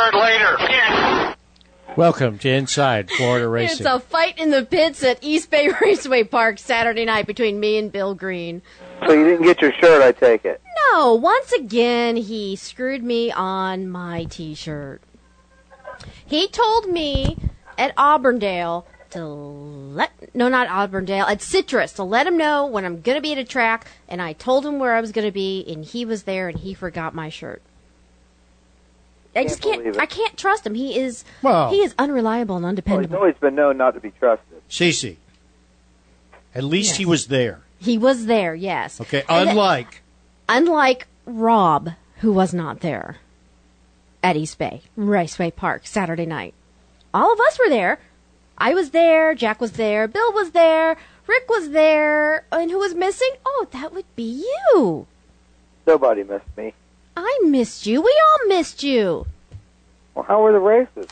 [0.00, 0.56] this T-shirt later.
[0.60, 1.34] Yeah.
[1.96, 3.86] Welcome to Inside Florida Racing.
[3.86, 7.78] It's a fight in the pits at East Bay Raceway Park Saturday night between me
[7.78, 8.62] and Bill Green.
[9.06, 10.60] So you didn't get your shirt, I take it.
[10.92, 15.02] No, once again, he screwed me on my t shirt.
[16.24, 17.36] He told me
[17.76, 23.00] at Auburndale to let, no, not Auburndale, at Citrus to let him know when I'm
[23.00, 25.32] going to be at a track, and I told him where I was going to
[25.32, 27.62] be, and he was there, and he forgot my shirt.
[29.36, 29.84] I just Can't can't.
[29.84, 30.00] believe it.
[30.02, 30.74] I can't trust him.
[30.74, 31.24] He is.
[31.42, 33.16] Well- he is unreliable and Well, he's undependable.
[33.16, 34.60] always been known not to be trusted.
[34.68, 35.16] Cece.
[36.54, 37.60] At least he was there.
[37.78, 39.00] He was there, yes.
[39.00, 40.02] Okay, And that- unlike
[40.48, 43.18] unlike Rob, who was not there
[44.22, 46.54] at East Bay Raceway Park Saturday night.
[47.14, 47.98] All of us were there.
[48.58, 49.34] I was there.
[49.34, 50.06] Jack was there.
[50.08, 50.96] Bill was there.
[51.26, 52.44] Rick was there.
[52.52, 53.30] And who was missing?
[53.46, 55.06] Oh, that would be you.
[55.86, 56.74] Nobody missed me.
[57.24, 58.00] I missed you.
[58.00, 59.26] We all missed you.
[60.14, 61.06] Well, how were the races?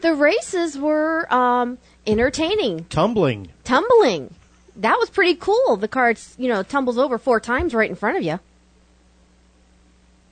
[0.00, 3.48] The races were um, entertaining, tumbling.
[3.64, 4.34] tumbling.
[4.76, 5.76] That was pretty cool.
[5.76, 8.38] The car, you know, tumbles over four times right in front of you.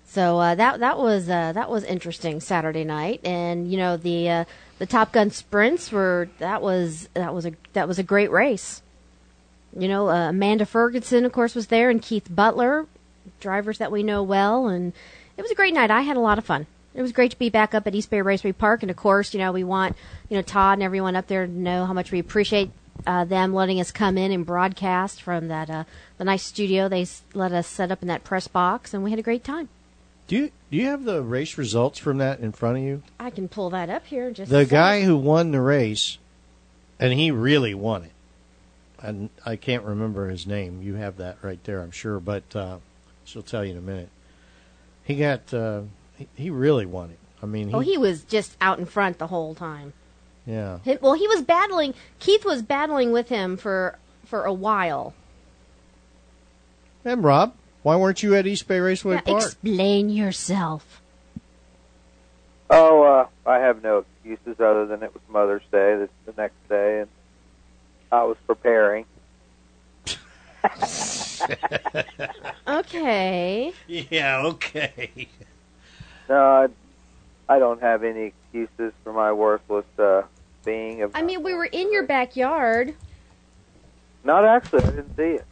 [0.07, 4.31] So uh, that that was uh, that was interesting Saturday night, and you know the
[4.31, 4.45] uh,
[4.79, 8.83] the Top Gun sprints were that was that was a that was a great race.
[9.79, 12.87] You know, uh, Amanda Ferguson, of course, was there, and Keith Butler,
[13.41, 14.93] drivers that we know well, and
[15.37, 15.91] it was a great night.
[15.91, 16.67] I had a lot of fun.
[16.95, 19.35] It was great to be back up at East Bay Raceway Park, and of course,
[19.35, 19.97] you know, we want
[20.29, 22.71] you know Todd and everyone up there to know how much we appreciate
[23.07, 25.85] uh, them letting us come in and broadcast from that uh,
[26.17, 29.11] the nice studio they s- let us set up in that press box, and we
[29.11, 29.69] had a great time.
[30.27, 33.03] Do you do you have the race results from that in front of you?
[33.21, 34.31] I can pull that up here.
[34.31, 36.17] Just The guy who won the race,
[36.99, 38.13] and he really won it.
[39.03, 40.81] And I can't remember his name.
[40.83, 42.79] You have that right there, I'm sure, but uh,
[43.27, 44.09] she'll tell you in a minute.
[45.05, 45.83] He got uh,
[46.17, 47.19] he, he really won it.
[47.43, 49.93] I mean, he, Oh, he was just out in front the whole time.
[50.47, 50.79] yeah.
[50.81, 51.95] Him, well, he was battling.
[52.19, 55.15] Keith was battling with him for for a while.
[57.05, 59.43] And Rob, why weren't you at East Bay Raceway Now, Park?
[59.45, 61.01] explain yourself.
[62.69, 66.57] Oh, uh, I have no excuses other than it was Mother's Day the, the next
[66.69, 67.09] day, and
[68.11, 69.05] I was preparing.
[72.69, 73.73] Okay.
[73.87, 75.29] yeah, okay.
[76.29, 76.69] No,
[77.49, 80.23] I, I don't have any excuses for my worthless uh,
[80.65, 81.03] being.
[81.03, 82.95] Of I mean, we were in your backyard.
[84.25, 84.83] not actually.
[84.83, 85.45] I didn't see it.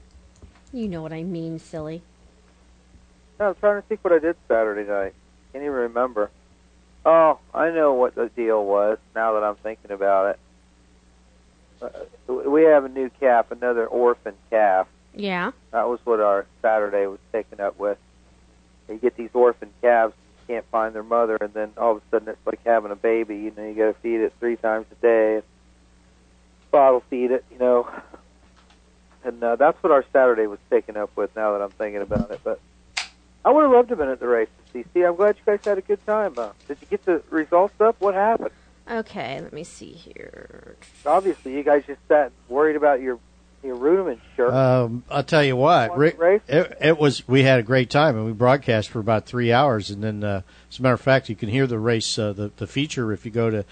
[0.72, 2.02] You know what I mean, silly.
[3.38, 5.14] No, I'm trying to think what I did Saturday night.
[5.52, 6.31] Can't even remember.
[7.04, 10.38] Oh, I know what the deal was now that I'm thinking about it.
[11.81, 14.88] Uh, we have a new calf, another orphan calf.
[15.14, 15.52] Yeah.
[15.70, 17.99] That was what our Saturday was taken up with.
[18.88, 20.14] You get these orphan calves,
[20.49, 22.96] you can't find their mother, and then all of a sudden it's like having a
[22.96, 23.37] baby.
[23.37, 25.43] You know, you got to feed it three times a day,
[26.70, 27.44] bottle feed it.
[27.50, 27.88] You know,
[29.25, 31.34] and uh, that's what our Saturday was taken up with.
[31.34, 32.61] Now that I'm thinking about it, but
[33.44, 34.49] I would have loved to have been at the race.
[34.75, 36.34] CC, I'm glad you guys had a good time.
[36.37, 37.96] Uh, did you get the results up?
[38.00, 38.50] What happened?
[38.90, 40.76] Okay, let me see here.
[41.06, 43.19] Obviously, you guys just sat worried about your
[43.64, 44.52] your Ruderman shirt.
[44.52, 46.19] Um, I'll tell you what, Rick,
[46.49, 47.26] it, it was.
[47.26, 49.90] We had a great time, and we broadcast for about three hours.
[49.90, 52.50] And then, uh, as a matter of fact, you can hear the race, uh, the
[52.56, 53.64] the feature, if you go to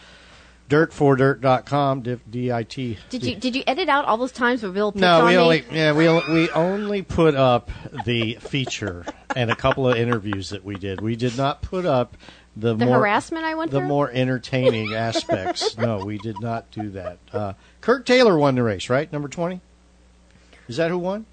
[0.69, 2.99] dirt4dirt.com, D I T.
[3.11, 5.31] Did you did you edit out all those times where Bill picked No, on we
[5.33, 5.37] me?
[5.37, 7.71] only yeah we only, we only put up
[8.07, 9.05] the feature
[9.37, 11.01] and a couple of interviews that we did.
[11.01, 12.17] We did not put up
[12.57, 13.89] the, The more harassment I went the through?
[13.89, 15.77] more entertaining aspects.
[15.79, 17.19] No, we did not do that.
[17.33, 19.11] Uh, Kurt Taylor won the race, right?
[19.13, 19.61] Number twenty.
[20.73, 21.27] Is that who won?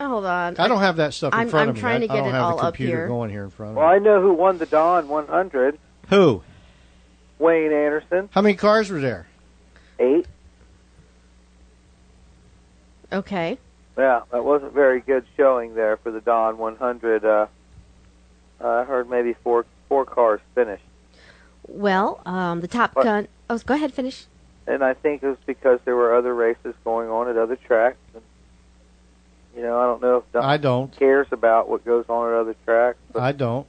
[0.00, 0.54] Hold on.
[0.56, 1.80] I don't have that stuff in I'm- front I'm of me.
[1.80, 3.08] trying I, to I get don't it have all the up computer here.
[3.08, 3.94] going here in front of Well, me.
[3.96, 5.76] I know who won the Dawn 100.
[6.10, 6.42] Who?
[7.40, 9.26] Wayne Anderson, How many cars were there?
[9.98, 10.26] eight.
[13.12, 13.58] Okay.
[13.98, 17.24] Yeah, that wasn't very good showing there for the Dawn 100.
[17.24, 17.46] Uh,
[18.60, 20.84] I heard maybe four four cars finished,
[21.68, 23.02] Well, um, the Top What?
[23.04, 23.28] Gun.
[23.50, 23.92] Oh, go ahead.
[23.92, 24.26] Finish.
[24.66, 27.98] and I think it was because there were other races going on at other tracks.
[28.14, 28.22] And,
[29.56, 30.96] you know, I don't know if Don I don't.
[30.96, 33.66] cares about what goes on at other tracks, but I don't.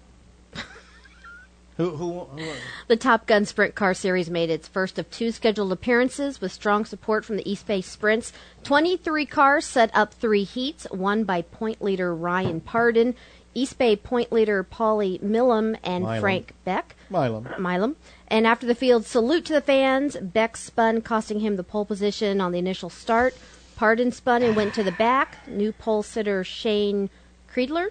[1.78, 2.20] who, who?
[2.22, 2.52] Who?
[2.88, 6.86] The Top Gun Sprint Car Series made its first of two scheduled appearances with strong
[6.86, 8.34] support from the East Bay Sprints.
[8.64, 13.16] 23 cars set up three heats, won by point leader Ryan Pardon,
[13.54, 16.20] East Bay point leader Paulie Millam, and Milam.
[16.20, 16.96] Frank Beck.
[17.10, 17.48] Milam.
[17.48, 17.96] Uh, Milam.
[18.28, 22.42] And after the field salute to the fans, Beck spun, costing him the pole position
[22.42, 23.36] on the initial start.
[23.76, 25.46] Pardon spun and went to the back.
[25.48, 27.10] New pole sitter Shane
[27.54, 27.90] Creedler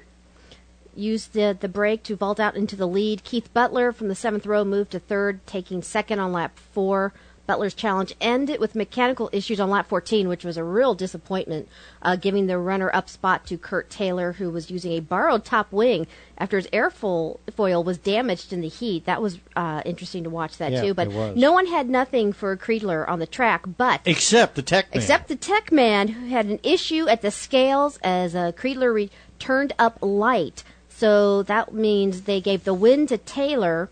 [0.97, 3.25] used the, the brake to vault out into the lead.
[3.25, 7.13] Keith Butler from the seventh row moved to third, taking second on lap four.
[7.47, 11.69] Butler's challenge ended with mechanical issues on lap 14, which was a real disappointment,
[12.03, 16.07] uh, giving the runner-up spot to Kurt Taylor, who was using a borrowed top wing
[16.39, 19.05] after his airfoil foil was damaged in the heat.
[19.05, 20.95] That was uh, interesting to watch that Yeah, too.
[20.95, 25.03] But no one had nothing for Creedler on the track, but Except the tech man.
[25.03, 29.11] except the tech man who had an issue at the scales as uh, Creedler re-
[29.39, 30.65] turned up light.
[30.89, 33.91] So that means they gave the win to Taylor.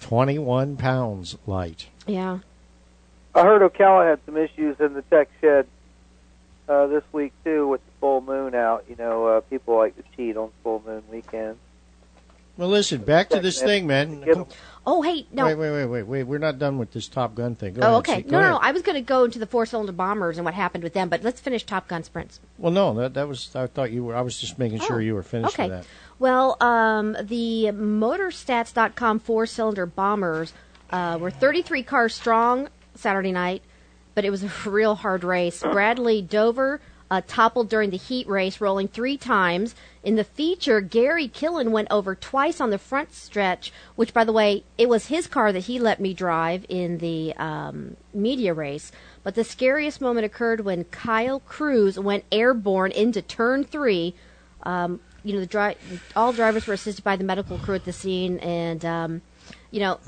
[0.00, 1.86] 21 pounds light.
[2.06, 2.38] Yeah.
[3.34, 5.66] I heard Ocala had some issues in the tech shed
[6.68, 8.84] uh, this week too with the full moon out.
[8.88, 11.58] You know, uh, people like to cheat on full moon weekends.
[12.56, 14.22] Well, listen, back to this thing, man.
[14.86, 15.46] Oh, hey, no.
[15.46, 16.22] Wait, wait, wait, wait, wait.
[16.24, 17.74] We're not done with this Top Gun thing.
[17.74, 18.22] Go oh, ahead, okay.
[18.22, 18.50] see- No, no, ahead.
[18.52, 18.58] no.
[18.58, 21.22] I was going to go into the four-cylinder bombers and what happened with them, but
[21.22, 22.38] let's finish Top Gun sprints.
[22.58, 23.54] Well, no, that that was.
[23.56, 24.14] I thought you were.
[24.14, 25.70] I was just making sure Oh, you were finished okay.
[25.70, 25.86] with that.
[26.18, 30.52] Well, um, the MotorStats.com four-cylinder bombers
[30.90, 32.68] uh, were 33 cars strong
[33.00, 33.62] Saturday night,
[34.14, 35.62] but it was a real hard race.
[35.62, 36.80] Bradley Dover
[37.10, 39.74] uh, toppled during the heat race, rolling three times.
[40.04, 44.32] In the feature, Gary Killen went over twice on the front stretch, which, by the
[44.32, 48.92] way, it was his car that he let me drive in the um, media race.
[49.24, 54.14] But the scariest moment occurred when Kyle Cruz went airborne into turn three.
[54.62, 55.76] Um, you know, the dri-
[56.14, 59.22] all drivers were assisted by the medical crew at the scene, and um,
[59.70, 59.98] you know,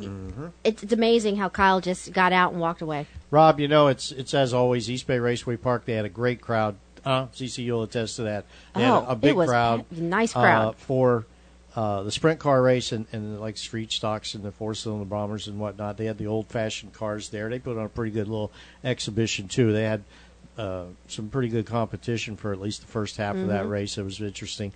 [0.64, 3.06] it's, it's amazing how Kyle just got out and walked away.
[3.31, 5.85] Rob, you know it's it's as always East Bay Raceway Park.
[5.85, 6.76] They had a great crowd.
[7.05, 8.44] Uh, CC, you'll attest to that.
[8.75, 10.76] They Oh, a, a it big was crowd, a nice uh, crowd.
[10.76, 11.26] for
[11.75, 15.49] uh, the sprint car race and, and like street stocks and the four cylinder bombers
[15.49, 15.97] and whatnot.
[15.97, 17.49] They had the old fashioned cars there.
[17.49, 18.53] They put on a pretty good little
[18.85, 19.73] exhibition too.
[19.73, 20.05] They had
[20.58, 23.97] uh, some pretty good competition for at least the first half of that race.
[23.99, 24.73] It was interesting.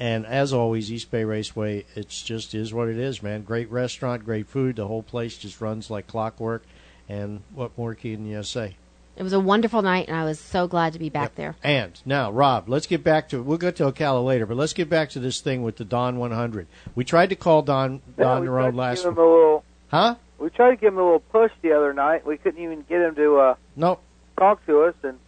[0.00, 3.42] And as always, East Bay Raceway, it's just is what it is, man.
[3.42, 4.76] Great restaurant, great food.
[4.76, 6.64] The whole place just runs like clockwork.
[7.06, 8.76] And what more can you say?
[9.16, 11.54] It was a wonderful night, and I was so glad to be back there.
[11.62, 14.88] And now, Rob, let's get back to we'll get to Ocala later, but let's get
[14.88, 16.66] back to this thing with the Don 100.
[16.94, 19.64] We tried to call Don Yeah, Don we Nerone last give him a little.
[19.88, 20.14] Huh?
[20.38, 22.24] We tried to give him a little push the other night.
[22.24, 23.98] We couldn't even get him to uh, No.
[24.38, 25.18] talk to us, and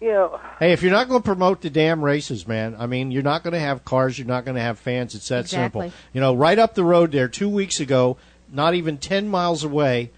[0.00, 3.10] you know, Hey, if you're not going to promote the damn races, man, I mean,
[3.10, 5.14] you're not going to have cars, you're not going to have fans.
[5.14, 5.86] It's that Exactly.
[5.88, 5.98] simple.
[6.12, 8.16] You know, right up the road there, two weeks ago,
[8.52, 10.10] not even 10 miles away,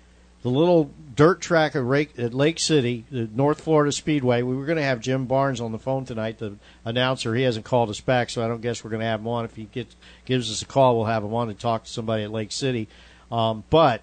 [0.43, 4.43] the little dirt track at Lake, at Lake City, the North Florida Speedway.
[4.43, 7.35] We were going to have Jim Barnes on the phone tonight, the announcer.
[7.35, 9.45] He hasn't called us back, so I don't guess we're going to have him on.
[9.45, 12.25] If he gets, gives us a call, we'll have him on to talk to somebody
[12.25, 12.89] at Lake City.
[13.31, 14.03] Um, but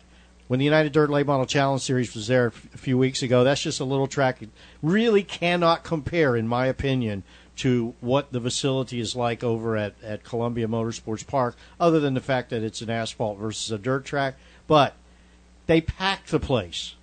[0.50, 3.62] when the United Dirt Late Model Challenge Series was there a few weeks ago, that's
[3.62, 4.42] just a little track.
[4.82, 7.22] Really cannot compare, in my opinion,
[7.58, 12.20] to what the facility is like over at, at Columbia Motorsports Park, other than the
[12.20, 14.38] fact that it's an asphalt versus a dirt track.
[14.66, 14.96] But
[15.68, 16.96] they packed the place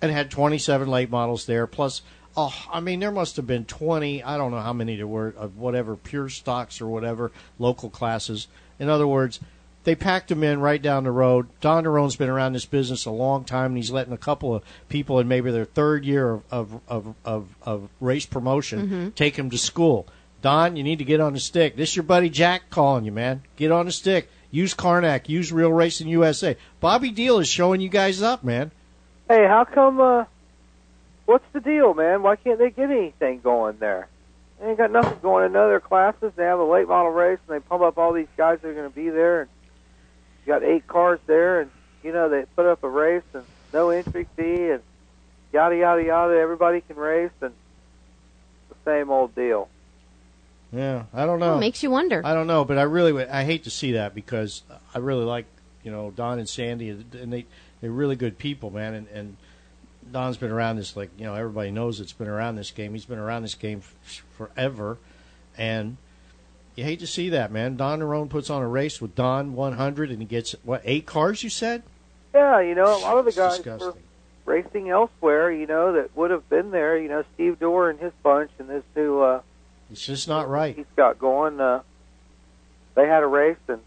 [0.00, 1.66] and had 27 late models there.
[1.66, 2.00] Plus,
[2.34, 4.22] oh, I mean, there must have been 20.
[4.22, 8.48] I don't know how many there were of whatever pure stocks or whatever local classes.
[8.78, 9.38] In other words,
[9.84, 11.48] they packed them in right down the road.
[11.60, 14.62] Don Nerone's been around this business a long time, and he's letting a couple of
[14.88, 19.50] people in maybe their third year of of of, of, of race promotion take him
[19.50, 20.06] to school.
[20.40, 21.76] Don, you need to get on the stick.
[21.76, 23.42] This your buddy Jack calling you, man.
[23.56, 24.28] Get on the stick.
[24.50, 25.28] Use Karnak.
[25.28, 26.56] Use Real Racing USA.
[26.80, 28.70] Bobby Deal is showing you guys up, man.
[29.28, 30.00] hey, how come?
[30.00, 30.24] uh
[31.26, 32.22] What's the deal, man?
[32.22, 34.08] Why can't they get anything going there?
[34.60, 36.32] They ain't got nothing going in other classes.
[36.36, 38.74] They have a late model race, and they pump up all these guys that are
[38.74, 39.42] going to be there.
[39.42, 39.61] And you
[40.46, 41.70] got eight cars there, and
[42.02, 44.82] you know they put up a race and no entry fee, and
[45.52, 46.34] yada yada yada.
[46.38, 47.52] Everybody can race, and
[48.68, 49.68] the same old deal.
[50.72, 51.56] Yeah, I don't know.
[51.56, 52.22] It makes you wonder.
[52.24, 54.62] I don't know, but I really would- I hate to see that because
[54.94, 55.44] I really like
[55.82, 57.46] you know Don and Sandy, and they
[57.80, 58.94] they're really good people, man.
[58.94, 59.36] And, and
[60.10, 62.92] Don's been around this like you know everybody knows it's been around this game.
[62.92, 64.96] He's been around this game f- forever,
[65.58, 65.96] and
[66.74, 67.76] you hate to see that, man.
[67.76, 71.42] Don Nerone puts on a race with Don 100, and he gets what eight cars?
[71.42, 71.82] You said?
[72.34, 73.94] Yeah, you know, a lot of the guys were
[74.44, 76.98] racing elsewhere, you know, that would have been there.
[76.98, 79.42] You know, Steve Dorr and his bunch, and this new uh,
[79.90, 80.74] It's just not right.
[80.74, 81.60] he's got going.
[81.60, 81.82] Uh,
[82.94, 83.80] they had a race and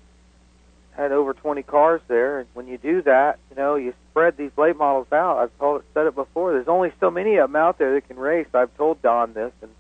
[0.95, 2.39] had over 20 cars there.
[2.39, 5.37] And when you do that, you know, you spread these late models out.
[5.37, 6.53] I've told it, said it before.
[6.53, 8.47] There's only so many of them out there that can race.
[8.53, 9.71] I've told Don this, and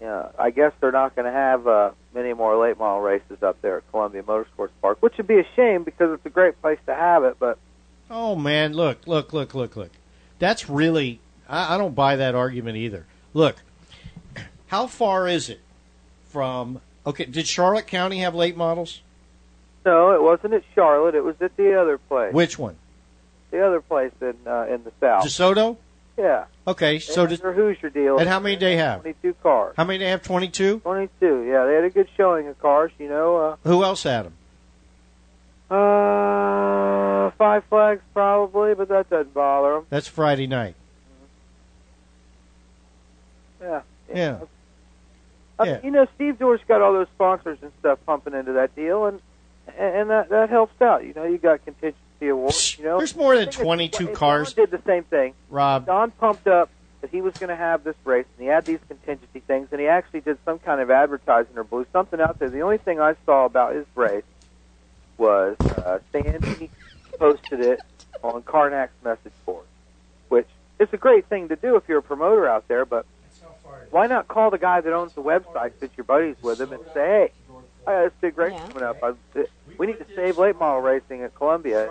[0.00, 3.60] yeah, I guess they're not going to have uh, many more late model races up
[3.62, 6.78] there at Columbia Motorsports Park, which would be a shame because it's a great place
[6.86, 7.36] to have it.
[7.38, 7.58] But
[8.10, 9.90] Oh man, look, look, look, look, look.
[10.38, 13.06] That's really I, I don't buy that argument either.
[13.32, 13.56] Look,
[14.66, 15.60] how far is it
[16.26, 19.00] from okay, did Charlotte County have late models?
[19.86, 21.14] no, it wasn't at Charlotte.
[21.14, 22.32] It was at the other place.
[22.32, 22.76] Which one?
[23.54, 25.24] the other place in uh, in the south.
[25.24, 25.76] DeSoto?
[26.16, 26.44] Yeah.
[26.66, 28.18] Okay, so They did, their Hoosier deal.
[28.18, 29.00] and how many they have?
[29.02, 29.74] 22 cars.
[29.76, 30.22] How many they have?
[30.22, 30.80] 22?
[30.80, 31.42] 22.
[31.42, 32.92] Yeah, they had a good showing of cars.
[32.98, 34.34] You know, Who else had them?
[35.70, 39.86] uh, uh, five flags probably, but that doesn't bother them.
[39.90, 40.74] That's Friday night.
[43.60, 43.80] Yeah.
[44.14, 44.38] Yeah.
[45.58, 45.72] I Yeah.
[45.74, 49.06] mean, you know, Steve Dorr's got all those sponsors and stuff pumping into that deal,
[49.06, 49.20] and
[49.78, 51.04] and that that helps out.
[51.04, 51.64] You know, you got
[52.24, 52.78] contingency awards.
[52.78, 54.54] You know, There's more than I think it's- 22 it's- cars.
[54.54, 55.34] Don did the same thing.
[55.50, 58.64] Rob, Don pumped up that he was going to have this race, and he had
[58.64, 62.38] these contingency things, and he actually did some kind of advertising or blew something out
[62.38, 62.48] there.
[62.48, 64.24] The only thing I saw about his race
[65.18, 66.70] was uh, Sandy
[67.18, 67.80] posted it
[68.22, 69.66] on Karnak's message board,
[70.28, 70.48] which
[70.80, 73.06] is a great thing to do if you're a promoter out there, but
[73.90, 76.82] why not call the guy that owns the website that you're buddies with him and
[76.94, 77.32] say, hey,
[77.86, 78.66] I got this big race Yeah.
[78.68, 78.96] coming up.
[79.02, 79.12] I,
[79.78, 81.90] we need to save late model racing at Columbia.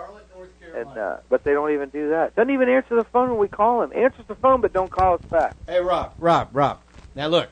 [0.74, 2.34] And uh, but they don't even do that.
[2.34, 3.92] Doesn't even answer the phone when we call him.
[3.94, 5.54] Answers the phone, but don't call us back.
[5.66, 6.80] hey Rob, Rob, Rob.
[7.14, 7.48] Now look.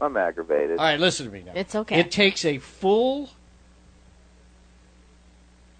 [0.00, 0.78] I'm aggravated.
[0.78, 1.52] All right, listen to me now.
[1.54, 2.00] It's okay.
[2.00, 3.30] It takes a full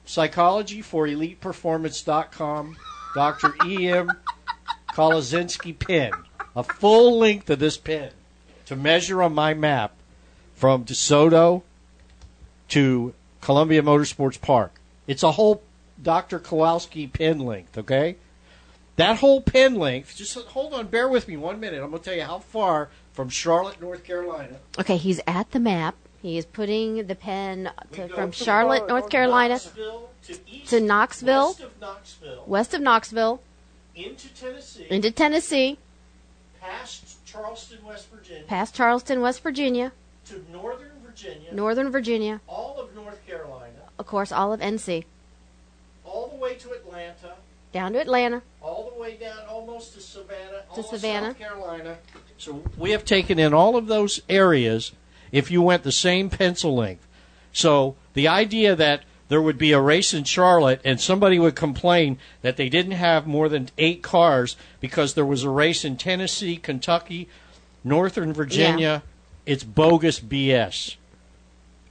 [0.04, 2.76] psychology for eliteperformance.com
[3.14, 3.54] Dr.
[3.66, 4.10] E.M.
[4.92, 6.12] Kolazinski pin,
[6.54, 8.10] a full length of this pin
[8.66, 9.94] to measure on my map
[10.54, 11.62] from DeSoto
[12.68, 14.72] to Columbia Motorsports Park.
[15.06, 15.62] It's a whole
[16.02, 16.38] Dr.
[16.38, 18.16] Kowalski pin length, okay?
[18.96, 21.82] That whole pin length, just hold on, bear with me one minute.
[21.82, 25.60] I'm going to tell you how far from Charlotte, North Carolina, Okay, he's at the
[25.60, 25.94] map.
[26.20, 31.48] He is putting the pen to, from Charlotte, North Carolina, Knoxville to, east, to Knoxville,
[31.48, 33.42] west of Knoxville, west of Knoxville,
[33.96, 35.78] into Tennessee, into Tennessee,
[36.60, 39.90] past Charleston, West Virginia, past Charleston, West Virginia,
[40.26, 45.04] to Northern Virginia, Northern Virginia, all of North Carolina, of course, all of NC,
[46.12, 47.34] all the way to Atlanta,
[47.72, 48.42] down to Atlanta.
[48.60, 51.28] all the way down almost to Savannah, all of Savannah.
[51.28, 51.98] South Carolina.
[52.36, 54.92] So we have taken in all of those areas
[55.30, 57.06] if you went the same pencil length.
[57.52, 62.18] So the idea that there would be a race in Charlotte and somebody would complain
[62.42, 66.56] that they didn't have more than eight cars because there was a race in Tennessee,
[66.56, 67.28] Kentucky,
[67.82, 69.02] Northern Virginia,
[69.46, 70.96] it's bogus BS.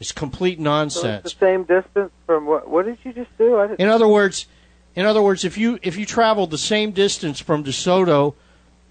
[0.02, 1.26] It's complete so nonsense.
[1.26, 2.68] it's the same distance from what?
[2.68, 3.62] What did you just do?
[3.78, 4.48] In other words,
[4.96, 8.34] in other words, if you if you traveled the same distance from DeSoto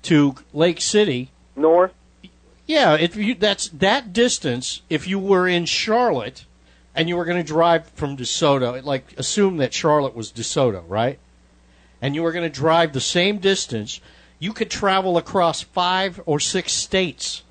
[0.02, 1.92] to Lake City, north.
[2.64, 4.82] yeah, if you that's that distance.
[4.88, 6.44] If you were in Charlotte
[6.94, 11.18] and you were going to drive from DeSoto, like assume that Charlotte was DeSoto, right?
[12.00, 14.00] And you were going to drive the same distance,
[14.38, 17.42] you could travel across five or six states.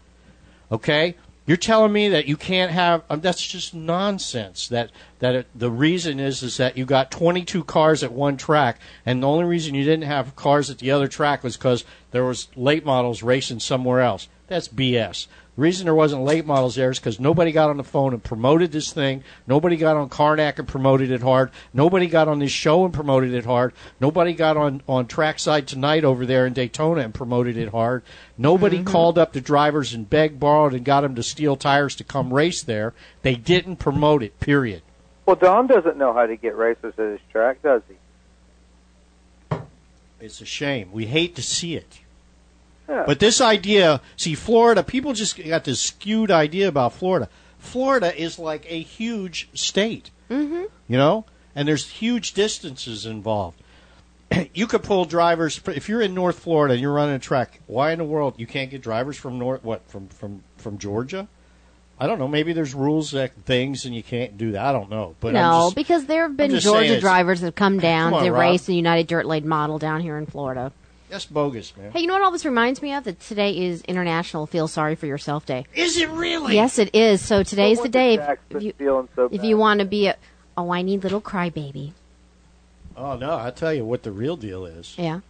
[0.71, 1.15] Okay,
[1.49, 4.67] you're telling me that you can't have um, that's just nonsense.
[4.67, 8.79] That that it, the reason is is that you got 22 cars at one track,
[9.03, 12.23] and the only reason you didn't have cars at the other track was because there
[12.23, 14.27] was late models racing somewhere else.
[14.45, 15.25] That's BS.
[15.59, 18.23] The reason there wasn't late models there is because nobody got on the phone and
[18.23, 19.25] promoted this thing.
[19.45, 21.51] Nobody got on Karnak and promoted it hard.
[21.73, 23.73] Nobody got on this show and promoted it hard.
[23.99, 28.03] Nobody got on on Trackside Tonight over there in Daytona and promoted it hard.
[28.37, 28.87] Nobody mm-hmm.
[28.87, 32.33] called up the drivers and begged, borrowed, and got them to steal tires to come
[32.33, 32.93] race there.
[33.23, 34.39] They didn't promote it.
[34.39, 34.81] Period.
[35.25, 39.57] Well, Don doesn't know how to get racers at his track, does he?
[40.21, 40.93] It's a shame.
[40.93, 41.99] We hate to see it.
[42.89, 43.03] Yeah.
[43.05, 47.29] But this idea, see, Florida, people just got this skewed idea about Florida.
[47.60, 50.63] Florida is like a huge state, Mm-hmm.
[50.88, 53.62] you know, and there's huge distances involved.
[54.53, 57.60] you could pull drivers if you're in North Florida and you're running a track.
[57.67, 61.27] Why in the world you can't get drivers from North what from from from Georgia?
[62.00, 62.27] I don't know.
[62.29, 64.63] Maybe there's rules that things and you can't do that.
[64.63, 65.15] I don't know.
[65.19, 68.24] But no, just- because there have been Georgia drivers that have come down Come on,
[68.25, 68.39] to Rob.
[68.39, 70.72] race the United Dirt Late model down here in Florida.
[71.09, 71.91] That's bogus, man.
[71.91, 73.03] Hey, you know what all this reminds me of?
[73.03, 75.65] That today is International Feel Sorry for Yourself Day.
[75.73, 76.55] Is it really?
[76.55, 77.21] Yes, it is.
[77.21, 78.15] So today's No the day.
[78.17, 78.73] Jack's If you,
[79.15, 80.15] so if you want to be a,
[80.55, 81.93] a whiny little crybaby.
[82.95, 83.31] Oh no!
[83.31, 84.95] I'll tell you what the real deal is.
[84.97, 85.21] Yeah.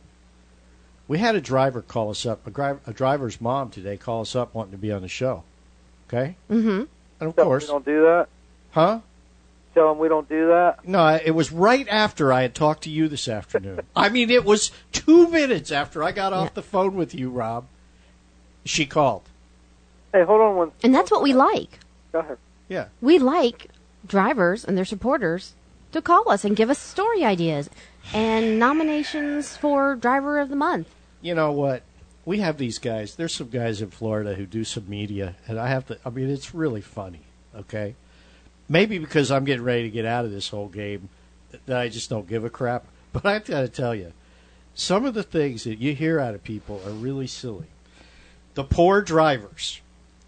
[1.07, 2.45] We had a driver call us up.
[2.45, 5.43] A, gri- a driver's mom today call us up wanting to be on the show.
[6.07, 6.35] Okay.
[6.49, 6.69] Mm-hmm.
[6.69, 6.87] And
[7.21, 8.27] of Tell 'em course, we don't do that.
[8.71, 8.99] huh?
[9.79, 10.85] Tell them we don't do that.
[10.85, 13.79] No, it was right after I had talked to you this afternoon.
[13.95, 16.53] I mean, it was two minutes after I got off Yeah.
[16.55, 17.65] the phone with you, Rob.
[18.65, 19.21] She called.
[20.11, 20.71] Hey, hold on one.
[20.83, 21.79] And that's what we like.
[22.11, 22.37] Go ahead.
[22.67, 22.87] Yeah.
[22.99, 23.69] We like
[24.05, 25.53] drivers and their supporters
[25.93, 27.69] to call us and give us story ideas
[28.13, 30.89] and nominations for driver of the month.
[31.21, 31.83] You know what?
[32.25, 33.15] We have these guys.
[33.15, 35.97] There's some guys in Florida who do some media, and I have to.
[36.05, 37.21] I mean, it's really funny.
[37.55, 37.95] Okay.
[38.69, 41.09] Maybe because I'm getting ready to get out of this whole game,
[41.65, 42.85] that I just don't give a crap.
[43.11, 44.13] But I've got to tell you,
[44.75, 47.65] some of the things that you hear out of people are really silly.
[48.53, 49.81] The poor drivers.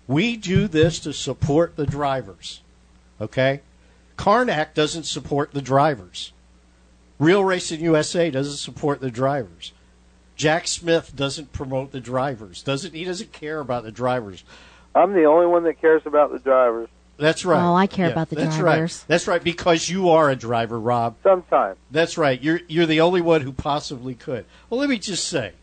[0.07, 2.61] We do this to support the drivers.
[3.21, 3.61] Okay?
[4.17, 6.33] Karnak doesn't support the drivers.
[7.19, 9.73] Real Racing USA doesn't support the drivers.
[10.35, 12.63] Jack Smith doesn't promote the drivers.
[12.63, 14.43] Doesn't he doesn't care about the drivers.
[14.95, 16.89] I'm the only one that cares about the drivers.
[17.21, 17.63] That's right.
[17.63, 18.97] Oh, I care about the that's drivers.
[18.97, 19.07] Right.
[19.07, 21.17] That's right because you are a driver, Rob.
[21.21, 21.77] Sometimes.
[21.91, 22.41] That's right.
[22.41, 24.45] You're you're the only one who possibly could.
[24.69, 25.53] Well, let me just say,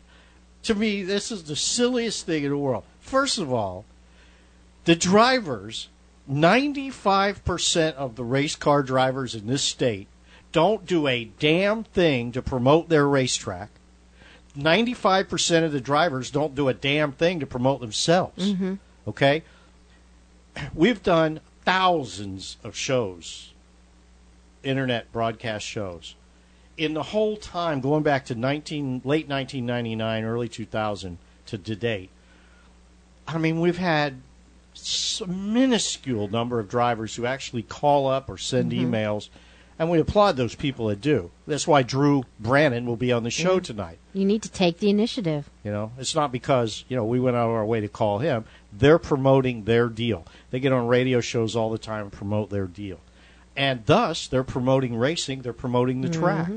[0.63, 2.85] to me, this is the silliest thing in the world.
[3.01, 3.83] First of all,
[4.85, 5.89] the drivers,
[6.25, 10.07] ninety five percent of the race car drivers in this state
[10.53, 13.69] don't do a damn thing to promote their racetrack.
[14.55, 18.53] Ninety five percent of the drivers don't do a damn thing to promote themselves.
[18.53, 18.75] Mm-hmm.
[19.09, 19.43] Okay,
[20.73, 23.53] we've done thousands of shows,
[24.63, 26.15] internet broadcast shows.
[26.77, 32.09] In the whole time, going back to 19, late 1999, early 2000 to today,
[33.27, 34.21] I mean, we've had
[35.21, 38.91] a minuscule number of drivers who actually call up or send mm-hmm.
[38.91, 39.29] emails,
[39.77, 41.29] and we applaud those people that do.
[41.45, 43.99] That's why Drew Brannon will be on the show tonight.
[44.13, 45.49] You need to take the initiative.
[45.63, 48.17] You know, it's not because you know we went out of our way to call
[48.19, 48.45] him.
[48.71, 50.25] They're promoting their deal.
[50.51, 52.99] They get on radio shows all the time and promote their deal,
[53.57, 55.41] and thus they're promoting racing.
[55.41, 56.49] They're promoting the track.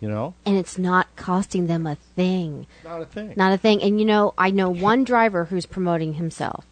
[0.00, 2.66] You know, And it's not costing them a thing.
[2.84, 3.34] not a thing.
[3.36, 3.82] Not a thing.
[3.82, 6.64] And you know, I know one driver who's promoting himself.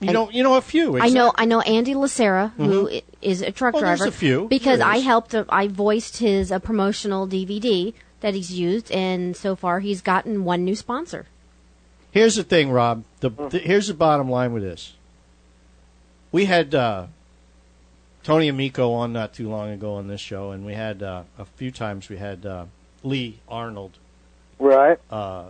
[0.00, 0.96] you know, you know a few.
[0.98, 1.32] I know.
[1.34, 3.82] I know Andy Lacera, who i- is a truck Mm-hmm.
[3.82, 4.08] Well, there's driver.
[4.10, 4.46] a few.
[4.48, 5.04] because There I is.
[5.04, 5.34] helped.
[5.34, 10.44] uh, I voiced his uh, promotional DVD that he's used, and so far he's gotten
[10.44, 11.26] one new sponsor.
[12.14, 13.02] Here's the thing, Rob.
[13.18, 14.94] The, the here's the bottom line with this.
[16.30, 17.08] We had uh,
[18.22, 21.44] Tony Amico on not too long ago on this show, and we had uh, a
[21.44, 22.66] few times we had uh,
[23.02, 23.98] Lee Arnold.
[24.60, 24.96] Right.
[25.10, 25.46] Uh,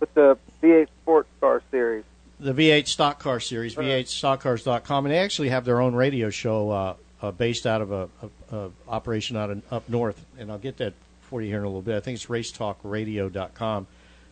[0.00, 2.04] With the V8 Sports Car Series.
[2.40, 6.94] the V8 Stock Car Series, V8StockCars.com, and they actually have their own radio show uh,
[7.22, 8.08] uh, based out of a,
[8.50, 10.26] a, a operation out in, up north.
[10.40, 11.94] And I'll get that for you here in a little bit.
[11.94, 13.86] I think it's RaceTalkRadio.com,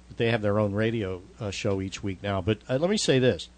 [0.08, 2.40] but they have their own radio uh, show each week now.
[2.40, 3.48] But uh, let me say this: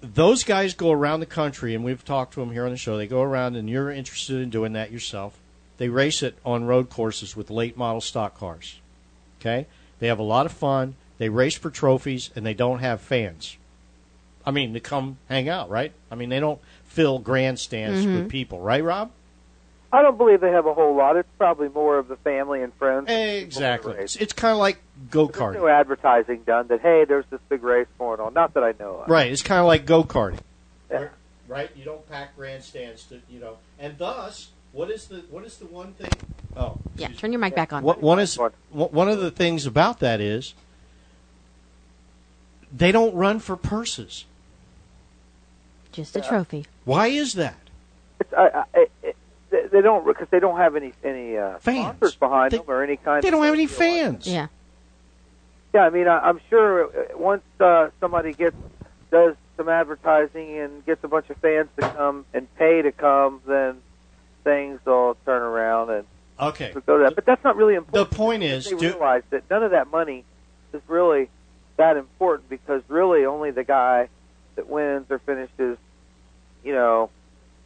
[0.00, 2.96] those guys go around the country, and we've talked to them here on the show.
[2.96, 5.38] They go around, and you're interested in doing that yourself.
[5.78, 8.80] They race it on road courses with late model stock cars.
[9.40, 9.66] Okay,
[10.00, 10.96] they have a lot of fun.
[11.18, 13.56] They race for trophies, and they don't have fans.
[14.46, 15.92] I mean, to come hang out, right?
[16.10, 19.10] I mean, they don't fill grandstands with people, right, Rob?
[19.90, 21.16] I don't believe they have a whole lot.
[21.16, 23.06] It's probably more of the family and friends.
[23.08, 23.94] Exactly.
[23.98, 25.52] It's, it's kind of like go karting.
[25.52, 28.34] There's no advertising done that hey, there's this big race going on.
[28.34, 29.08] Not that I know of.
[29.08, 29.32] right?
[29.32, 30.40] It's kind of like go karting,
[30.90, 31.08] Yeah.
[31.48, 31.70] right?
[31.74, 35.66] You don't pack grandstands to, you know, and thus, what is the what is the
[35.66, 36.10] one thing?
[36.54, 37.82] Oh, Yeah, turn your mic back on.
[37.82, 40.52] What, one is one one of the things about that is
[42.70, 44.26] they don't run for purses.
[45.92, 46.66] Just a trophy.
[46.84, 47.56] Why is that?
[48.20, 49.16] It's, I, I, it, it,
[49.70, 51.78] they- they don't because they don't have any any uh, Fans.
[51.96, 53.22] sponsors behind They- them or any kind.
[53.22, 54.26] They of don't have any deal like fans.
[54.26, 54.46] Yeah.
[55.74, 58.56] Yeah, I mean, I, I'm sure uh, once uh, somebody gets
[59.10, 63.40] does some advertising and gets a bunch of fans to come and pay to come,
[63.46, 63.76] then
[64.44, 66.04] things will turn around and
[66.40, 66.72] Okay.
[66.86, 67.14] go to that.
[67.16, 68.10] But that's not really important.
[68.10, 70.24] The point is, they do, realize that none of that money
[70.72, 71.28] is really
[71.76, 74.08] that important because really only the guy
[74.56, 75.76] that wins or finishes,
[76.64, 77.10] you know,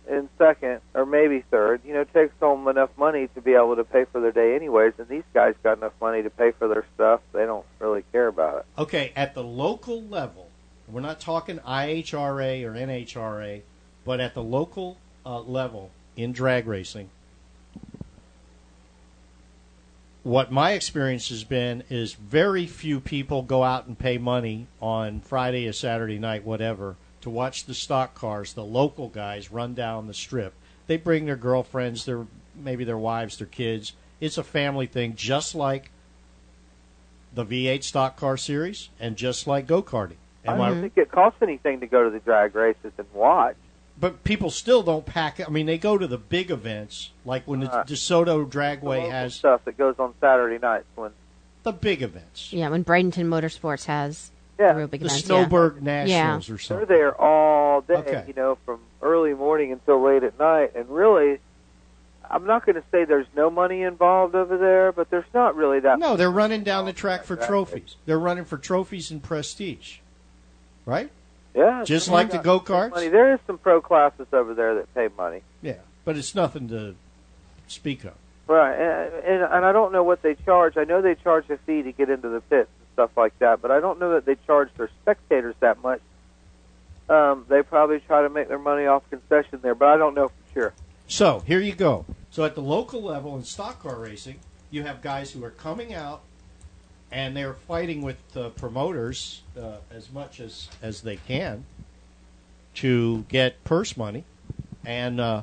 [0.09, 3.85] in second or maybe third, you know, takes home enough money to be able to
[3.85, 4.95] pay for their day anyways.
[4.99, 8.29] And these guys got enough money to pay for their stuff; they don't really care
[8.29, 8.67] about it.
[8.79, 10.49] Okay, at the local level,
[10.88, 13.62] we're not talking IHRA or NHRA,
[14.05, 17.11] but at the local uh, level in drag racing,
[20.23, 25.21] what my experience has been is very few people go out and pay money on
[25.21, 30.06] Friday or Saturday night, whatever, to watch the stock cars, the local guys run down
[30.06, 30.54] the strip.
[30.87, 33.94] They bring their girlfriends, their maybe their wives, their kids.
[34.20, 35.90] It's a family thing, just like
[37.35, 40.16] the V8 stock car series and just like go karting.
[40.46, 43.06] I Am don't I, think it costs anything to go to the drag races and
[43.14, 43.54] watch.
[43.98, 45.40] but people still don't pack.
[45.40, 48.98] I mean, they go to the big events, like when Uh, the DeSoto The Dragway
[48.98, 51.12] local has stuff that goes on Saturday nights when
[51.62, 54.32] the big events, Yeah, when Bradenton Motorsports has
[54.62, 55.22] yeah, the real big the events.
[55.22, 55.27] yeah.
[55.27, 56.87] Snowbird Nationals or something.
[56.88, 58.25] they're there all day, Okay.
[58.29, 60.72] you know, from early morning until late at night.
[60.75, 61.38] And really,
[62.31, 65.81] I'm not going to say there's no money involved over there, but there's not really
[65.81, 65.98] that.
[65.98, 67.96] No, they're running down the track for Drag trophies.
[68.07, 69.98] They're running for trophies and prestige,
[70.87, 71.11] right?
[71.55, 73.09] Yeah, Just like the got go money.
[73.09, 73.11] karts.
[73.12, 75.42] There is some pro classes over there that pay money.
[75.61, 76.94] Yeah, but it's nothing to
[77.66, 78.14] speak of.
[78.48, 80.77] Right, and, and and I don't know what they charge.
[80.79, 83.62] I know they charge a fee to get into the pits and stuff like that,
[83.62, 86.00] but I don't know that they charge their spectators that much.
[87.09, 90.28] Um, they probably try to make their money off concession there, but I don't know
[90.28, 90.74] for sure.
[91.09, 92.07] So here you go.
[92.31, 95.92] So at the local level in stock car racing, you have guys who are coming
[95.92, 96.22] out
[97.11, 101.66] and they're fighting with the promoters uh, as much as as they can
[102.76, 104.24] to get purse money,
[104.87, 105.42] and uh,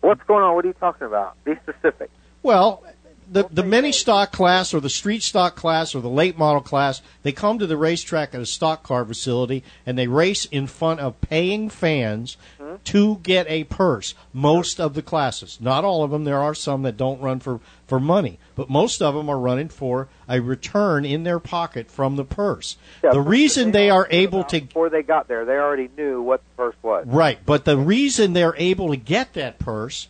[0.00, 0.54] What's going on?
[0.54, 1.36] What are you talking about?
[1.44, 2.10] Be specific.
[2.42, 2.84] Well,
[3.30, 7.02] the the mini stock class or the street stock class or the late model class,
[7.22, 11.00] they come to the racetrack at a stock car facility and they race in front
[11.00, 12.76] of paying fans mm-hmm.
[12.84, 14.14] to get a purse.
[14.32, 16.24] Most of the classes, not all of them.
[16.24, 19.68] There are some that don't run for for money, but most of them are running
[19.68, 22.76] for a return in their pocket from the purse.
[23.02, 26.22] Yeah, the reason they knew are able to before they got there, they already knew
[26.22, 27.06] what the purse was.
[27.06, 30.08] Right, but the reason they're able to get that purse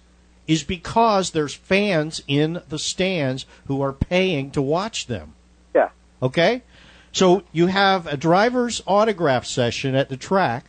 [0.49, 5.35] is because there's fans in the stands who are paying to watch them.
[5.75, 5.91] Yeah.
[6.23, 6.63] Okay?
[7.13, 10.65] So you have a driver's autograph session at the track,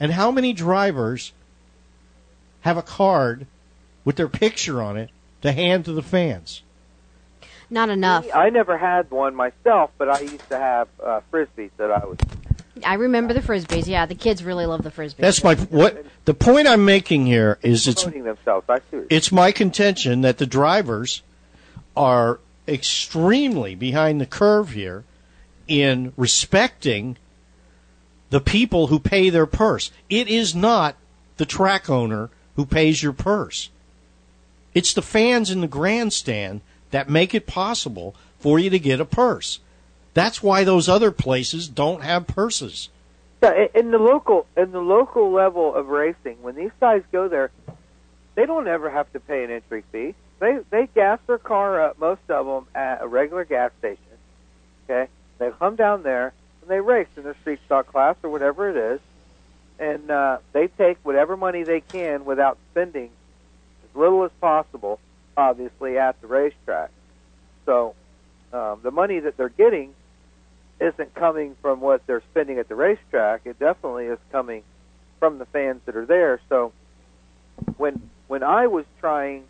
[0.00, 1.32] and how many drivers
[2.62, 3.46] have a card
[4.04, 5.10] with their picture on it
[5.42, 6.62] to hand to the fans?
[7.70, 8.26] Not enough.
[8.34, 12.16] I never had one myself, but I used to have uh, frisbees that I was.
[12.84, 13.86] I remember the frisbees.
[13.86, 15.16] Yeah, the kids really love the frisbees.
[15.16, 18.66] That's my what the point I'm making here is it's promoting themselves.
[18.68, 19.02] I see.
[19.10, 21.22] it's my contention that the drivers
[21.96, 25.04] are extremely behind the curve here
[25.66, 27.16] in respecting
[28.30, 29.90] the people who pay their purse.
[30.08, 30.96] It is not
[31.38, 33.70] the track owner who pays your purse.
[34.74, 36.60] It's the fans in the grandstand
[36.90, 39.60] that make it possible for you to get a purse.
[40.18, 42.88] That's why those other places don't have purses.
[43.40, 47.52] Yeah, in- the local in the local level of racing, when these guys go there,
[48.34, 50.16] they don't ever have to pay an entry fee.
[50.40, 54.02] They they gas their car up, most of them at a regular gas station.
[54.84, 58.68] Okay, they come down there and they race in their street stock class or whatever
[58.68, 59.00] it is,
[59.78, 63.10] and uh, they take whatever money they can without spending
[63.84, 64.98] as little as possible,
[65.36, 66.90] obviously at the racetrack.
[67.66, 67.94] So
[68.52, 69.94] um, the money that they're getting
[70.80, 73.42] isn't coming from what they're spending at the racetrack.
[73.44, 74.62] It definitely is coming
[75.18, 76.40] from the fans that are there.
[76.48, 76.72] So
[77.76, 79.44] when when I was trying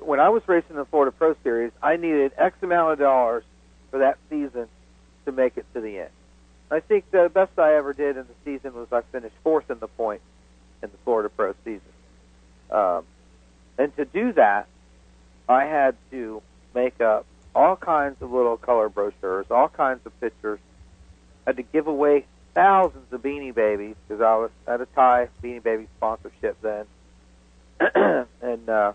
[0.00, 3.44] when I was racing the Florida Pro Series, I needed X amount of dollars
[3.90, 4.68] for that season
[5.24, 6.10] to make it to the end.
[6.70, 9.78] I think the best I ever did in the season was I finished fourth in
[9.78, 10.20] the point
[10.82, 11.80] in the Florida Pro season.
[12.70, 13.04] Um,
[13.78, 14.66] and to do that,
[15.48, 16.42] I had to
[16.74, 17.24] make up
[17.56, 20.60] all kinds of little color brochures, all kinds of pictures.
[21.46, 25.28] I had to give away thousands of Beanie Babies because I was at a Ty
[25.42, 26.84] Beanie Baby sponsorship then,
[28.42, 28.92] and uh,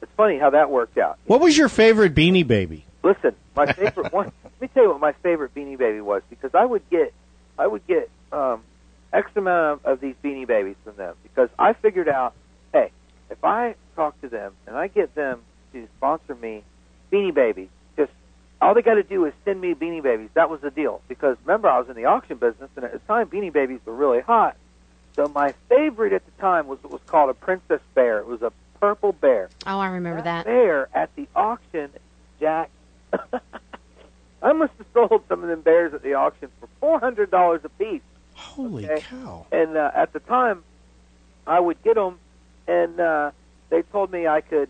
[0.00, 1.18] it's funny how that worked out.
[1.26, 2.86] What was your favorite Beanie Baby?
[3.02, 4.32] Listen, my favorite one.
[4.44, 7.12] Let me tell you what my favorite Beanie Baby was because I would get,
[7.58, 8.62] I would get um,
[9.12, 12.32] X amount of, of these Beanie Babies from them because I figured out,
[12.72, 12.90] hey,
[13.28, 15.42] if I talk to them and I get them
[15.74, 16.62] to sponsor me
[17.12, 18.10] Beanie Babies, just
[18.60, 20.28] all they got to do is send me Beanie Babies.
[20.34, 22.98] That was the deal because remember I was in the auction business and at the
[23.00, 24.56] time Beanie Babies were really hot.
[25.16, 28.18] So my favorite at the time was what was called a Princess Bear.
[28.18, 30.44] It was a purple bear oh, I remember that.
[30.44, 31.90] bear at the auction,
[32.38, 32.70] Jack.
[34.42, 37.62] I must have sold some of them bears at the auction for four hundred dollars
[37.64, 38.02] a piece.
[38.34, 39.00] Holy Okay.
[39.08, 39.46] cow!
[39.50, 40.62] And uh, at the time,
[41.46, 42.18] I would get them,
[42.68, 43.30] and uh,
[43.70, 44.68] they told me I could,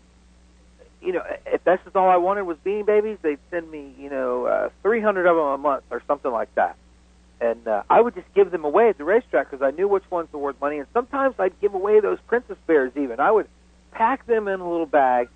[1.01, 4.09] you know, if that's just all I wanted was Beanie Babies, they'd send me, you
[4.09, 6.75] know, uh, 300 of them a month or something like that.
[7.39, 10.09] And uh, I would just give them away at the racetrack because I knew which
[10.09, 10.79] ones were worth money.
[10.79, 13.19] And sometimes I'd give away those Princess Bears even.
[13.19, 13.47] I would
[13.91, 15.29] pack them in a little bag,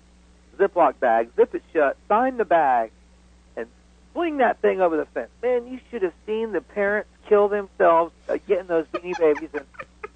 [0.56, 2.90] Ziploc bag, zip it shut, sign the bag,
[3.56, 3.68] and
[4.14, 5.30] fling that thing over the fence.
[5.42, 9.50] Man, you should have seen the parents kill themselves uh, getting those beanie babies.
[9.54, 9.64] And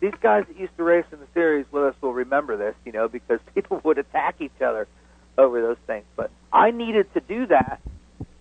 [0.01, 2.91] these guys that used to race in the series with us will remember this, you
[2.91, 4.89] know, because people would attack each other
[5.39, 6.05] over those things.
[6.17, 7.81] But I needed to do that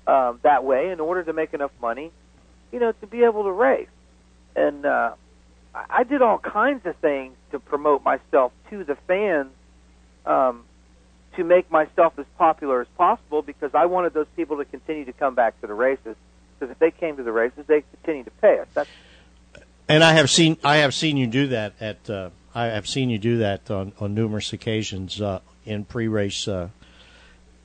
[0.08, 2.12] um, that way in order to make enough money,
[2.72, 3.88] you know, to be able to race.
[4.56, 5.14] And uh,
[5.74, 9.52] I did all kinds of things to promote myself to the fans.
[10.26, 10.64] Um,
[11.36, 15.14] to make myself as popular as possible because I wanted those people to continue to
[15.14, 16.16] come back to the races.
[16.58, 18.68] Because if they came to the races, they continue to pay us.
[18.74, 18.90] That's
[19.88, 23.10] And I have seen I have seen you do that at uh, I have seen
[23.10, 26.70] you do that on, on numerous occasions uh, in pre-race uh,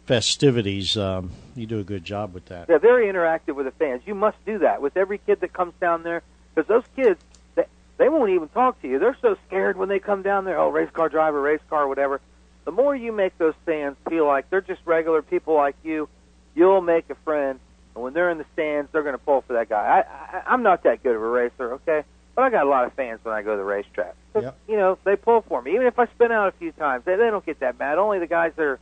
[0.06, 0.96] festivities.
[0.96, 2.66] Um, you do a good job with that.
[2.66, 4.02] they're very interactive with the fans.
[4.06, 6.22] You must do that with every kid that comes down there
[6.54, 7.20] because those kids
[7.54, 7.64] they,
[7.98, 8.98] they won't even talk to you.
[8.98, 10.58] They're so scared when they come down there.
[10.58, 12.20] Oh, race car driver, race car, whatever.
[12.64, 16.08] The more you make those fans feel like they're just regular people like you,
[16.54, 17.58] you'll make a friend.
[17.94, 20.04] And when they're in the stands, they're going to pull for that guy.
[20.06, 22.84] I, I, I'm not that good of a racer, okay, but I got a lot
[22.84, 24.14] of fans when I go to the racetrack.
[24.34, 24.56] Yep.
[24.68, 25.74] You know, they pull for me.
[25.74, 27.98] Even if I spin out a few times, they, they don't get that mad.
[27.98, 28.78] Only the guys that are,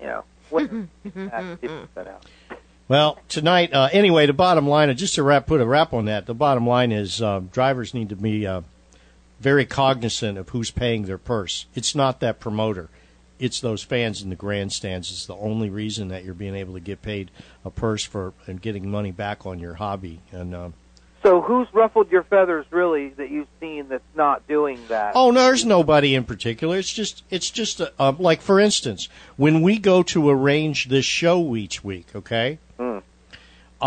[0.00, 2.24] you know, winners get mad if you spin out.
[2.88, 6.06] Well, tonight, uh, anyway, the bottom line, and just to wrap, put a wrap on
[6.06, 8.62] that, the bottom line is uh, drivers need to be uh,
[9.40, 11.66] very cognizant of who's paying their purse.
[11.74, 12.88] It's not that promoter.
[13.38, 15.10] It's those fans in the grandstands.
[15.10, 17.30] It's the only reason that you're being able to get paid
[17.64, 20.20] a purse for and getting money back on your hobby.
[20.32, 20.70] And uh,
[21.28, 25.12] So who's ruffled your feathers really that you've seen that's not doing that?
[25.14, 26.78] Oh, no, there's nobody in particular.
[26.78, 31.04] It's just, it's just a, um, like for instance, when we go to arrange this
[31.04, 32.58] show each week, okay?
[32.78, 33.00] Hmm.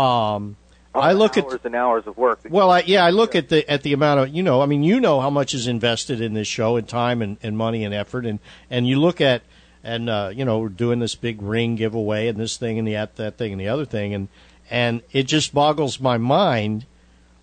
[0.00, 0.56] Um,
[0.94, 2.38] I look at hours and hours of work.
[2.48, 4.84] well, I, yeah, I look at the at the amount of you know, I mean,
[4.84, 7.92] you know how much is invested in this show and time and, and money and
[7.92, 8.38] effort, and
[8.70, 9.42] and you look at
[9.82, 12.92] and uh, you know we're doing this big ring giveaway and this thing and the
[13.16, 14.28] that thing and the other thing, and
[14.70, 16.86] and it just boggles my mind.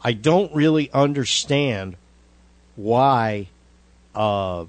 [0.01, 1.97] I don't really understand
[2.75, 3.47] why
[4.15, 4.65] uh,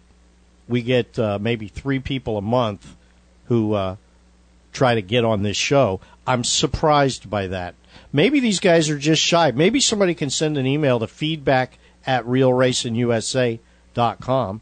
[0.68, 2.96] we get uh, maybe three people a month
[3.46, 3.96] who uh,
[4.72, 6.00] try to get on this show.
[6.26, 7.74] I'm surprised by that.
[8.12, 9.52] Maybe these guys are just shy.
[9.52, 14.60] Maybe somebody can send an email to feedback at realracingusa.com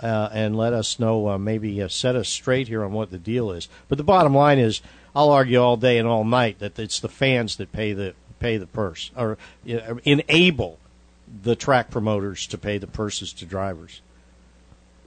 [0.00, 3.18] uh, and let us know, uh, maybe uh, set us straight here on what the
[3.18, 3.68] deal is.
[3.88, 4.80] But the bottom line is,
[5.14, 8.56] I'll argue all day and all night that it's the fans that pay the pay
[8.56, 9.38] the purse or
[9.70, 10.78] uh, enable
[11.42, 14.00] the track promoters to pay the purses to drivers.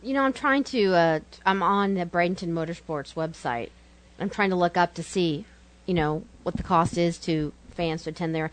[0.04, 0.94] You know, I'm trying to.
[0.94, 3.70] Uh, I'm on the Bradenton Motorsports website.
[4.20, 5.46] I'm trying to look up to see,
[5.86, 8.52] you know, what the cost is to fans to attend there.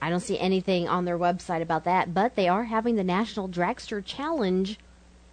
[0.00, 3.48] I don't see anything on their website about that, but they are having the National
[3.48, 4.78] Dragster Challenge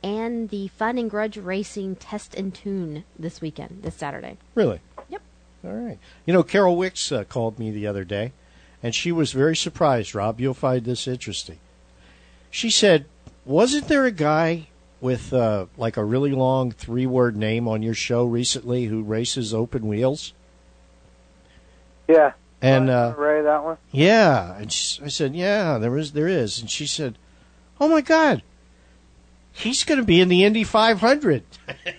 [0.01, 4.37] and the Fun and Grudge Racing Test and Tune this weekend, this Saturday.
[4.55, 4.79] Really?
[5.09, 5.21] Yep.
[5.65, 5.99] All right.
[6.25, 8.33] You know, Carol Wicks uh, called me the other day,
[8.83, 10.41] and she was very surprised, Rob.
[10.41, 11.57] You'll find this interesting.
[12.51, 13.05] She said,
[13.45, 14.67] Wasn't there a guy
[14.99, 19.53] with uh, like a really long three word name on your show recently who races
[19.53, 20.33] open wheels?
[22.07, 22.33] Yeah.
[22.61, 23.77] And uh, Ray, that one.
[23.91, 27.17] yeah, and she, I said, yeah, there is, there is, and she said,
[27.81, 28.41] oh my God,
[29.51, 31.43] he's going to be in the Indy 500.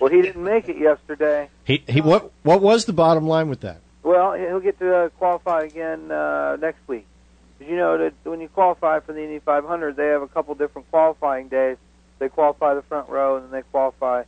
[0.01, 1.51] Well, he didn't make it yesterday.
[1.64, 3.81] He, he, what, what was the bottom line with that?
[4.05, 7.07] Well, he'll get to uh, qualify again uh, next week.
[7.59, 10.55] Did you know that when you qualify for the Indy 500, they have a couple
[10.55, 11.79] different qualifying days.
[12.19, 14.25] They qualify the front row, and then they qualify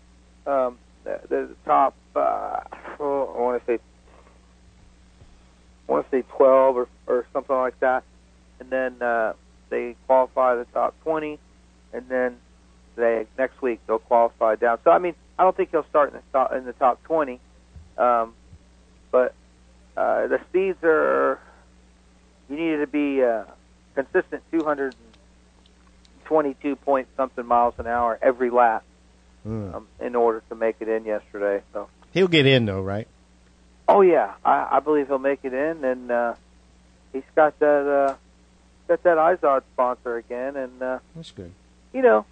[0.46, 1.94] um, the, the top.
[2.14, 2.60] Uh,
[2.98, 3.82] oh, I want to say,
[5.88, 8.02] I want to say 12 or or something like that,
[8.60, 9.34] and then uh,
[9.68, 11.38] they qualify the top 20,
[11.92, 12.38] and then
[12.96, 14.78] they next week they'll qualify down.
[14.84, 17.38] So I mean, I don't think he'll start in the top in the top 20,
[17.98, 18.32] um,
[19.10, 19.34] but
[19.96, 21.38] uh, the speeds are
[22.48, 23.44] you needed to be uh,
[23.94, 28.82] consistent 222 point something miles an hour every lap
[29.44, 29.74] Hmm.
[29.74, 31.62] um, in order to make it in yesterday.
[31.72, 33.06] So, He'll get in though, right?
[33.88, 36.34] oh yeah, I, I believe he'll make it in, and uh,
[37.12, 38.16] he's got that uh,
[38.88, 41.52] got that Izod sponsor again, and uh, That's good.
[41.92, 42.26] you know.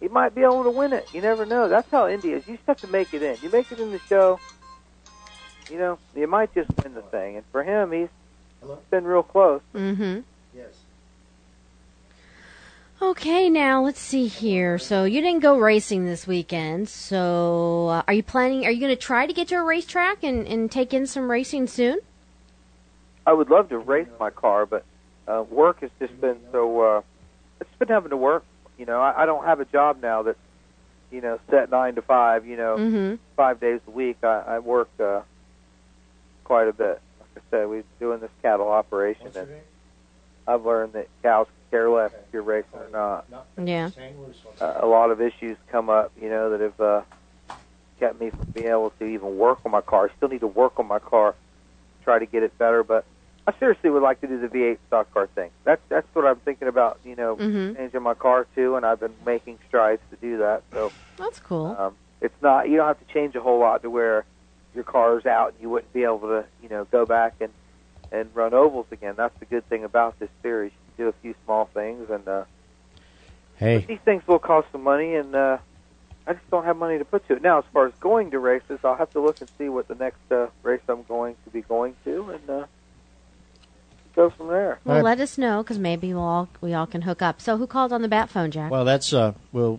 [0.00, 1.08] He might be able to win it.
[1.12, 1.68] You never know.
[1.68, 2.42] That's how Indy is.
[2.48, 3.38] You just have to make it in.
[3.40, 4.40] You make it in the show,
[5.70, 7.36] you know, you might just win the thing.
[7.36, 8.08] And for him, he's
[8.62, 9.60] It's been real close.
[9.74, 10.20] Mm-hmm.
[10.56, 10.68] Yes.
[13.00, 14.78] Okay, now let's see here.
[14.78, 16.88] So you didn't go racing this weekend.
[16.88, 18.64] So uh, are you planning?
[18.64, 21.28] Are you going to try to get to a racetrack and and take in some
[21.30, 21.98] racing soon?
[23.26, 24.84] I would love to race my car, but
[25.26, 26.80] uh, work has just been so.
[26.80, 27.02] Uh,
[27.60, 28.44] it's been having to work.
[28.78, 30.36] You know, I, I don't have a job now that
[31.10, 32.46] you know set nine to five.
[32.46, 33.14] You know, Mm-hmm.
[33.36, 34.18] five days a week.
[34.22, 35.22] I, I work uh,
[36.52, 37.00] quite a bit.
[37.18, 39.48] Like I said, we're doing this cattle operation, and
[40.46, 43.24] I've learned that cows care less if you're racing or not.
[43.56, 43.92] Yeah.
[44.60, 47.00] Uh, a lot of issues come up, you know, that have uh,
[47.98, 50.10] kept me from being able to even work on my car.
[50.12, 51.34] I still need to work on my car,
[52.04, 53.06] try to get it better, but
[53.46, 55.48] I seriously would like to do the V8 stock car thing.
[55.64, 57.78] That's that's what I'm thinking about, you know, Mhm.
[57.78, 60.64] changing my car too, and I've been making strides to do that.
[60.74, 61.74] So That's cool.
[61.78, 64.26] um, it's not you don't have to change a whole lot to where
[64.74, 67.50] your car's out and you wouldn't be able to, you know, go back and
[68.10, 69.14] and run ovals again.
[69.16, 70.72] That's the good thing about this series.
[70.98, 72.26] You do a few small things and.
[72.28, 72.44] uh
[73.58, 75.58] but Hey, these things will cost some money, and uh,
[76.26, 77.42] I just don't have money to put to it.
[77.42, 79.94] Now, as far as going to races, I'll have to look and see what the
[79.94, 82.66] next uh, race I'm going to be going to, and uh,
[84.16, 84.80] go from there.
[84.84, 85.04] well, Alright.
[85.18, 87.40] let us know because maybe we'll all, we all can hook up.
[87.40, 88.70] So who called on the bat phone, Jack?
[88.72, 89.78] well, that's uh, we'll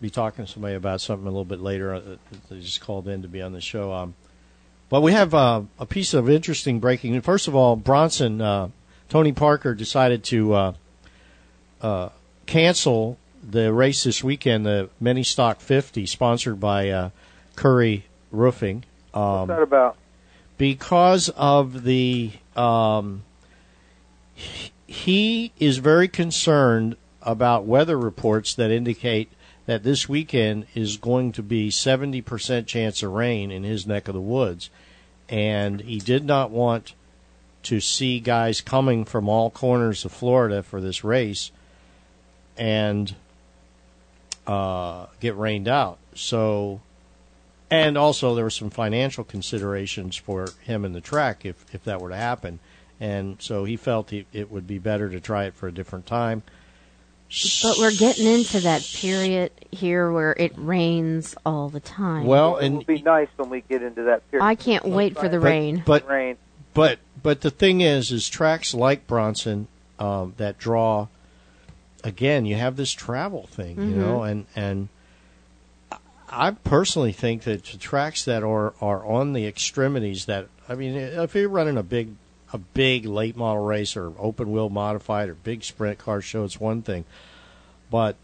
[0.00, 1.94] be talking to somebody about something a little bit later.
[1.94, 2.16] Uh,
[2.50, 3.92] they just called in to be on the show.
[3.94, 4.14] Um,
[4.92, 7.18] but we have uh, a piece of interesting breaking.
[7.22, 8.68] First of all, Bronson, uh,
[9.08, 10.72] Tony Parker decided to uh,
[11.80, 12.08] uh,
[12.44, 17.08] cancel the race this weekend, the Mini Stock 50, sponsored by uh,
[17.56, 18.84] Curry Roofing.
[19.14, 19.96] Um, What's that about?
[20.58, 23.22] because of the um,
[24.34, 29.30] he- he is very concerned about weather reports that indicate
[29.64, 34.12] that this weekend is going to be 70% chance of rain in his neck of
[34.14, 34.68] the woods
[35.28, 36.94] and he did not want
[37.64, 41.52] to see guys coming from all corners of Florida for this race
[42.56, 43.14] and
[44.46, 45.98] uh, get rained out.
[46.14, 46.80] So
[47.70, 52.00] and also there were some financial considerations for him in the track if if that
[52.00, 52.58] were to happen.
[53.00, 56.06] And so he felt he, it would be better to try it for a different
[56.06, 56.42] time
[57.62, 62.26] but we're getting into that period here where it rains all the time.
[62.26, 64.44] well it will be nice when we get into that period.
[64.44, 65.82] I can't wait for the but, rain.
[65.86, 66.36] but rain.
[66.74, 69.68] but but the thing is is tracks like Bronson
[69.98, 71.08] um, that draw
[72.04, 74.88] again you have this travel thing you know and and
[75.90, 80.74] I- I personally think that the tracks that are are on the extremities that I
[80.74, 82.10] mean if you're running a big
[82.52, 86.60] a big late model race or open wheel modified or big sprint car show it's
[86.60, 87.04] one thing
[87.90, 88.16] but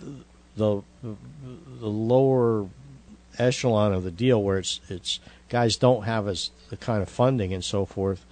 [0.56, 1.16] the the
[1.86, 2.68] lower
[3.38, 7.52] echelon of the deal where it's it's guys don't have as the kind of funding
[7.52, 8.24] and so forth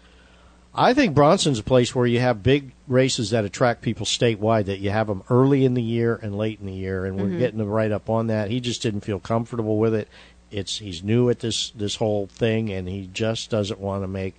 [0.79, 4.67] I think Bronson's a place where you have big races that attract people statewide.
[4.67, 7.29] That you have them early in the year and late in the year, and we're
[7.29, 7.39] mm-hmm.
[7.39, 8.51] getting them right up on that.
[8.51, 10.09] He just didn't feel comfortable with it.
[10.51, 14.35] It's he's new at this this whole thing, and he just doesn't want to make.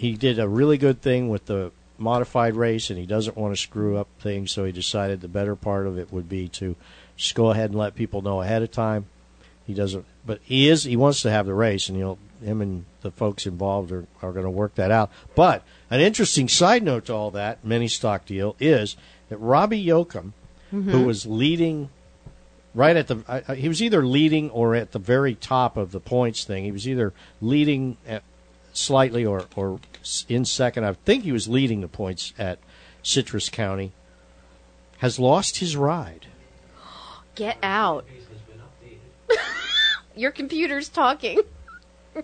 [0.00, 3.60] He did a really good thing with the modified race, and he doesn't want to
[3.60, 4.50] screw up things.
[4.50, 6.74] So he decided the better part of it would be to
[7.16, 9.04] just go ahead and let people know ahead of time.
[9.66, 10.84] He doesn't, but he is.
[10.84, 14.06] He wants to have the race, and you know, him and the folks involved are
[14.22, 15.10] are going to work that out.
[15.34, 18.96] But an interesting side note to all that mini stock deal is
[19.28, 20.32] that Robbie Yoakum,
[20.70, 21.04] who mm-hmm.
[21.04, 21.90] was leading
[22.74, 26.00] right at the, I, he was either leading or at the very top of the
[26.00, 26.64] points thing.
[26.64, 28.22] He was either leading at
[28.72, 29.78] slightly or or
[30.28, 30.84] in second.
[30.84, 32.58] I think he was leading the points at
[33.02, 33.92] Citrus County.
[34.98, 36.26] Has lost his ride.
[37.34, 38.04] Get out.
[40.14, 41.40] Your computer's talking.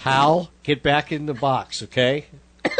[0.00, 2.26] Hal, get back in the box, okay?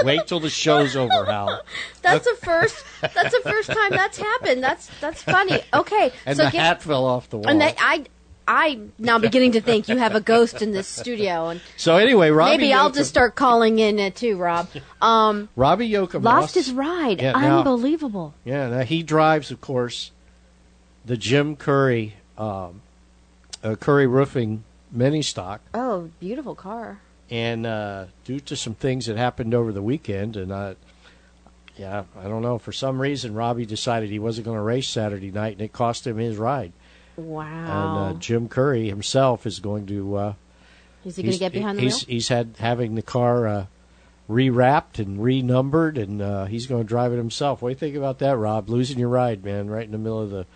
[0.02, 1.62] Wait till the show's over, Hal.
[2.02, 2.84] That's the first.
[3.00, 4.62] That's the first time that's happened.
[4.62, 5.60] That's that's funny.
[5.72, 7.48] Okay, And so the get, hat fell off the wall.
[7.48, 8.04] and I
[8.52, 12.30] I'm now beginning to think you have a ghost in this studio, and so anyway,
[12.30, 14.68] Robbie maybe I'll just start calling in uh, too, Rob.
[15.00, 17.20] Um, Robbie Yoakum lost his ride.
[17.22, 18.34] Yeah, now- Unbelievable.
[18.44, 20.10] Yeah, now he drives, of course,
[21.06, 22.82] the Jim Curry um,
[23.62, 26.98] uh, Curry Roofing mini stock, Oh, beautiful car.
[27.30, 30.74] and uh, due to some things that happened over the weekend, and uh,
[31.76, 35.30] yeah, I don't know, for some reason, Robbie decided he wasn't going to race Saturday
[35.30, 36.72] night, and it cost him his ride.
[37.20, 38.06] Wow.
[38.08, 40.16] And uh, Jim Curry himself is going to.
[40.16, 40.34] Uh,
[41.04, 42.14] Is he going to get behind the he's, wheel?
[42.14, 43.66] He's had having the car uh,
[44.28, 47.62] rewrapped and renumbered, and uh, he's going to drive it himself.
[47.62, 48.68] What do you think about that, Rob?
[48.68, 50.46] Losing your ride, man, right in the middle of the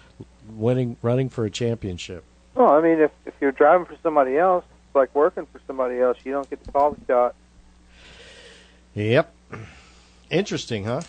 [0.49, 2.25] winning, running for a championship.
[2.55, 5.99] Well, I mean, if if you're driving for somebody else, it's like working for somebody
[5.99, 6.19] else.
[6.25, 7.35] You don't get to call the shot.
[8.95, 9.35] Yep.
[10.31, 11.03] Interesting, huh?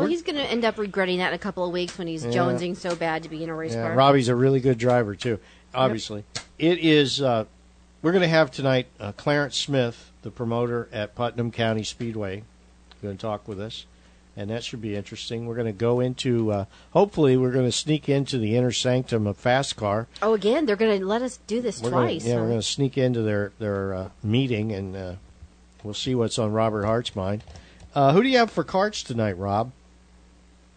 [0.00, 2.24] Well, he's going to end up regretting that in a couple of weeks when he's
[2.24, 2.32] Yeah.
[2.32, 3.94] jonesing so bad to be in a race Yeah, car.
[3.96, 5.38] Robbie's a really good driver too.
[5.74, 6.24] Obviously,
[6.58, 7.20] it is.
[7.20, 7.44] Uh,
[8.02, 12.42] we're going to have tonight uh, Clarence Smith, the promoter at Putnam County Speedway,
[13.02, 13.86] going to talk with us,
[14.36, 15.46] and that should be interesting.
[15.46, 16.50] We're going to go into.
[16.52, 20.06] Uh, hopefully, we're going to sneak into the inner sanctum of Fast Car.
[20.22, 22.22] Oh, again, they're going to let us do this We're twice.
[22.22, 22.42] Gonna, yeah, huh?
[22.42, 25.12] we're going to sneak into their their uh, meeting, and uh,
[25.82, 27.44] we'll see what's on Robert Hart's mind.
[27.94, 29.72] Uh, who do you have for carts tonight, Rob?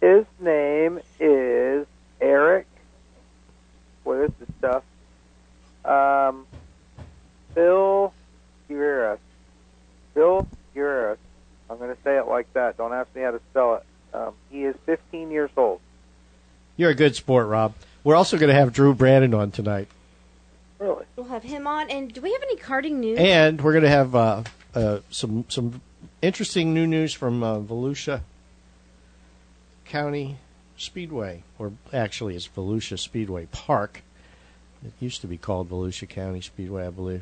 [0.01, 1.85] His name is
[2.19, 2.65] Eric.
[4.03, 4.83] What is this stuff?
[5.85, 6.47] Um,
[7.53, 8.11] Bill
[8.67, 9.19] Guerreras.
[10.15, 11.19] Bill Guerreras.
[11.69, 12.77] I'm going to say it like that.
[12.77, 13.85] Don't ask me how to spell it.
[14.13, 15.79] Um, he is 15 years old.
[16.77, 17.75] You're a good sport, Rob.
[18.03, 19.87] We're also going to have Drew Brandon on tonight.
[20.79, 21.05] Really?
[21.15, 21.91] We'll have him on.
[21.91, 23.19] And do we have any karting news?
[23.19, 24.43] And we're going to have uh,
[24.73, 25.81] uh, some some
[26.23, 28.21] interesting new news from uh, Volusia
[29.91, 30.37] County
[30.77, 34.03] Speedway, or actually it's Volusia Speedway Park.
[34.85, 37.21] It used to be called Volusia County Speedway, I believe.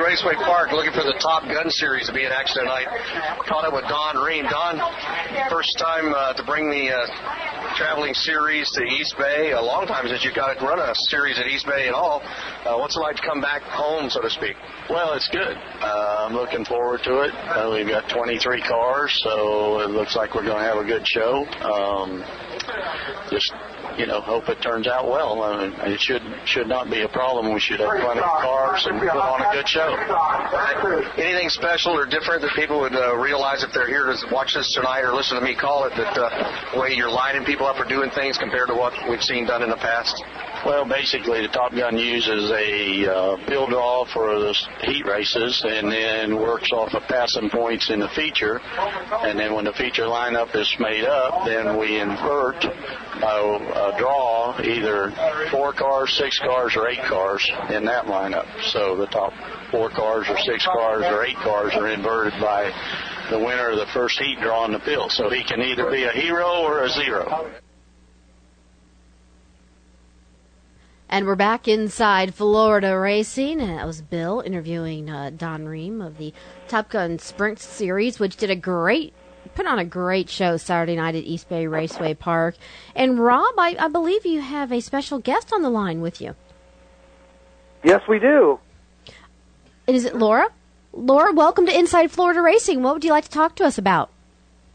[0.00, 2.88] Raceway Park looking for the Top Gun Series to be in action tonight.
[3.46, 4.44] Caught up with Don Ream.
[4.48, 4.80] Don,
[5.50, 9.52] first time uh, to bring the uh, traveling series to East Bay.
[9.52, 12.22] A long time since you've got to run a series at East Bay at all.
[12.64, 14.56] Uh, what's it like to come back home, so to speak?
[14.88, 15.56] Well, it's good.
[15.80, 17.34] Uh, I'm looking forward to it.
[17.34, 21.06] Uh, we've got 23 cars, so it looks like we're going to have a good
[21.06, 21.44] show.
[21.60, 22.24] Um,
[23.30, 23.52] just
[24.00, 25.42] you know, hope it turns out well.
[25.42, 27.52] I mean, it should should not be a problem.
[27.52, 29.92] We should have plenty of cars and put on a good show.
[31.20, 34.72] Anything special or different that people would uh, realize if they're here to watch this
[34.72, 37.78] tonight or listen to me call it that uh, the way you're lining people up
[37.78, 40.16] or doing things compared to what we've seen done in the past?
[40.64, 45.90] Well, basically, the Top Gun uses a uh, pill draw for the heat races, and
[45.90, 48.60] then works off of passing points in the feature.
[49.24, 52.60] And then when the feature lineup is made up, then we invert
[53.20, 55.12] by draw either
[55.50, 58.46] four cars, six cars, or eight cars in that lineup.
[58.72, 59.32] So the top
[59.70, 62.72] four cars, or six cars, or eight cars are inverted by
[63.30, 65.12] the winner of the first heat draw in the field.
[65.12, 67.50] So he can either be a hero or a zero.
[71.12, 73.60] And we're back inside Florida Racing.
[73.60, 76.32] And that was Bill interviewing uh, Don Ream of the
[76.68, 79.12] Top Gun Sprint Series, which did a great,
[79.60, 82.56] put on a great show Saturday night at East Bay Raceway Park.
[82.94, 86.34] And Rob, I, I believe you have a special guest on the line with you.
[87.84, 88.58] Yes, we do.
[89.86, 90.48] And is it Laura?
[90.94, 92.82] Laura, welcome to Inside Florida Racing.
[92.82, 94.08] What would you like to talk to us about?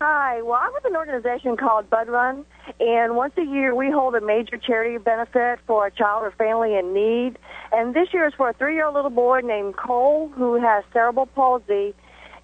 [0.02, 0.44] Hi.
[0.44, 2.46] Well, I'm with an organization called Bud Run,
[2.80, 6.78] and once a year we hold a major charity benefit for a child or family
[6.78, 7.40] in need.
[7.72, 11.96] And this year is for a three-year-old little boy named Cole who has cerebral palsy,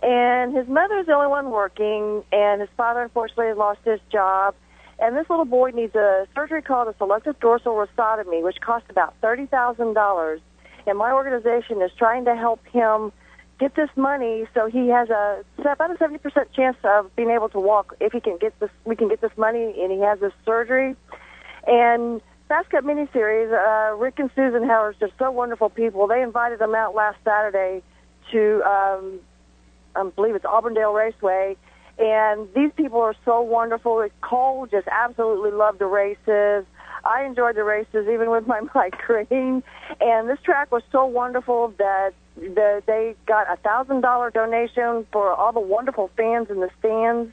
[0.01, 4.55] and his mother is the only one working, and his father unfortunately lost his job.
[4.99, 9.15] And this little boy needs a surgery called a selective dorsal rhizotomy, which costs about
[9.21, 10.41] thirty thousand dollars.
[10.87, 13.11] And my organization is trying to help him
[13.59, 17.49] get this money so he has a about a seventy percent chance of being able
[17.49, 20.19] to walk if he can get this we can get this money and he has
[20.19, 20.95] this surgery.
[21.67, 26.07] And Fast Car miniseries, uh, Rick and Susan Howard are just so wonderful people.
[26.07, 27.83] They invited them out last Saturday
[28.31, 29.19] to um
[29.95, 31.57] I believe it's Auburndale Raceway
[32.01, 34.05] and these people are so wonderful.
[34.21, 36.65] Cole just absolutely loved the races.
[37.03, 39.63] I enjoyed the races even with my migraine.
[39.99, 45.31] And this track was so wonderful that the, they got a thousand dollar donation for
[45.31, 47.31] all the wonderful fans in the stands.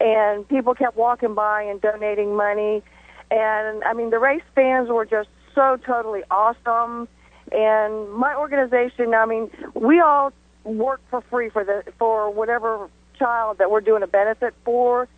[0.00, 2.82] And people kept walking by and donating money.
[3.30, 7.06] And I mean, the race fans were just so totally awesome.
[7.52, 10.32] And my organization, I mean, we all
[10.66, 12.88] work for free for the for whatever
[13.18, 15.08] child that we're doing a benefit for.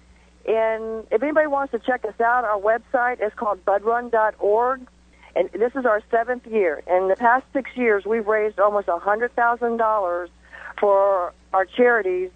[0.46, 4.86] And if anybody wants to check us out, our website is called budrun.org.
[5.36, 6.82] And this is our seventh year.
[6.86, 10.30] In the past six years, we've raised almost a hundred thousand dollars
[10.80, 12.30] for our charities,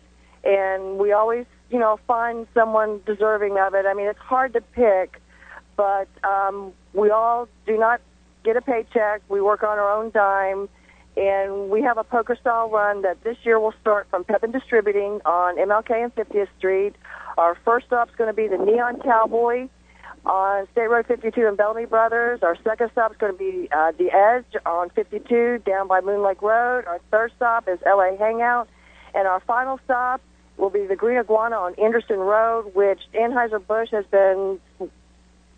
[0.45, 3.87] and we always, you know, find someone deserving of it.
[3.87, 5.21] I mean, it's hard to pick,
[5.77, 8.01] but um, we all do not
[8.45, 9.23] get a paycheck.
[9.29, 10.69] We work on our own dime,
[11.17, 15.21] and we have a poker style run that this year will start from Pepin Distributing
[15.25, 16.95] on MLK and 50th Street.
[17.37, 19.69] Our first stop is going to be the Neon Cowboy
[20.25, 22.41] on State Road 52 and Bellamy Brothers.
[22.43, 26.23] Our second stop is going to be uh, The Edge on 52 down by Moon
[26.23, 26.85] Lake Road.
[26.87, 28.69] Our third stop is LA Hangout.
[29.15, 30.23] And our final stop
[30.57, 34.59] will be the Green Iguana on Anderson Road, which Anheuser-Busch has been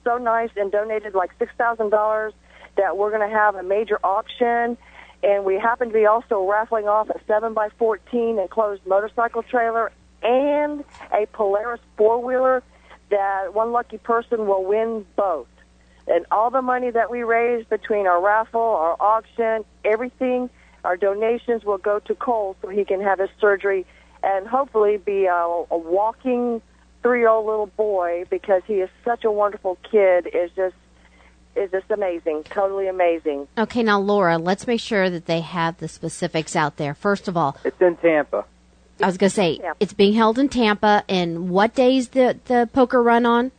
[0.02, 2.32] so nice and donated like $6,000
[2.76, 4.76] that we're going to have a major auction.
[5.24, 9.90] And we happen to be also raffling off a 7x14 enclosed motorcycle trailer
[10.22, 12.62] and a Polaris four-wheeler
[13.10, 15.46] that one lucky person will win both.
[16.06, 20.50] And all the money that we raise between our raffle, our auction, everything,
[20.84, 23.86] our donations will go to Cole so he can have his surgery
[24.22, 26.60] and hopefully be a, a walking
[27.02, 30.26] three-year-old little boy because he is such a wonderful kid.
[30.34, 30.74] is just
[31.56, 33.46] is just amazing, totally amazing.
[33.56, 36.94] Okay, now Laura, let's make sure that they have the specifics out there.
[36.94, 38.44] First of all, It's in Tampa.
[39.02, 39.76] I was going to say Tampa.
[39.80, 43.52] it's being held in Tampa, and what days the the poker run on?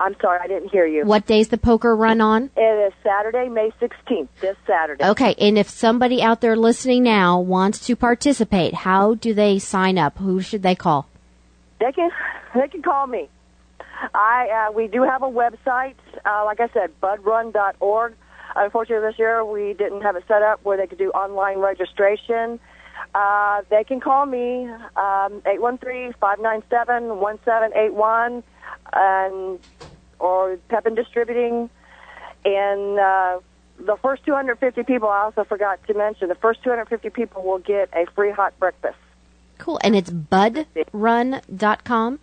[0.00, 1.04] I'm sorry, I didn't hear you.
[1.04, 2.50] What days the poker run on?
[2.56, 5.04] It is Saturday, May 16th, this Saturday.
[5.04, 9.98] Okay, and if somebody out there listening now wants to participate, how do they sign
[9.98, 10.18] up?
[10.18, 11.08] Who should they call?
[11.80, 12.10] They can
[12.54, 13.28] they can call me.
[14.14, 15.94] I uh, we do have a website.
[16.24, 18.14] Uh, like I said, budrun.org.
[18.56, 22.58] Unfortunately, this year we didn't have it set up where they could do online registration.
[23.14, 27.94] Uh, they can call me um, eight one three five nine seven one seven eight
[27.94, 28.42] one,
[28.92, 29.58] and
[30.18, 31.70] or Pepin Distributing,
[32.44, 33.40] and uh,
[33.78, 35.08] the first 250 people.
[35.08, 38.96] I also forgot to mention the first 250 people will get a free hot breakfast.
[39.58, 42.18] Cool, and it's budrun.com,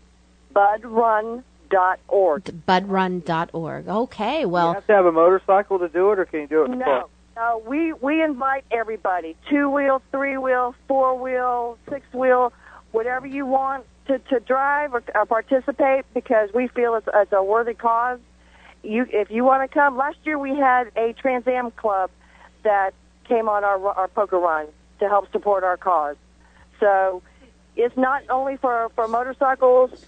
[1.69, 2.43] Budrun.org.
[2.67, 3.87] budrun.org.
[3.87, 4.45] Okay, well.
[4.45, 6.69] you well, have to have a motorcycle to do it, or can you do it?
[6.69, 7.11] No, foot?
[7.35, 12.53] no, we we invite everybody: two wheel, three wheel, four wheel, six wheel,
[12.91, 17.43] whatever you want to to drive or, or participate, because we feel it's, it's a
[17.43, 18.19] worthy cause.
[18.83, 19.97] you if you want to come.
[19.97, 22.09] Last year we had a Trans Am club
[22.63, 22.93] that
[23.25, 24.67] came on our our poker run
[24.99, 26.15] to help support our cause.
[26.79, 27.21] So
[27.75, 30.05] it's not only for for motorcycles.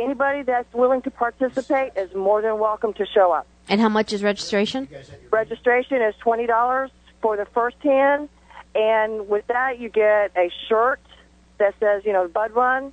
[0.00, 3.46] Anybody that's willing to participate is more than welcome to show up.
[3.68, 4.88] And how much is registration?
[5.30, 6.90] Registration is twenty dollars
[7.20, 8.28] for the first ten,
[8.74, 11.00] and with that you get a shirt
[11.58, 12.92] that says you know Bud Run,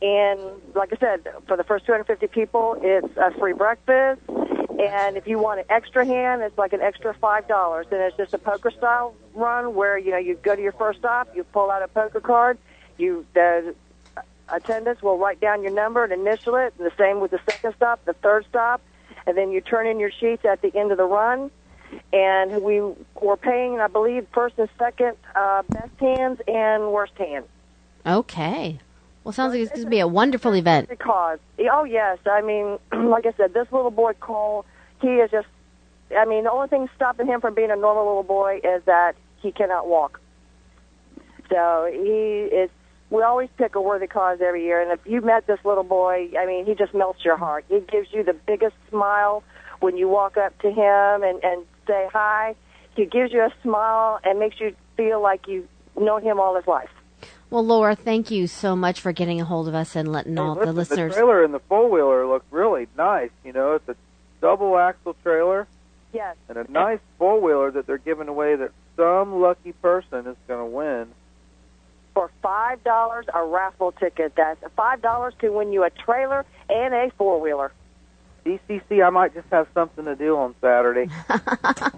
[0.00, 0.40] and
[0.74, 4.22] like I said, for the first two hundred fifty people, it's a free breakfast.
[4.78, 8.16] And if you want an extra hand, it's like an extra five dollars, and it's
[8.16, 11.44] just a poker style run where you know you go to your first stop, you
[11.44, 12.58] pull out a poker card,
[12.98, 13.74] you the
[14.52, 16.74] attendants will write down your number and initial it.
[16.78, 18.80] And the same with the second stop, the third stop,
[19.26, 21.50] and then you turn in your sheets at the end of the run.
[22.12, 22.80] And we
[23.20, 27.46] were paying, I believe, first and second uh, best hands and worst hands.
[28.04, 28.78] Okay.
[29.26, 30.88] Well, sounds like it's going to be a wonderful event.
[30.88, 31.40] Because
[31.70, 32.78] oh yes, I mean,
[33.10, 34.64] like I said, this little boy Cole,
[35.00, 35.48] he is just.
[36.16, 39.16] I mean, the only thing stopping him from being a normal little boy is that
[39.38, 40.20] he cannot walk.
[41.50, 42.70] So he is.
[43.10, 46.30] We always pick a worthy cause every year, and if you met this little boy,
[46.38, 47.64] I mean, he just melts your heart.
[47.68, 49.44] He gives you the biggest smile
[49.80, 52.54] when you walk up to him and and say hi.
[52.96, 56.66] He gives you a smile and makes you feel like you've known him all his
[56.66, 56.88] life.
[57.48, 60.56] Well, Laura, thank you so much for getting a hold of us and letting all
[60.56, 61.12] Hey, the listeners.
[61.12, 63.30] The trailer and the four wheeler look really nice.
[63.44, 63.94] You know, it's a
[64.40, 65.68] double axle trailer
[66.12, 66.36] Yes.
[66.48, 70.58] and a nice four wheeler that they're giving away that some lucky person is going
[70.60, 71.08] to win.
[72.16, 74.32] For five dollars a raffle ticket.
[74.36, 77.72] That's five dollars to win you a trailer and a four wheeler.
[78.46, 81.08] DCC, I might just have something to do on Saturday.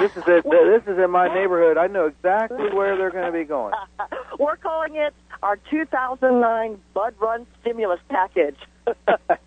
[0.00, 0.44] This is it.
[0.44, 1.78] This is in my neighborhood.
[1.78, 3.72] I know exactly where they're going to be going.
[4.38, 8.58] We're calling it our 2009 Bud Run Stimulus Package.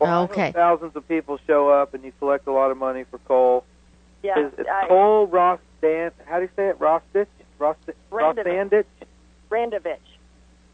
[0.00, 0.50] Well, Okay.
[0.50, 3.64] Thousands of people show up, and you collect a lot of money for Cole.
[4.24, 6.10] yeah, Is it I- Cole Ross Dan?
[6.26, 6.80] How do you say it?
[6.80, 7.28] Rostich?
[7.62, 7.76] Ross
[8.10, 8.44] Randovich.
[8.44, 8.84] Rossandich?
[9.50, 9.96] Randovich.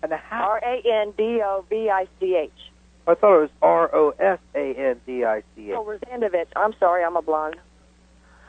[0.02, 0.44] And how?
[0.44, 2.50] R A N D O V I C H.
[3.06, 5.74] I thought it was R O S A N D I C H.
[5.76, 6.46] Oh, Randovich.
[6.56, 7.56] I'm sorry, I'm a blonde.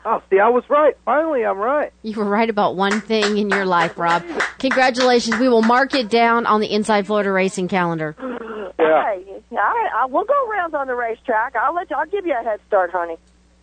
[0.02, 0.96] Oh, see, I was right.
[1.04, 1.92] Finally, I'm right.
[2.02, 4.24] You were right about one thing in your life, Rob.
[4.58, 5.38] Congratulations.
[5.38, 8.16] We will mark it down on the Inside Florida Racing calendar.
[8.18, 9.14] Yeah.
[9.14, 11.54] Hey, all right, I, we'll go rounds on the racetrack.
[11.54, 11.96] I'll let you.
[11.96, 13.18] I'll give you a head start, honey.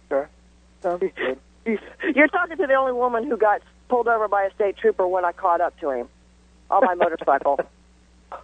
[0.10, 0.30] Sure.
[0.82, 1.40] Sounds good.
[2.16, 5.26] You're talking to the only woman who got pulled over by a state trooper when
[5.26, 6.08] I caught up to him
[6.70, 7.60] on my motorcycle.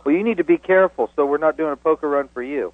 [0.05, 2.71] Well, you need to be careful so we're not doing a poker run for you.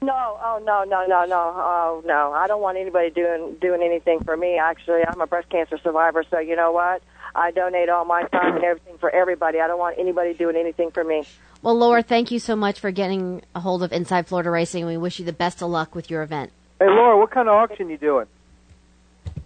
[0.00, 2.32] No, oh no, no, no, no, oh no!
[2.32, 4.58] I don't want anybody doing doing anything for me.
[4.58, 7.02] Actually, I'm a breast cancer survivor, so you know what?
[7.34, 9.60] I donate all my time and everything for everybody.
[9.60, 11.24] I don't want anybody doing anything for me.
[11.62, 14.86] Well, Laura, thank you so much for getting a hold of Inside Florida Racing.
[14.86, 16.50] We wish you the best of luck with your event.
[16.80, 18.26] Hey, Laura, what kind of auction you doing?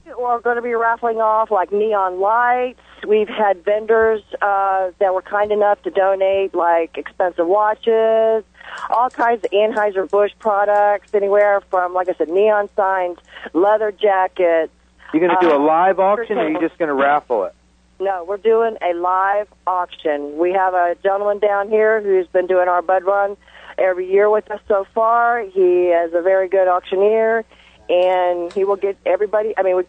[0.07, 2.79] We're going to be raffling off like neon lights.
[3.07, 8.45] We've had vendors uh, that were kind enough to donate like expensive watches,
[8.89, 13.19] all kinds of Anheuser Busch products, anywhere from like I said, neon signs,
[13.53, 14.73] leather jackets.
[15.13, 17.45] You're going to do a Uh, live auction, or you're you just going to raffle
[17.45, 17.55] it?
[17.99, 20.39] No, we're doing a live auction.
[20.39, 23.37] We have a gentleman down here who's been doing our bud run
[23.77, 25.41] every year with us so far.
[25.41, 27.45] He is a very good auctioneer,
[27.89, 29.55] and he will get everybody.
[29.57, 29.83] I mean,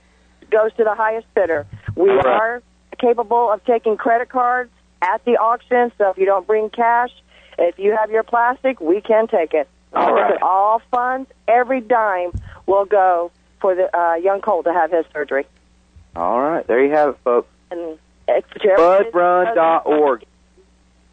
[0.50, 1.66] goes to the highest bidder.
[1.96, 2.26] We right.
[2.26, 2.64] are
[3.00, 4.72] capable of taking credit cards
[5.02, 7.12] at the auction, so if you don't bring cash,
[7.58, 9.68] if you have your plastic, we can take it.
[9.94, 10.42] All right.
[10.42, 12.32] All funds, every dime
[12.66, 13.32] will go
[13.62, 15.46] for the uh, young Cole to have his surgery.
[16.16, 17.50] All right, there you have it, folks.
[17.72, 20.26] And Budrun.org.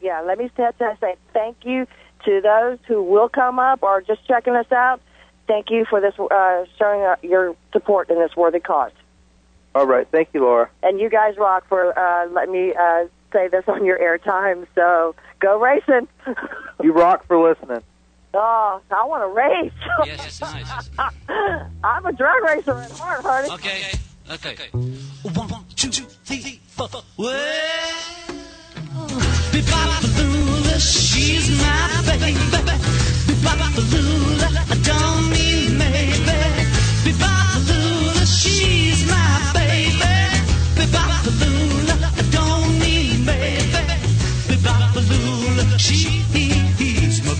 [0.00, 1.86] yeah, let me say, say thank you
[2.24, 5.00] to those who will come up or just checking us out.
[5.46, 8.92] Thank you for this uh, showing uh, your support in this worthy cause.
[9.74, 10.68] All right, thank you, Laura.
[10.82, 14.66] And you guys rock for uh, letting me uh, say this on your airtime.
[14.74, 16.08] So go racing.
[16.82, 17.82] You rock for listening.
[18.34, 19.72] oh, I want to race.
[20.04, 20.90] Yes, nice.
[21.84, 23.48] I'm a drag racer at heart, honey.
[23.52, 23.92] Okay,
[24.30, 24.68] okay.
[25.22, 26.88] One, two, three, four.
[27.16, 27.64] Well,
[29.52, 32.34] Bebop-a-lula, she's my baby.
[33.28, 36.12] Bebop-a-lula, I don't mean maybe.
[37.04, 39.63] Bebop-a-lula, she's my baby.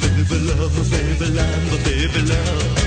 [0.04, 1.30] Baby love, baby
[1.70, 2.83] my baby love.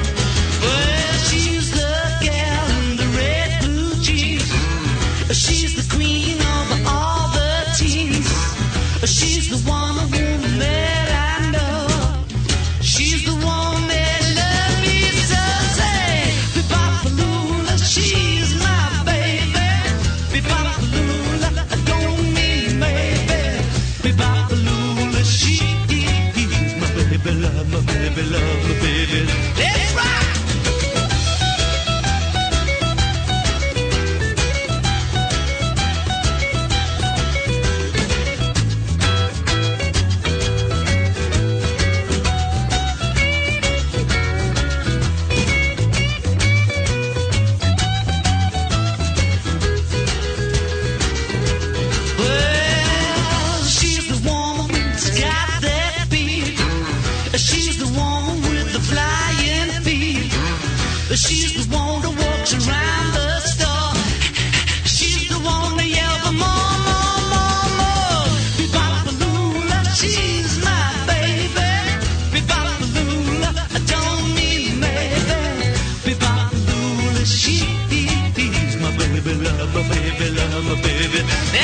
[81.26, 81.57] My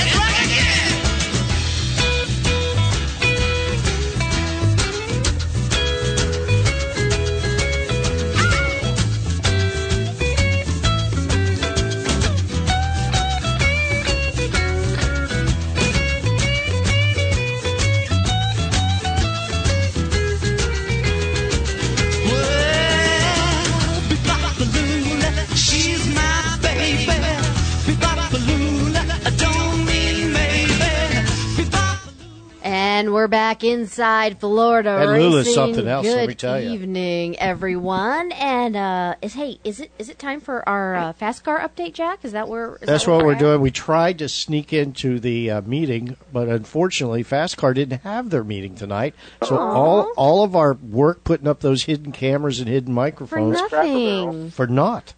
[33.24, 35.18] we're back inside Florida That.
[35.18, 36.74] Lula's something else, Good let me tell ya.
[36.74, 38.34] evening, everyone.
[38.34, 41.94] And uh, is hey, is it is it time for our uh, fast car update,
[41.94, 42.26] Jack?
[42.26, 42.76] Is that where?
[42.76, 43.40] Is That's that where what we're at?
[43.40, 43.62] doing.
[43.62, 48.44] We tried to sneak into the uh, meeting, but unfortunately, fast car didn't have their
[48.44, 49.16] meeting tonight.
[49.46, 49.72] So Aw.
[49.72, 54.36] all all of our work putting up those hidden cameras and hidden microphones for microphones
[54.36, 54.52] nothing.
[54.52, 55.14] for naught.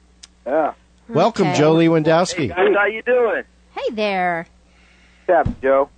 [0.45, 0.73] Yeah.
[1.09, 1.57] Welcome, Okay.
[1.57, 2.49] Joe Lewandowski.
[2.49, 3.41] Guys, how you doing?
[3.75, 4.45] Hey there.
[5.25, 5.89] What's up, Joe?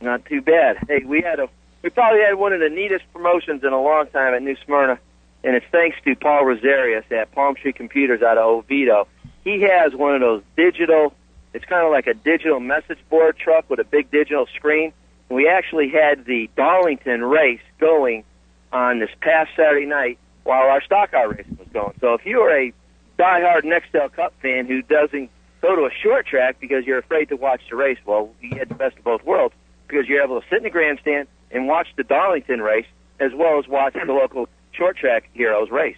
[0.00, 0.78] Not too bad.
[0.86, 1.48] Hey, we had a
[1.82, 4.98] we probably had one of the neatest promotions in a long time at New Smyrna,
[5.44, 9.06] and it's thanks to Paul Rosarius at Palm Tree Computers out of Oviedo.
[9.44, 11.12] He has one of those digital.
[11.54, 14.92] It's kind of like a digital message board truck with a big digital screen.
[15.28, 18.24] And we actually had the Darlington race going
[18.72, 21.94] on this past Saturday night while our stock car race was going.
[22.00, 22.72] So if you are a
[23.18, 25.30] diehard Nextel Cup fan who doesn't
[25.62, 28.68] go to a short track because you're afraid to watch the race, well, you had
[28.68, 29.54] the best of both worlds
[29.88, 32.86] because you're able to sit in the grandstand and watch the Darlington race
[33.20, 35.96] as well as watch the local short track heroes race.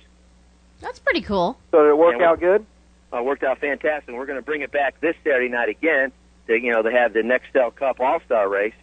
[0.81, 1.59] That's pretty cool.
[1.71, 2.65] So did it work out good?
[3.13, 4.15] Uh, worked out fantastic.
[4.15, 6.13] We're going to bring it back this Saturday night again
[6.47, 8.75] to you know to have the Nextel Cup All Star race,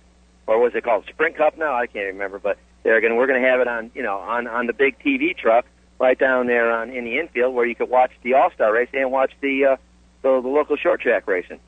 [0.45, 1.57] or was it called Sprint Cup?
[1.57, 1.75] now?
[1.75, 4.17] I can't remember, but they're going to we're going to have it on you know
[4.17, 5.65] on on the big TV truck
[5.99, 8.89] right down there on in the infield where you could watch the All Star race
[8.93, 9.75] and watch the uh,
[10.21, 11.59] the, the local short track racing.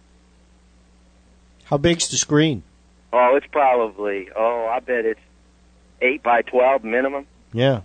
[1.63, 2.63] How big's the screen?
[3.11, 5.19] Oh, it's probably oh I bet it's
[6.01, 7.25] eight by twelve minimum.
[7.53, 7.81] Yeah.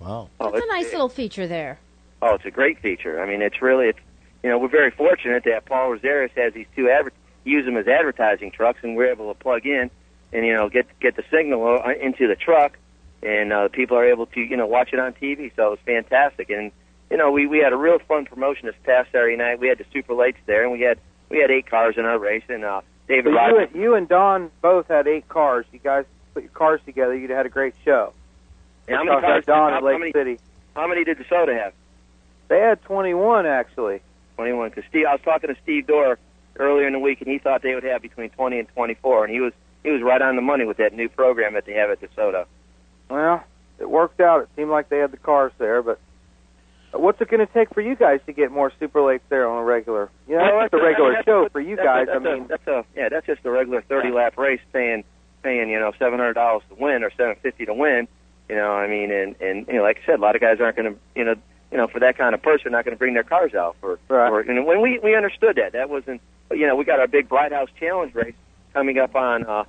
[0.00, 0.30] Wow.
[0.38, 1.78] Oh, That's a nice little feature there.
[2.22, 3.20] Oh, it's a great feature.
[3.20, 3.98] I mean, it's really, it's,
[4.42, 7.12] you know, we're very fortunate that Paul Rosarius has these two adver-
[7.44, 9.90] use them as advertising trucks, and we're able to plug in
[10.32, 12.78] and you know get get the signal uh, into the truck,
[13.22, 15.50] and uh, people are able to you know watch it on TV.
[15.56, 16.50] So it's fantastic.
[16.50, 16.70] And
[17.10, 19.58] you know, we we had a real fun promotion this past Saturday night.
[19.58, 20.98] We had the super lates there, and we had
[21.28, 24.08] we had eight cars in our race, and uh, David So you, and, you and
[24.08, 25.66] Don both had eight cars.
[25.72, 26.04] You guys
[26.34, 27.16] put your cars together.
[27.16, 28.12] You'd have had a great show.
[28.88, 29.44] Yeah, how many cars?
[29.46, 30.12] Don how, Lake how many?
[30.12, 30.38] City.
[30.76, 31.72] How many did DeSoto have?
[32.48, 34.00] They had 21 actually.
[34.36, 34.70] 21.
[34.70, 36.18] Because Steve, I was talking to Steve Dorr
[36.56, 39.32] earlier in the week, and he thought they would have between 20 and 24, and
[39.32, 39.52] he was
[39.82, 42.46] he was right on the money with that new program that they have at DeSoto.
[43.08, 43.42] Well,
[43.78, 44.42] it worked out.
[44.42, 45.98] It seemed like they had the cars there, but
[46.92, 49.58] what's it going to take for you guys to get more super lates there on
[49.58, 50.10] a regular?
[50.26, 52.08] You know, Well, that's just a I mean, regular show for you a- guys.
[52.10, 55.04] I that's a- mean, that's a yeah, that's just a regular 30 lap race, paying
[55.42, 58.08] paying you know 700 dollars to win or 750 to win.
[58.48, 60.58] You know, I mean, and and you know, like I said, a lot of guys
[60.60, 61.34] aren't going to you know
[61.70, 63.98] you know for that kind of person not going to bring their cars out for.
[64.08, 64.28] Right.
[64.30, 66.20] for and when we we understood that that wasn't
[66.50, 68.34] you know we got our big Bright House Challenge race
[68.72, 69.64] coming up on uh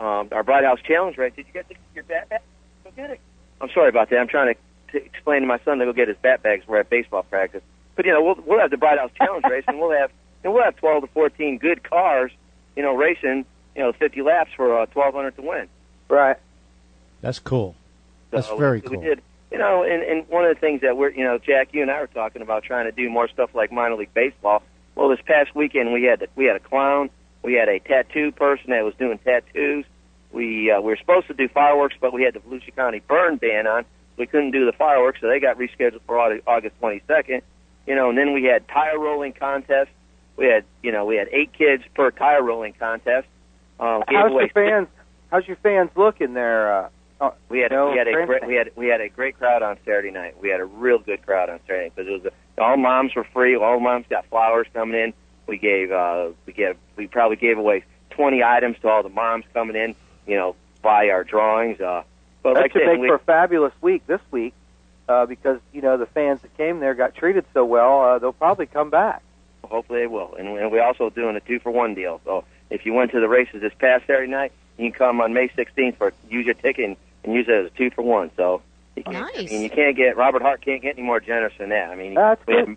[0.00, 1.34] um our Bright House Challenge race.
[1.36, 2.40] Did you get the, your bat bag?
[2.84, 3.20] Go get it.
[3.60, 4.18] I'm sorry about that.
[4.18, 4.60] I'm trying to,
[4.92, 6.66] to explain to my son to go get his bat bags.
[6.66, 7.62] We're at baseball practice.
[7.96, 10.10] But you know, we'll we'll have the Bright House Challenge race, and we'll have
[10.44, 12.32] and we'll have 12 to 14 good cars,
[12.76, 13.44] you know, racing,
[13.76, 15.68] you know, 50 laps for uh, 1200 to win.
[16.08, 16.36] right.
[17.20, 17.76] That's cool.
[18.30, 19.00] That's So very we cool.
[19.02, 19.22] did,
[19.52, 21.90] you know, and, and one of the things that we're, you know, Jack, you and
[21.90, 24.62] I were talking about trying to do more stuff like minor league baseball.
[24.96, 27.10] Well, this past weekend we had we had a clown,
[27.42, 29.84] we had a tattoo person that was doing tattoos.
[30.32, 33.36] We uh, we were supposed to do fireworks, but we had the Volusia County burn
[33.36, 33.84] ban on.
[34.16, 37.42] We couldn't do the fireworks, so they got rescheduled for August 22nd.
[37.86, 39.90] You know, and then we had tire rolling contest.
[40.36, 43.26] We had, you know, we had eight kids per tire rolling contest.
[43.80, 44.88] Um, How's your fans?
[45.30, 46.84] How's your fans looking there?
[46.84, 46.88] Uh,
[47.20, 49.62] uh, we had No, we had a great we had we had a great crowd
[49.62, 50.40] on Saturday night.
[50.40, 53.14] We had a real good crowd on Saturday night because it was a, all moms
[53.14, 53.56] were free.
[53.56, 55.14] All moms got flowers coming in.
[55.46, 59.44] We gave uh we gave we probably gave away twenty items to all the moms
[59.54, 59.94] coming in.
[60.26, 61.80] You know, by our drawings.
[61.80, 62.02] Uh,
[62.42, 64.54] but that like should said, make we, for a fabulous week this week
[65.08, 68.02] uh, because you know the fans that came there got treated so well.
[68.02, 69.22] Uh, they'll probably come back.
[69.64, 70.34] hopefully they will.
[70.38, 72.20] And, and we're also doing a two for one deal.
[72.24, 75.32] So if you went to the races this past Saturday night, you can come on
[75.32, 78.30] May 16th for use your ticket and, and use it as a two for one.
[78.36, 78.62] So
[78.96, 79.50] you can't, I Nice.
[79.50, 81.90] mean, you can't get Robert Hart can't get any more generous than that.
[81.90, 82.68] I mean, That's we good.
[82.68, 82.76] had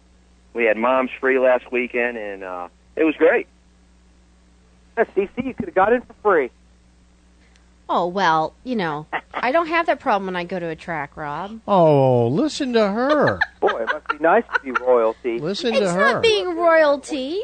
[0.54, 3.48] we had moms free last weekend, and uh, it was great.
[4.98, 6.50] Yeah, CC, you could have got in for free.
[7.88, 11.16] Oh well, you know, I don't have that problem when I go to a track,
[11.16, 11.60] Rob.
[11.68, 13.40] Oh, listen to her.
[13.60, 15.40] Boy, it must be nice to be royalty.
[15.40, 16.06] Listen It's to her.
[16.06, 17.42] It's not being royalty.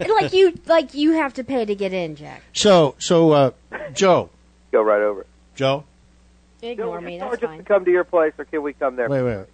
[0.00, 2.42] like you, like you have to pay to get in, Jack.
[2.54, 3.50] So, so uh,
[3.92, 4.30] Joe,
[4.72, 5.26] Go right over.
[5.54, 5.84] Joe,
[6.62, 7.16] Ignore me.
[7.16, 7.58] Or That's just fine.
[7.58, 9.08] to come to your place, or can we come there?
[9.08, 9.46] wait, wait.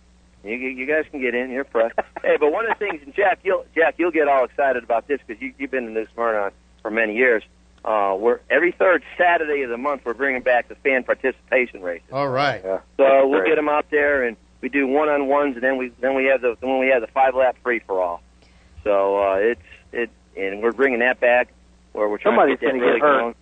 [0.45, 1.51] You, you guys can get in.
[1.51, 1.99] You're pressed.
[2.23, 5.09] hey, but one of the things, and Jack, you'll Jack, you'll get all excited about
[5.09, 6.53] this because you, you've been in this Smyrna
[6.83, 7.43] for many years.
[7.85, 12.07] Uh, we're every third Saturday of the month we're bringing back the fan participation races.
[12.13, 12.63] All right.
[12.65, 12.81] Yeah.
[12.97, 15.93] So we'll get them out there, and we do one on ones, and then we
[16.01, 18.23] then we have the then we have the five lap free for all.
[18.85, 19.61] So uh, it's
[19.93, 21.49] it, and we're bringing that back
[21.93, 23.21] where we're trying Somebody's to get that gonna really get hurt.
[23.21, 23.35] going.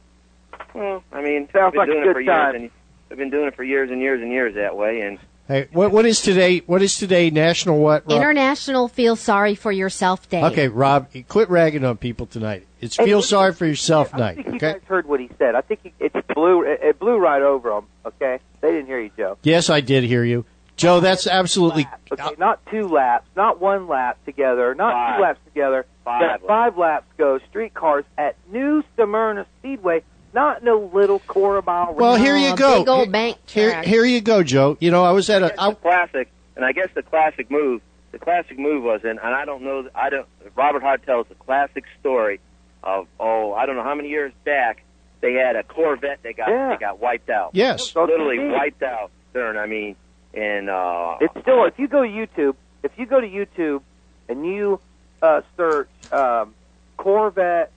[0.75, 2.53] Well, I mean, Sounds we've been like a doing good it for time.
[2.55, 2.71] years, and
[3.11, 5.19] we've been doing it for years and years and years that way, and
[5.53, 6.61] Hey, what what is today?
[6.61, 7.29] What is today?
[7.29, 8.05] National what?
[8.07, 8.13] Rob?
[8.17, 10.43] International Feel Sorry for Yourself Day.
[10.45, 12.67] Okay, Rob, quit ragging on people tonight.
[12.81, 14.37] It's feel listen, sorry for yourself I night.
[14.37, 14.73] think you Okay.
[14.73, 15.55] guys heard what he said.
[15.55, 17.85] I think he, it blew it, it blew right over them.
[18.07, 19.37] Okay, they didn't hear you, Joe.
[19.43, 20.47] Yes, I did hear you,
[20.79, 21.01] Joe.
[21.01, 21.87] That's absolutely.
[22.11, 25.17] Okay, not two laps, not one lap together, not Five.
[25.19, 25.85] two laps together.
[26.03, 26.45] Five That laps.
[26.47, 30.03] five laps go streetcars at New Smyrna Speedway,
[30.35, 31.95] not no little Corabile.
[31.95, 32.81] Well, here you go.
[32.81, 34.77] Big old Here- bank Here, here you go, Joe.
[34.81, 35.75] You know, I was at guess a.
[35.75, 37.81] classic, and I guess the classic move,
[38.13, 40.27] the classic move was, and, and I don't know, I don't.
[40.55, 42.41] Robert Hart tells the classic story
[42.83, 44.83] of oh, I don't know how many years back
[45.21, 46.69] they had a Corvette that got Yeah.
[46.71, 47.51] that got wiped out.
[47.53, 47.95] yes.
[47.95, 49.11] literally wiped out.
[49.31, 49.97] Stern, I mean,
[50.35, 53.83] and uh, It's still if you go to YouTube, if you go to YouTube
[54.29, 54.81] and you
[55.23, 56.55] uh, search um,
[56.97, 57.71] Corvette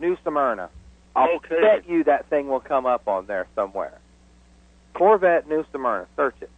[0.00, 0.68] New Smyrna,
[1.16, 1.60] I'll Okay.
[1.60, 3.98] bet you that thing will come up on there somewhere.
[4.94, 6.50] Corvette New Smyrna, search it.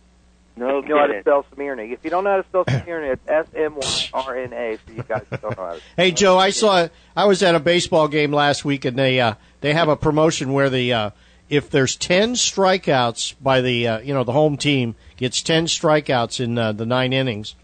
[0.57, 1.83] no You know how to spell Smyrna.
[1.85, 3.83] If you don't know how to spell Smyrna, it's S M Y
[4.13, 4.79] R N A.
[4.87, 5.81] So you guys who don't know how to.
[5.97, 6.89] Hey, Joe, I saw.
[7.15, 10.53] I was at a baseball game last week, and they uh, they have a promotion
[10.53, 11.11] where the uh,
[11.49, 16.41] if there's ten strikeouts by the uh, you know the home team gets ten strikeouts
[16.41, 17.55] in uh, the nine innings,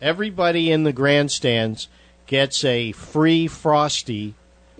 [0.00, 1.88] everybody in the grandstands
[2.26, 4.34] gets a free frosty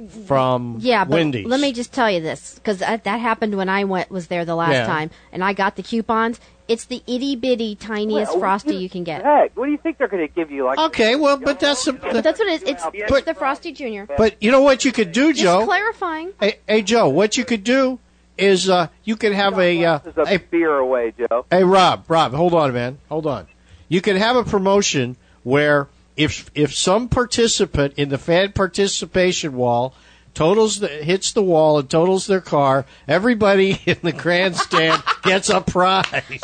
[0.08, 1.46] from Yeah, but Wendy's.
[1.46, 4.44] let me just tell you this because that, that happened when I went was there
[4.44, 4.86] the last Yeah.
[4.86, 6.40] time, and I got the coupons.
[6.68, 9.22] It's the itty bitty tiniest Well, frosty you- you can get.
[9.22, 10.64] Heck, what do you think they're going to give you?
[10.64, 12.68] Like Okay, well, but that's a, But that's what it is.
[12.68, 14.06] It's, it's the Frosty Junior.
[14.16, 15.64] but you know what you could do, Just Joe.
[15.64, 16.32] clarifying.
[16.40, 17.98] Hey, hey, Joe, what you could do
[18.38, 21.44] is uh, you could have a uh, a a beer away, Joe.
[21.50, 23.46] Hey Rob, Rob, hold on, man, hold on.
[23.88, 29.94] You could have a promotion where if if some participant in the fan participation wall
[30.34, 35.60] totals the, hits the wall and totals their car, everybody in the grandstand gets a
[35.60, 36.42] prize.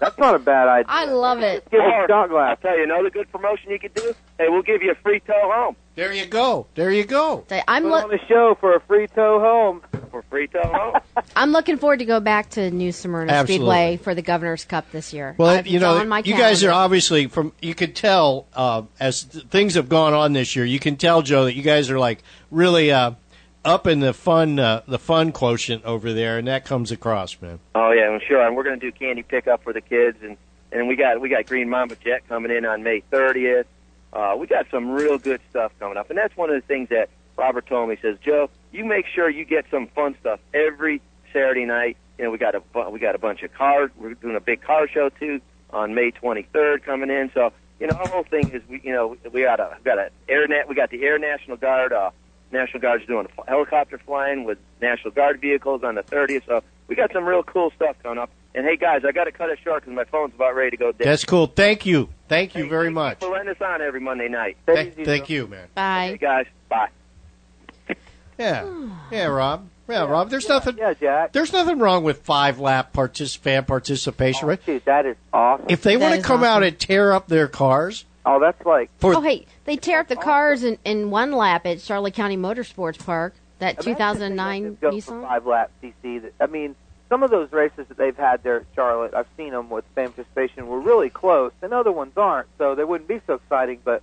[0.00, 0.86] That's not a bad idea.
[0.88, 1.68] I love it.
[1.70, 2.58] Give me a shot I'll glass.
[2.62, 4.14] tell you another good promotion you could do.
[4.38, 6.66] Hey, we'll give you a free tow home There you go.
[6.74, 7.44] There you go.
[7.48, 8.04] Say, I'm Put look.
[8.04, 9.82] on the show for a free tow home.
[10.10, 11.00] for free tow home.
[11.36, 13.56] I'm looking forward to go back to New Smyrna Absolutely.
[13.66, 15.34] Speedway for the Governor's Cup this year.
[15.38, 17.52] Well, I've- you know, on my you guys are obviously from.
[17.62, 20.64] You could tell uh, as th- things have gone on this year.
[20.64, 23.12] You can tell, Joe, that you guys are like really uh,
[23.66, 27.58] up in the fun, uh, the fun quotient over there, and that comes across, man.
[27.74, 28.46] Oh yeah, well, sure.
[28.46, 30.36] And we're going to do candy pickup for the kids, and
[30.72, 33.64] and we got we got Green Mamba Jet coming in on May 30th.
[34.12, 36.88] Uh, we got some real good stuff coming up, and that's one of the things
[36.88, 37.96] that Robert told me.
[37.96, 41.02] He says, Joe, you make sure you get some fun stuff every
[41.32, 41.96] Saturday night.
[42.18, 43.90] You know, we got a we got a bunch of cars.
[43.98, 45.40] We're doing a big car show too
[45.70, 47.30] on May 23rd coming in.
[47.34, 49.98] So you know, our whole thing is we you know we got a we got
[49.98, 51.92] a air net we got the Air National Guard.
[51.92, 52.10] Uh,
[52.52, 56.46] National Guard's doing a helicopter flying with National Guard vehicles on the 30th.
[56.46, 58.30] So we got some real cool stuff coming up.
[58.54, 60.76] And hey, guys, I got to cut it short because my phone's about ready to
[60.78, 61.06] go dead.
[61.06, 61.46] That's cool.
[61.46, 62.08] Thank you.
[62.28, 63.18] Thank you Hey, very thank much.
[63.20, 64.56] for letting us on every Monday night.
[64.64, 65.66] Thank, thank you, man.
[65.76, 66.16] Hey, Bye.
[66.20, 66.88] guys, bye.
[68.38, 68.66] Yeah,
[69.10, 69.68] yeah, Rob.
[69.88, 70.30] Yeah, Rob.
[70.30, 70.76] There's nothing.
[70.78, 71.32] Yeah, Jack.
[71.32, 74.66] There's nothing wrong with five lap partic- fan participation, oh, right?
[74.66, 75.66] Dude, that is awesome.
[75.68, 78.90] If they want to is come out and tear up their cars oh, that's like
[78.98, 82.36] for Oh, hey, they tear up the cars in, in one lap at Charlotte County
[82.36, 83.34] Motorsports Park.
[83.58, 85.22] That imagine if they 2009 let go for Nissan.
[85.22, 86.20] five lap CC.
[86.22, 86.74] That- I mean,
[87.08, 90.10] some of those races that they've had there at Charlotte, I've seen them with fan
[90.12, 93.78] participation, were really close, and other ones aren't, so they wouldn't be so exciting.
[93.84, 94.02] But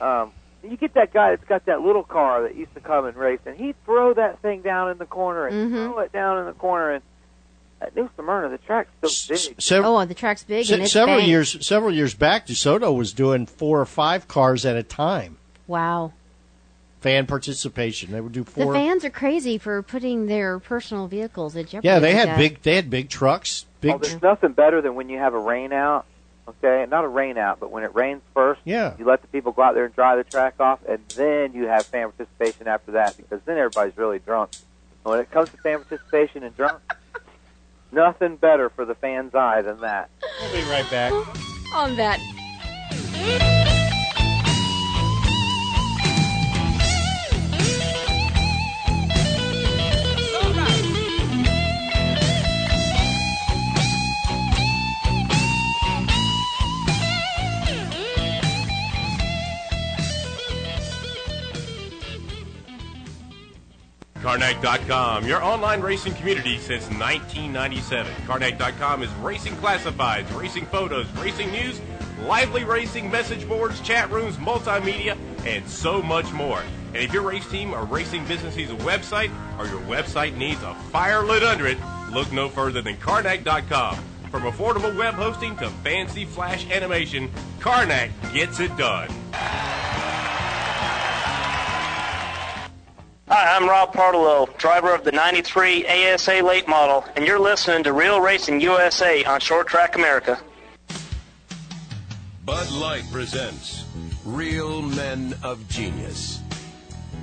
[0.00, 0.32] um,
[0.64, 3.40] you get that guy that's got that little car that used to come and race,
[3.46, 5.92] and he'd throw that thing down in the corner and Mhm.
[5.92, 6.90] throw it down in the corner.
[6.90, 7.02] And
[7.80, 9.60] at New Smyrna, the track's so big.
[9.60, 11.28] sev- Oh, the track's big se- and it's several banked.
[11.28, 11.66] years.
[11.66, 15.36] Several years back, DeSoto was doing four or five cars at a time.
[15.66, 16.12] Wow.
[17.00, 18.12] Fan participation.
[18.12, 18.66] They would do four.
[18.74, 21.88] The fans are crazy for putting their personal vehicles at jeopardy.
[21.88, 22.36] yeah, they had that.
[22.38, 22.62] big.
[22.62, 23.64] They had big trucks.
[23.80, 23.92] Big.
[23.92, 26.04] Oh, there's nothing better than when you have a rain out.
[26.46, 28.94] Okay, not a rain out, but when it rains first, Yeah.
[28.98, 31.68] you let the people go out there and dry the track off, and then you
[31.68, 34.50] have fan participation after that because then everybody's really drunk.
[35.04, 36.80] When it comes to fan participation and drunk,
[37.92, 40.10] nothing better for the fan's eye than that.
[40.40, 41.12] We'll be right back.
[41.74, 42.18] on that.
[64.20, 68.12] Karnak.com, your online racing community since 1997.
[68.26, 71.80] Karnak.com is racing classifieds, racing photos, racing news,
[72.26, 75.16] lively racing message boards, chat rooms, multimedia,
[75.46, 76.62] and so much more.
[76.88, 80.62] And if your race team or racing business needs a website or your website needs
[80.62, 81.78] a fire lit under it,
[82.12, 83.96] look no further than Karnak.com.
[84.30, 89.08] From affordable web hosting to fancy flash animation, Karnak gets it done.
[93.32, 97.92] Hi, I'm Rob Partillo, driver of the 93 ASA late model, and you're listening to
[97.92, 100.40] Real Racing USA on Short Track America.
[102.44, 103.84] Bud Light presents
[104.24, 106.40] Real Men of Genius.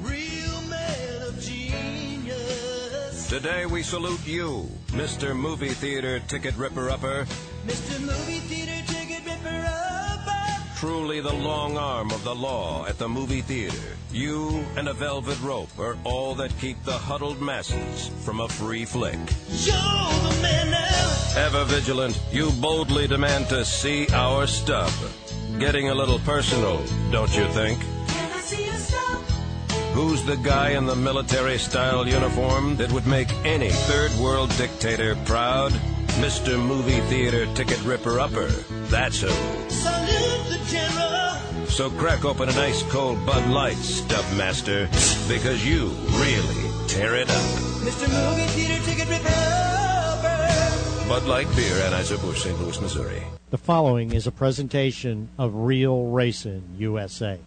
[0.02, 3.28] Real men of genius.
[3.28, 5.36] Today we salute you, Mr.
[5.36, 7.28] Movie Theater Ticket Ripper Upper,
[7.66, 8.00] Mr.
[8.00, 10.17] Movie Theater Ticket Ripper Upper.
[10.78, 13.98] Truly the long arm of the law at the movie theater.
[14.12, 18.86] You and a velvet rope are all that keep the huddled masses from a free
[18.86, 19.18] flick.
[19.50, 21.34] You're the man now.
[21.36, 24.92] Ever vigilant, you boldly demand to see our stub.
[25.58, 26.78] Getting a little personal,
[27.12, 27.80] don't you think?
[27.80, 29.24] Can I see you stop?
[29.96, 35.16] Who's the guy in the military style uniform that would make any third world dictator
[35.26, 35.74] proud?
[36.18, 36.60] Mr.
[36.60, 38.48] Movie Theater Ticket Ripper Upper.
[38.90, 39.30] That's who.
[39.70, 41.68] Salute the general.
[41.68, 44.88] So crack open an ice cold Bud Light, Stub Master,
[45.28, 47.36] because you really tear it up.
[47.86, 48.10] Mr.
[48.10, 51.08] Movie Theater Ticket Ripper Upper.
[51.08, 52.60] Bud Light Beer, Anheuser-Busch, St.
[52.62, 53.22] Louis, Missouri.
[53.52, 57.40] The following is a presentation of Real Racing USA.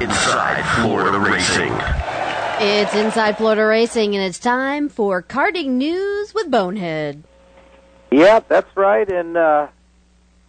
[0.00, 2.13] Inside Florida Racing.
[2.66, 7.22] It's Inside Florida Racing, and it's time for karting news with Bonehead.
[8.10, 9.06] Yep, that's right.
[9.06, 9.66] And uh,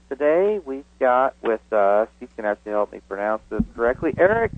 [0.08, 4.14] today we've got with us, he's going to have to help me pronounce this correctly,
[4.18, 4.54] Eric.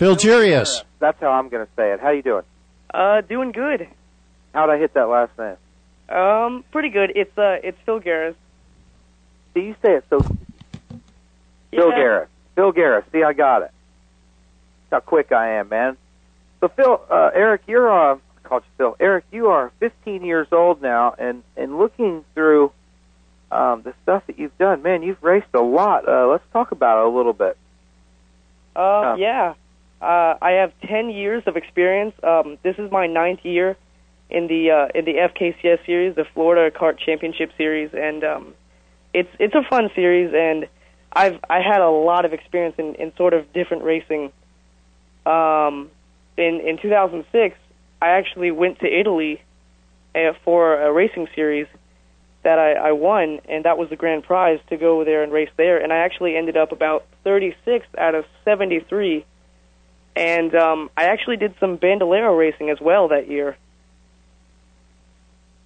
[0.00, 0.84] Filgerius.
[1.00, 2.00] That's how I'm going to say it.
[2.00, 2.44] How you doing?
[2.94, 3.88] Uh, doing good.
[4.54, 5.56] How'd I hit that last name?
[6.08, 7.12] Um, pretty good.
[7.14, 8.36] It's uh, it's Phil Garris.
[9.52, 10.20] See, you say it so.
[10.20, 11.90] Phil Yeah.
[11.94, 12.28] Garrett.
[12.54, 13.04] Phil Garrett.
[13.12, 13.70] See, I got it.
[14.88, 15.98] That's how quick I am, man.
[16.62, 18.96] So, Phil, uh, Eric, you're uh, I called you Phil.
[19.00, 22.70] Eric, you are 15 years old now, and and looking through
[23.50, 26.08] um, the stuff that you've done, man, you've raced a lot.
[26.08, 27.56] Uh, let's talk about it a little bit.
[28.76, 29.54] Uh, yeah.
[30.00, 32.14] Uh, I have 10 years of experience.
[32.22, 33.76] Um, this is my ninth year
[34.30, 38.54] in the uh, in the FKCS series, the Florida Kart Championship series, and um,
[39.12, 40.68] it's it's a fun series, and
[41.12, 44.32] I've I had a lot of experience in, in sort of different racing.
[45.26, 45.90] Um,
[46.42, 47.56] in in 2006,
[48.00, 49.40] I actually went to Italy
[50.14, 51.66] uh, for a racing series
[52.42, 55.50] that I, I won, and that was the grand prize to go there and race
[55.56, 55.78] there.
[55.82, 59.24] And I actually ended up about 36th out of 73.
[60.16, 63.56] And um, I actually did some Bandolero racing as well that year.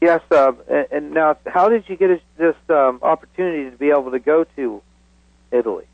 [0.00, 3.90] Yes, uh, and, and now, how did you get this- this um, opportunity to be
[3.90, 4.82] able to go to
[5.50, 5.86] Italy?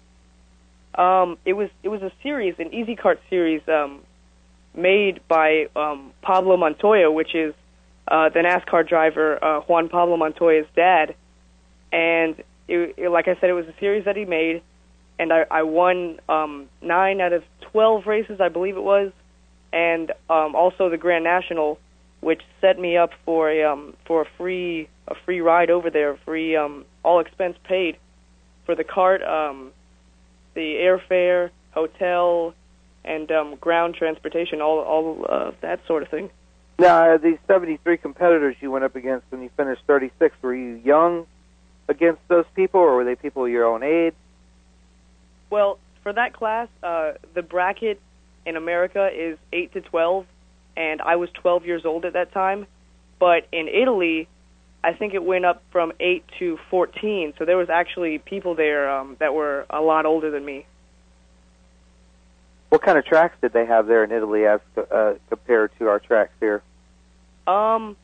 [0.95, 4.01] Um, it was it was a series, an Easy Kart series, um,
[4.75, 7.55] made by um, Pablo Montoya, which is
[8.09, 11.14] uh, the NASCAR driver uh, Juan Pablo Montoya's dad.
[11.93, 12.37] And
[12.68, 14.62] it, it, like I said, it was a series that he made,
[15.18, 19.12] and I, I won um, nine out of twelve races, I believe it was,
[19.73, 21.79] and um, also the Grand National,
[22.20, 26.16] which set me up for a um, for a free a free ride over there,
[26.25, 27.99] free um, all expense paid
[28.64, 29.23] for the cart.
[29.23, 29.73] Um,
[30.55, 32.55] the airfare, hotel,
[33.05, 36.31] and um, ground transportation, all all uh, that sort of thing.
[36.79, 40.81] Now, uh, these 73 competitors you went up against when you finished 36, were you
[40.83, 41.27] young
[41.89, 44.15] against those people, or were they people your own age?
[45.51, 48.01] Well, for that class, uh, the bracket
[48.45, 50.27] in America is eight to twelve,
[50.77, 52.67] and I was twelve years old at that time.
[53.19, 54.29] But in Italy,
[54.83, 57.35] I think it went up from eight to fourteen.
[57.39, 60.67] So there was actually people there um, that were a lot older than me.
[62.73, 65.99] What kind of tracks did they have there in Italy as uh, compared to our
[65.99, 66.62] tracks here?
[67.47, 67.99] Um,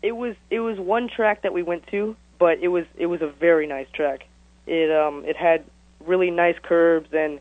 [0.00, 3.20] it was it was one track that we went to, but it was it was
[3.20, 4.20] a very nice track.
[4.64, 5.64] It um it had
[6.06, 7.40] really nice curbs and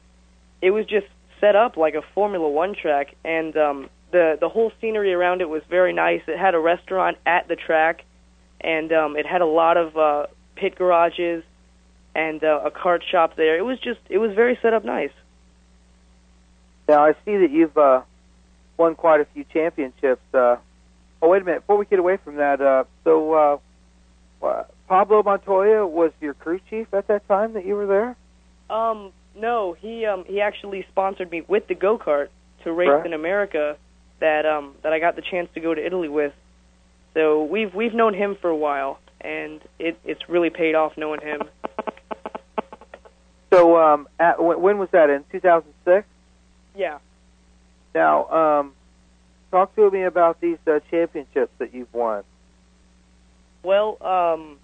[0.64, 1.06] it was just
[1.40, 5.50] set up like a Formula One track, and um the the whole scenery around it
[5.50, 6.24] was very nice.
[6.28, 8.04] It had a restaurant at the track,
[8.60, 10.26] and um it had a lot of uh,
[10.56, 11.44] pit garages
[12.16, 13.56] and uh, a kart shop there.
[13.56, 15.12] It was just it was very set up nice.
[16.92, 18.02] Now, I see that you've uh,
[18.76, 20.22] won quite a few championships.
[20.34, 20.58] Uh,
[21.22, 21.62] oh, wait a minute.
[21.62, 26.60] Before we get away from that, uh, so uh, uh, Pablo Montoya was your crew
[26.70, 28.18] chief at that time that you were there?
[28.70, 32.28] Um, No, he um he actually sponsored me with the go kart
[32.66, 33.06] to race Right.
[33.06, 33.78] in America
[34.20, 36.34] that um that I got the chance to go to Italy with.
[37.14, 41.22] So we've we've known him for a while, and it it's really paid off knowing
[41.22, 41.44] him.
[43.54, 45.10] So, um, at, when, when was that?
[45.10, 46.08] In 2006.
[46.76, 47.00] Yeah.
[47.94, 48.74] Now, um,
[49.52, 52.24] talk to me about these uh, championships that you've won.
[53.64, 54.58] Well, um,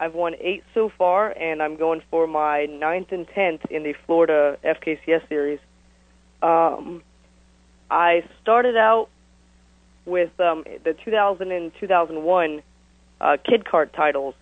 [0.00, 3.94] I've won eight so far, and I'm going for my ninth and tenth in the
[4.06, 5.60] Florida FKCS series.
[6.42, 7.02] Um,
[7.90, 9.08] I started out
[10.06, 12.62] with um, the 2000 and 2001
[13.20, 14.34] uh, kid kart titles,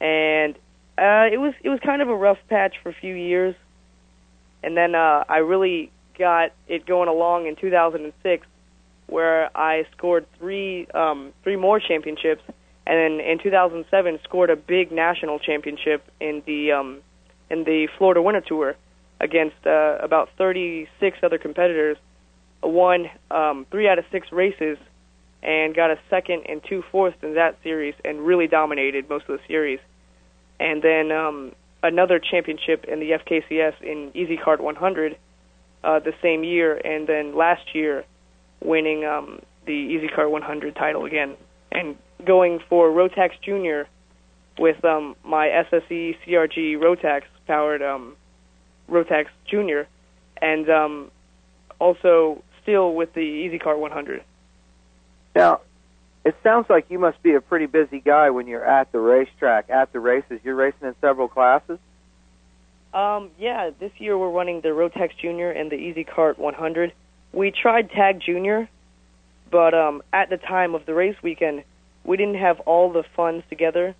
[0.00, 0.56] and
[0.98, 3.54] uh, it was it was kind of a rough patch for a few years,
[4.64, 8.46] and then uh, I really got it going along in 2006,
[9.08, 12.42] where I scored three um, three more championships,
[12.86, 17.00] and then in 2007 scored a big national championship in the um,
[17.50, 18.76] in the Florida Winter Tour
[19.18, 21.96] against uh, about 36 other competitors.
[22.62, 24.78] Won um, three out of six races,
[25.42, 29.40] and got a second and two fourths in that series, and really dominated most of
[29.40, 29.80] the series.
[30.60, 31.52] And then um,
[31.82, 35.16] another championship in the FKCS in Easy Kart 100
[35.84, 38.04] uh, the same year, and then last year
[38.60, 41.36] winning um, the Easy Kart 100 title again,
[41.70, 43.88] and going for Rotax Junior
[44.58, 48.16] with um, my SSE CRG Rotax powered um,
[48.90, 49.88] Rotax Junior,
[50.40, 51.10] and um,
[51.78, 54.22] also still with the Easy Kart 100.
[55.34, 55.60] Now,
[56.24, 59.70] it sounds like you must be a pretty busy guy when you're at the racetrack,
[59.70, 60.40] at the races.
[60.44, 61.78] You're racing in several classes.
[62.94, 66.92] Um, yeah, this year we're running the Rotax Junior and the Easy Kart 100.
[67.32, 68.68] We tried Tag Junior,
[69.50, 71.64] but um, at the time of the race weekend,
[72.04, 73.94] we didn't have all the funds together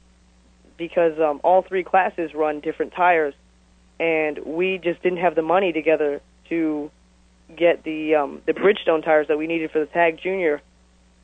[0.77, 3.35] because um, all three classes run different tires,
[3.99, 6.21] and we just didn't have the money together
[6.51, 6.91] to
[7.57, 10.61] get the um, the Bridgestone tires that we needed for the Tag Junior,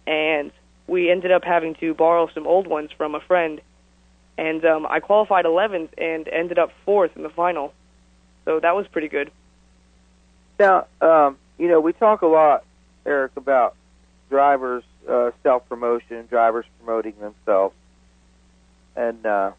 [0.06, 0.52] and
[0.86, 3.60] we ended up having to borrow some old ones from a friend
[4.39, 7.74] and um, I qualified 11th and ended up fourth in the final.
[8.44, 9.32] So that was pretty good.
[10.59, 12.65] Now, um, you know, we talk a lot,
[13.05, 13.74] Eric, about
[14.31, 17.74] drivers uh, self promotion, drivers promoting themselves,
[18.97, 19.52] and uh,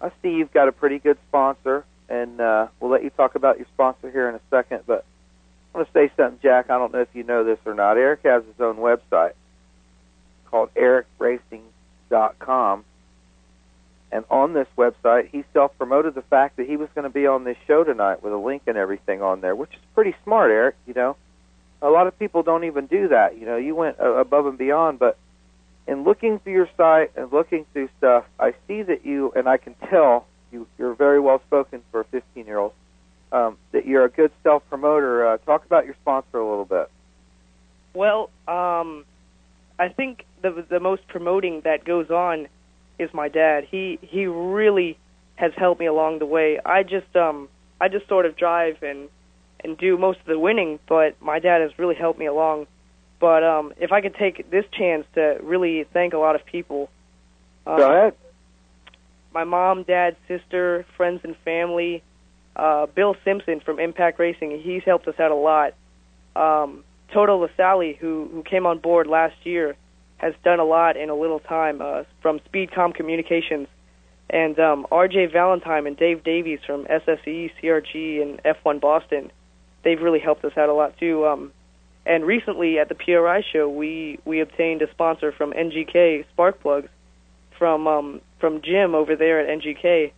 [0.00, 3.58] I see you've got a pretty good sponsor, and uh, we'll let you talk about
[3.58, 4.82] your sponsor here in a second.
[4.86, 5.04] But
[5.74, 6.70] I want to say something, Jack.
[6.70, 7.96] I don't know if you know this or not.
[7.96, 9.32] Eric has his own website
[10.46, 12.84] called ericracing.com.
[14.12, 17.26] And on this website, he self promoted the fact that he was going to be
[17.26, 20.50] on this show tonight with a link and everything on there, which is pretty smart,
[20.50, 20.76] Eric.
[20.86, 21.16] You know,
[21.80, 23.38] a lot of people don't even do that.
[23.38, 25.16] You know, you went above and beyond, but
[25.86, 29.56] in looking through your site and looking through stuff, I see that you, and I
[29.56, 32.72] can tell you, you're very well spoken for a 15 year old,
[33.30, 35.26] um, that you're a good self promoter.
[35.26, 36.90] Uh, talk about your sponsor a little bit.
[37.94, 39.04] Well, um,
[39.78, 42.48] I think the the most promoting that goes on
[43.00, 43.64] is my dad.
[43.70, 44.98] He he really
[45.36, 46.60] has helped me along the way.
[46.64, 47.48] I just um
[47.80, 49.08] I just sort of drive and
[49.62, 52.66] and do most of the winning, but my dad has really helped me along.
[53.18, 56.90] But um if I could take this chance to really thank a lot of people.
[57.66, 58.14] Um, Go ahead.
[59.32, 62.02] My mom, dad, sister, friends and family,
[62.54, 65.74] uh Bill Simpson from Impact Racing, he's helped us out a lot.
[66.36, 69.76] Um Toto LaSalle who who came on board last year
[70.20, 73.68] has done a lot in a little time uh, from Speedcom Communications,
[74.28, 75.26] and um, R.J.
[75.26, 79.32] Valentine and Dave Davies from SSE, CRG, and F1 Boston.
[79.82, 81.26] They've really helped us out a lot too.
[81.26, 81.52] Um,
[82.04, 86.88] and recently at the PRI show, we we obtained a sponsor from NGK Spark Plugs
[87.58, 90.12] from um, from Jim over there at NGK.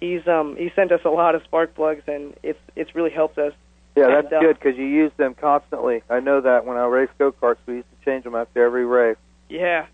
[0.00, 3.38] He's um, he sent us a lot of spark plugs, and it's it's really helped
[3.38, 3.52] us.
[3.96, 6.02] Yeah, that's And, uh, good because you use them constantly.
[6.10, 8.84] I know that when I race go karts, we used to change them after every
[8.84, 9.16] race.
[9.48, 9.86] Yeah.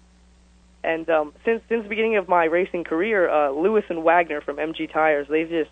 [0.82, 4.56] And um, since since the beginning of my racing career, uh, Lewis and Wagner from
[4.56, 5.70] MG Tires, they've just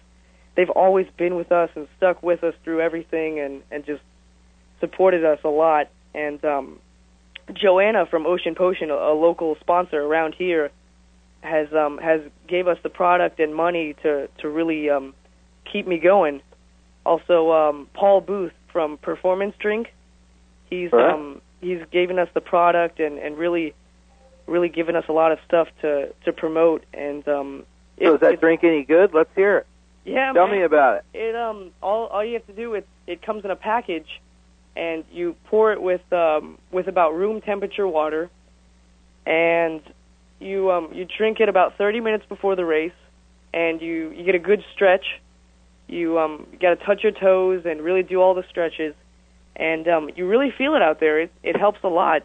[0.55, 4.03] they've always been with us and stuck with us through everything and and just
[4.81, 5.89] supported us a lot.
[6.15, 6.79] And um,
[7.55, 10.71] Joanna from Ocean Potion, a, a local sponsor around here,
[11.41, 15.15] has um, has gave us the product and money to to really um,
[15.73, 16.43] keep me going.
[17.09, 19.93] Also, um, Paul Booth from Performance Drink,
[20.69, 21.13] he's right.
[21.15, 23.75] um, he's given us the product and and really
[24.47, 27.65] really given us a lot of stuff to to promote and um
[27.99, 29.13] So it- is that drink any good?
[29.15, 29.67] Let's hear it.
[30.05, 30.57] yeah Tell man.
[30.59, 31.05] me about it.
[31.27, 34.11] It um all all you have to do it it comes in a package
[34.77, 38.31] and you pour it with um with about room temperature water
[39.27, 39.81] and
[40.41, 42.99] you um you drink it about 30 minutes before the race
[43.53, 45.07] and you you get a good stretch
[45.89, 48.95] You um, got to touch your toes and really do all the stretches,
[49.57, 51.21] and um, you really feel it out there.
[51.21, 52.23] It it helps a lot.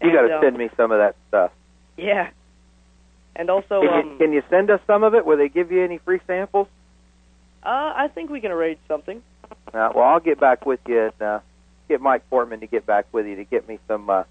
[0.00, 1.50] You got to um, send me some of that stuff.
[1.96, 2.30] Yeah.
[3.34, 5.26] And also, Can you, um, can you send us some of it?
[5.26, 6.68] Will they give you any free samples?
[7.62, 9.22] uh, I think we can arrange something.
[9.72, 11.40] Uh, well, I'll get back with you and uh,
[11.88, 14.24] get Mike Portman to get back with you to get me some, uh,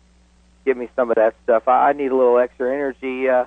[0.66, 1.68] get me some of that stuff.
[1.68, 3.30] I, I need a little extra energy.
[3.30, 3.46] Uh,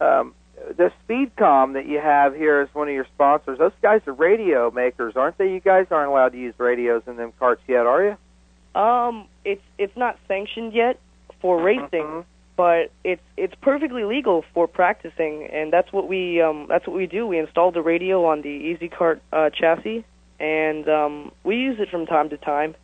[0.00, 0.34] um,
[0.76, 3.58] the Speedcom that you have here as one of your sponsors.
[3.58, 5.52] Those guys are radio makers, aren't they?
[5.52, 8.80] You guys aren't allowed to use radios in them carts yet, are you?
[8.80, 11.00] Um, it's it's not sanctioned yet
[11.40, 12.24] for racing,
[12.56, 17.06] but it's it's perfectly legal for practicing, and that's what we um that's what we
[17.06, 17.26] do.
[17.26, 20.04] We installed the radio on the Easy Kart uh, chassis,
[20.38, 22.76] and um, we use it from time to time.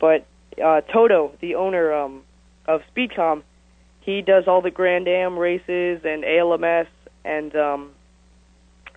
[0.00, 0.26] But
[0.62, 2.22] uh, Toto, the owner um,
[2.66, 3.42] of Speedcom,
[4.00, 6.88] he does all the Grand Am races and ALMS
[7.24, 7.90] and um,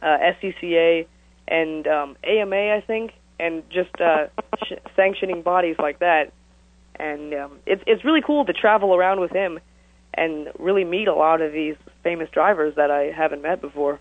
[0.01, 1.07] uh, SCCA
[1.47, 4.27] and um, AMA, I think, and just uh,
[4.65, 6.31] sh- sanctioning bodies like that.
[6.97, 9.59] And um, it's it's really cool to travel around with him
[10.13, 13.99] and really meet a lot of these famous drivers that I haven't met before.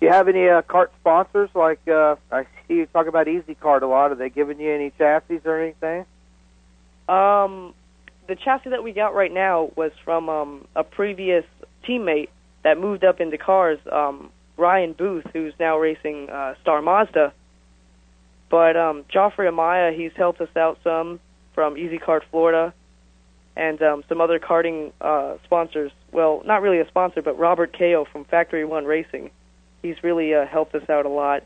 [0.00, 1.50] Do you have any uh, cart sponsors?
[1.54, 4.12] Like uh, I see you talk about Easy Kart a lot.
[4.12, 6.06] Are they giving you any chassis or anything?
[7.06, 7.74] Um,
[8.28, 11.44] the chassis that we got right now was from um, a previous
[11.86, 12.28] teammate
[12.62, 17.32] that moved up into cars, um, Ryan Booth, who's now racing uh, Star Mazda.
[18.50, 21.20] But um, Joffrey Amaya, he's helped us out some
[21.54, 22.74] from Easy Kart Florida,
[23.56, 25.92] and um, some other karting uh, sponsors.
[26.12, 29.30] Well, not really a sponsor, but Robert Kao from Factory One Racing.
[29.82, 31.44] He's really uh, helped us out a lot.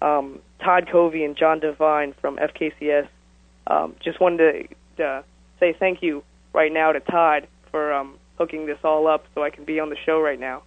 [0.00, 3.08] Um, Todd Covey and John Devine from FKCS.
[3.66, 5.22] Um, just wanted to uh,
[5.60, 6.22] say thank you
[6.52, 9.90] right now to Todd for um, hooking this all up so I can be on
[9.90, 10.62] the show right now.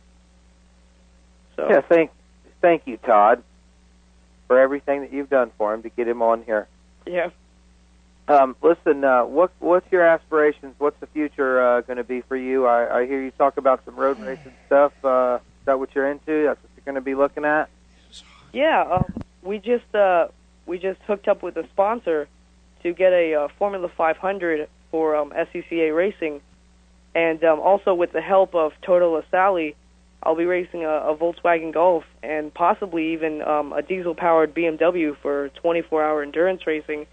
[1.56, 2.12] So Yeah, thank
[2.62, 3.44] thank you, Todd,
[4.48, 6.68] for everything that you've done for him to get him on here.
[7.06, 7.30] yeah.
[8.30, 10.76] Um, listen, uh, what what's your aspirations?
[10.80, 12.66] What's the future uh, going to be for you?
[12.66, 14.92] I, I hear you talk about some road racing stuff.
[15.02, 16.44] Uh, is that what you're into?
[16.44, 17.70] That's what you're going to be looking at.
[18.52, 19.14] Yeah, um,
[19.44, 20.28] we just uh,
[20.66, 22.28] we just hooked up with a sponsor
[22.84, 26.42] to get a uh, Formula 500 for um, SCCA racing,
[27.18, 29.72] and um, also with the help of Toto LaSalle,
[30.22, 35.50] I'll be racing a, a Volkswagen Golf and possibly even um, a diesel-powered BMW for
[35.64, 37.08] 24-hour endurance racing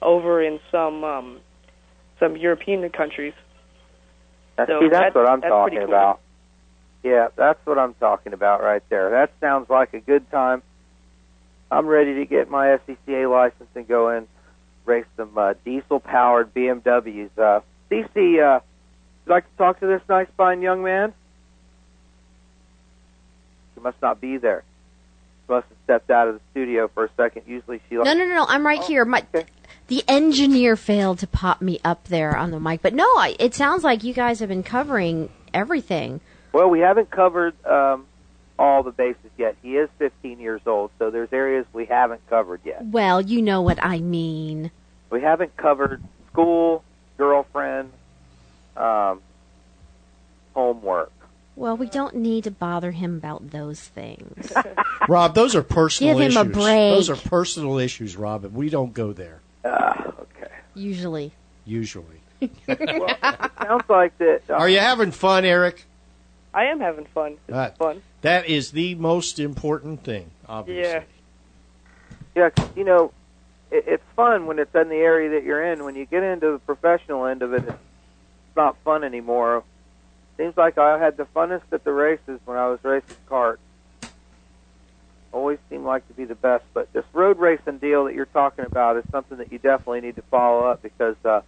[0.00, 1.40] over in some um,
[2.20, 3.32] some European countries.
[4.56, 5.88] Now, So see, that's, that's- what I'm that's talking cool.
[5.88, 6.20] about.
[7.02, 9.10] Yeah, that's what I'm talking about right there.
[9.10, 10.62] That sounds like a good time.
[11.70, 14.28] I'm ready to get my SCCA license and go in
[14.84, 17.30] race some uh, diesel-powered BMWs.
[17.36, 17.60] Uh,
[17.90, 18.60] CC, uh,
[19.28, 21.12] would you like to talk to this nice, fine young man?
[23.74, 24.64] She must not be there.
[25.46, 27.42] She must have stepped out of the studio for a second.
[27.46, 27.96] Usually she.
[27.96, 28.46] No, no, no, no.
[28.48, 29.04] I'm right here.
[29.04, 29.24] My
[29.88, 33.54] the engineer failed to pop me up there on the mic, but no, I, it
[33.54, 36.20] sounds like you guys have been covering everything.
[36.52, 38.06] Well, we haven't covered um,
[38.58, 39.56] all the bases yet.
[39.62, 42.84] He is 15 years old, so there's areas we haven't covered yet.
[42.84, 44.70] Well, you know what I mean.
[45.10, 46.84] We haven't covered school,
[47.16, 47.92] girlfriend,
[48.78, 49.20] um,
[50.54, 51.12] homework.
[51.56, 54.52] Well, we don't need to bother him about those things.
[55.08, 56.40] Rob, those are personal Give him issues.
[56.40, 56.92] a break.
[56.94, 60.52] Those are personal issues, Rob, and we don't go there Uh, okay.
[60.74, 61.32] Usually.
[61.64, 62.20] usually.
[62.40, 64.42] Sounds like that.
[64.48, 65.84] uh, Are you having fun, Eric?
[66.54, 67.32] I am having fun.
[67.32, 68.02] It's That- fun.
[68.22, 70.92] That is the most important thing, obviously.
[70.92, 71.02] Yeah.
[72.34, 73.12] Yeah, 'cause, you know,
[73.70, 75.84] it, it's fun when it's in the area that you're in.
[75.84, 77.76] When you get into the professional end of it, it's
[78.58, 79.64] not fun anymore.
[80.36, 83.58] Seems like I had the funnest at the races when I was racing karts.
[85.32, 88.64] Always seemed like to be the best, but this road racing deal that you're talking
[88.64, 91.42] about is something that you definitely need to follow up because uh,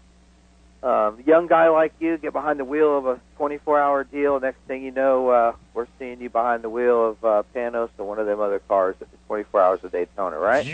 [0.82, 4.38] um, young guy like you get behind the wheel of a 24-hour deal.
[4.38, 8.06] Next thing you know, uh, we're seeing you behind the wheel of uh, Panoz or
[8.06, 10.64] one of them other cars at the 24 Hours of Daytona, right?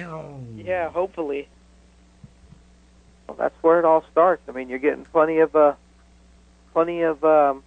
[0.56, 1.48] Yeah, hopefully.
[3.28, 4.42] Well, that's where it all starts.
[4.48, 5.74] I mean, you're getting plenty of uh,
[6.76, 7.62] plenty of um,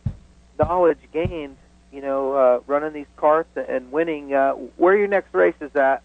[0.59, 1.57] knowledge gained.
[1.91, 4.31] You know, uh, running these carts and winning.
[4.31, 6.03] Uh, where your next race is at?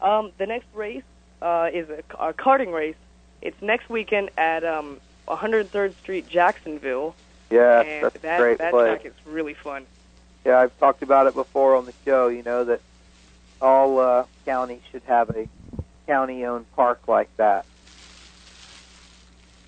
[0.00, 1.04] Um, the next race
[1.40, 2.96] uh, is a, a karting race.
[3.40, 7.14] It's next weekend at um, 103rd Street, Jacksonville.
[7.48, 9.00] Yeah, and that's that, a great that place.
[9.00, 9.86] track is really fun.
[10.44, 12.26] Yeah, I've talked about it before on the show.
[12.26, 12.80] You know that
[13.60, 15.48] all uh, counties should have a
[16.08, 17.64] county-owned park like that.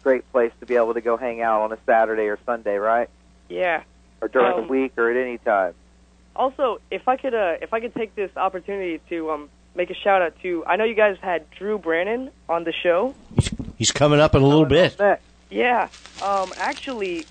[0.04, 3.08] Great place to be able to go hang out on a Saturday or Sunday, right?
[3.48, 3.82] Yeah.
[4.20, 5.72] Or during Um, the week or at any time.
[6.36, 9.94] also, if I could, uh, if I could take this opportunity to um, make a
[9.94, 13.14] shout out to, I know you guys had Drew Brannon on the show.
[13.78, 14.94] He's coming up in a little bit.
[15.48, 15.88] Yeah.
[16.22, 17.24] Um, actually,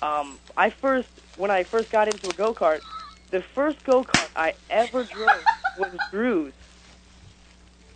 [0.00, 2.82] um, I first when I first got into a go kart,
[3.30, 5.44] the first go kart I ever drove
[5.78, 6.52] was Drew's.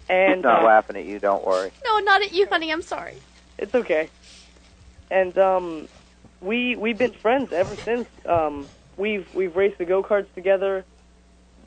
[0.08, 1.18] And He's not uh, laughing at you.
[1.20, 1.70] Don't worry.
[1.84, 2.72] No, not at you, honey.
[2.72, 3.18] I'm sorry.
[3.58, 4.08] It's okay.
[5.10, 5.88] And um,
[6.40, 8.08] we we've been friends ever since.
[8.24, 8.66] Um,
[8.96, 10.84] we've we've raced the go karts together.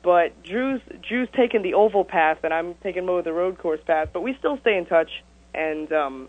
[0.02, 3.80] But Drew's Drew's taken the oval path, and I'm taking more of the road course
[3.86, 4.08] path.
[4.12, 5.22] But we still stay in touch,
[5.54, 6.28] and um,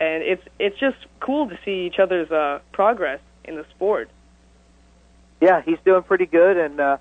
[0.00, 4.10] and it's it's just cool to see each other's uh, progress in the sport.
[5.40, 6.96] Yeah, he's doing pretty good, and uh,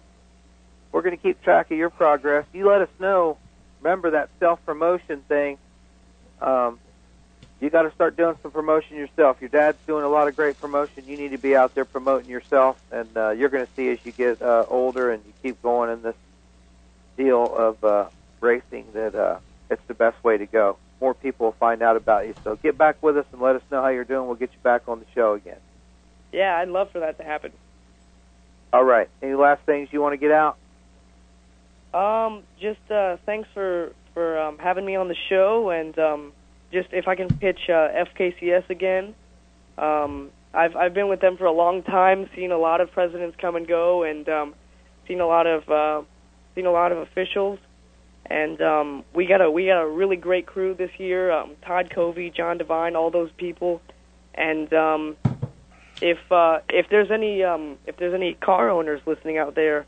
[0.92, 2.46] we're going to keep track of your progress.
[2.54, 3.38] You let us know.
[3.82, 5.58] Remember that self promotion thing.
[6.40, 6.80] Um,
[7.62, 9.38] you got to start doing some promotion yourself.
[9.40, 11.04] Your dad's doing a lot of great promotion.
[11.08, 14.00] You need to be out there promoting yourself, and uh, you're going to see as
[14.04, 16.16] you get uh, older and you keep going in this
[17.18, 18.10] deal of uh,
[18.40, 19.38] racing that uh,
[19.70, 20.78] it's the best way to go.
[21.00, 22.34] More people will find out about you.
[22.44, 24.26] So get back with us and let us know how you're doing.
[24.26, 25.60] We'll get you back on the show again.
[26.32, 27.52] Yeah, I'd love for that to happen.
[28.74, 29.08] All right.
[29.22, 30.58] Any last things you want to get out?
[31.94, 36.34] Um, just uh, thanks for for um, having me on the show, and um,
[36.72, 39.16] just if I can pitch uh, FKCS again.
[39.78, 43.38] Um, I've I've been with them for a long time, seen a lot of presidents
[43.40, 44.54] come and go, and um,
[45.08, 46.06] seen a lot of uh,
[46.56, 47.60] seen a lot of officials,
[48.26, 51.32] and um, we got a we got a really great crew this year.
[51.32, 53.82] Um, Todd Covey, John Devine, all those people,
[54.36, 55.18] and um,
[56.02, 59.86] if uh, if there's any um, if there's any car owners listening out there,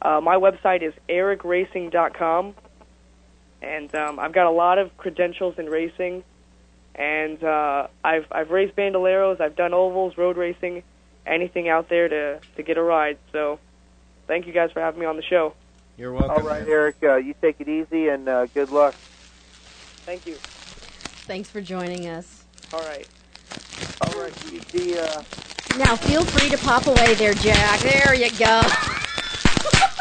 [0.00, 2.54] uh, my website is ericracing.com,
[3.62, 6.24] and um, I've got a lot of credentials in racing,
[6.94, 10.82] and uh, I've I've raced bandoleros, I've done ovals, road racing,
[11.26, 13.18] anything out there to to get a ride.
[13.32, 13.58] So,
[14.26, 15.54] thank you guys for having me on the show.
[15.96, 16.30] You're welcome.
[16.30, 16.96] All right, Eric.
[17.02, 18.94] Uh, you take it easy and uh, good luck.
[20.04, 20.34] Thank you.
[20.34, 22.44] Thanks for joining us.
[22.72, 23.08] All right.
[24.02, 24.52] All right.
[24.52, 25.22] You, the, uh,
[25.78, 27.80] Now feel free to pop away there, Jack.
[27.80, 28.60] There you go.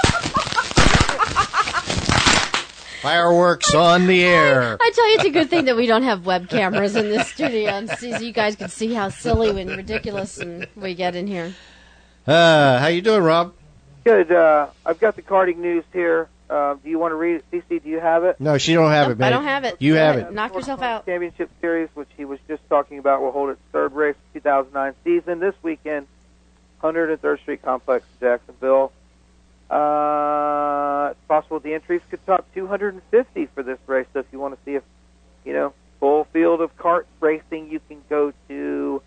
[3.05, 4.77] Fireworks on the air.
[4.81, 7.27] I tell you, it's a good thing that we don't have web cameras in this
[7.27, 11.15] studio, and see, so you guys can see how silly and ridiculous and we get
[11.15, 11.53] in here.
[12.25, 13.53] Uh, how you doing, Rob?
[14.05, 14.31] good.
[14.31, 16.29] Uh, I've got the karting news here.
[16.49, 17.45] Uh, do you want to read it?
[17.51, 18.39] CC, do you have it?
[18.39, 19.31] No, she don't have it, man.
[19.31, 19.75] I don't have it.
[19.79, 20.33] You Go have it.
[20.33, 21.05] Knock yourself out.
[21.05, 24.93] Championship Series, which he was just talking about, will hold its third race of 2009
[25.03, 26.07] season this weekend,
[26.81, 28.91] 103rd Street Complex, Jacksonville.
[29.69, 34.07] Uh, it's possible the entries could top 250 for this race.
[34.13, 34.83] So if you want to see if,
[35.43, 39.01] you know, full field of kart racing, you can go to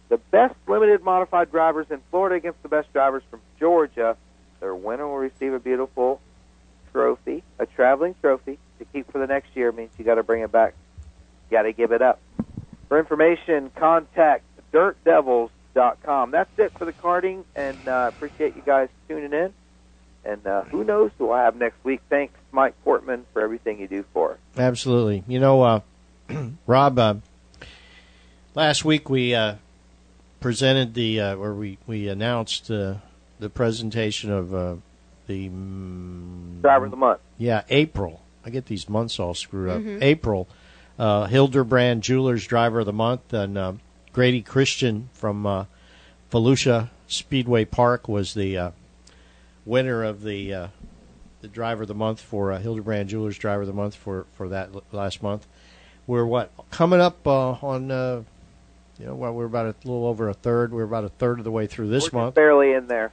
[0.07, 4.15] the best limited modified drivers in Florida against the best drivers from Georgia.
[4.59, 6.21] Their winner will receive a beautiful
[6.91, 9.71] trophy, a traveling trophy to keep for the next year.
[9.71, 10.73] Means you got to bring it back.
[11.49, 12.19] You got to give it up.
[12.87, 14.43] For information, contact
[15.75, 16.31] dirtdevils.com.
[16.31, 19.53] That's it for the karting, and uh, appreciate you guys tuning in.
[20.23, 22.01] And uh, who knows who I have next week?
[22.09, 24.37] Thanks, Mike Portman, for everything you do for us.
[24.57, 25.23] Absolutely.
[25.27, 25.79] You know, uh,
[26.65, 27.15] Rob, uh,
[28.55, 29.55] last week we uh,
[30.39, 32.95] presented the, uh, or we, we announced uh,
[33.39, 34.75] the presentation of uh,
[35.27, 35.49] the.
[35.49, 37.19] mm, Driver of the month.
[37.37, 38.21] Yeah, April.
[38.43, 39.81] I get these months all screwed up.
[39.81, 40.01] Mhm.
[40.01, 40.47] April.
[40.97, 43.73] Uh, Hildebrand Jewelers Driver of the Month, and uh,
[44.15, 45.65] Grady Christian from uh,
[46.31, 48.71] Volusia Speedway Park was the uh,
[49.65, 50.67] winner of the uh,
[51.41, 54.47] the Driver of the Month for uh, Hildebrand Jewelers Driver of the Month for for
[54.47, 55.45] that l- last month.
[56.07, 58.23] We're what coming up uh, on uh,
[58.97, 60.71] you know well we're about a little over a third.
[60.71, 62.35] We're about a third of the way through this We're month.
[62.35, 63.11] barely in there.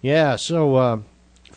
[0.00, 0.98] Yeah, so uh,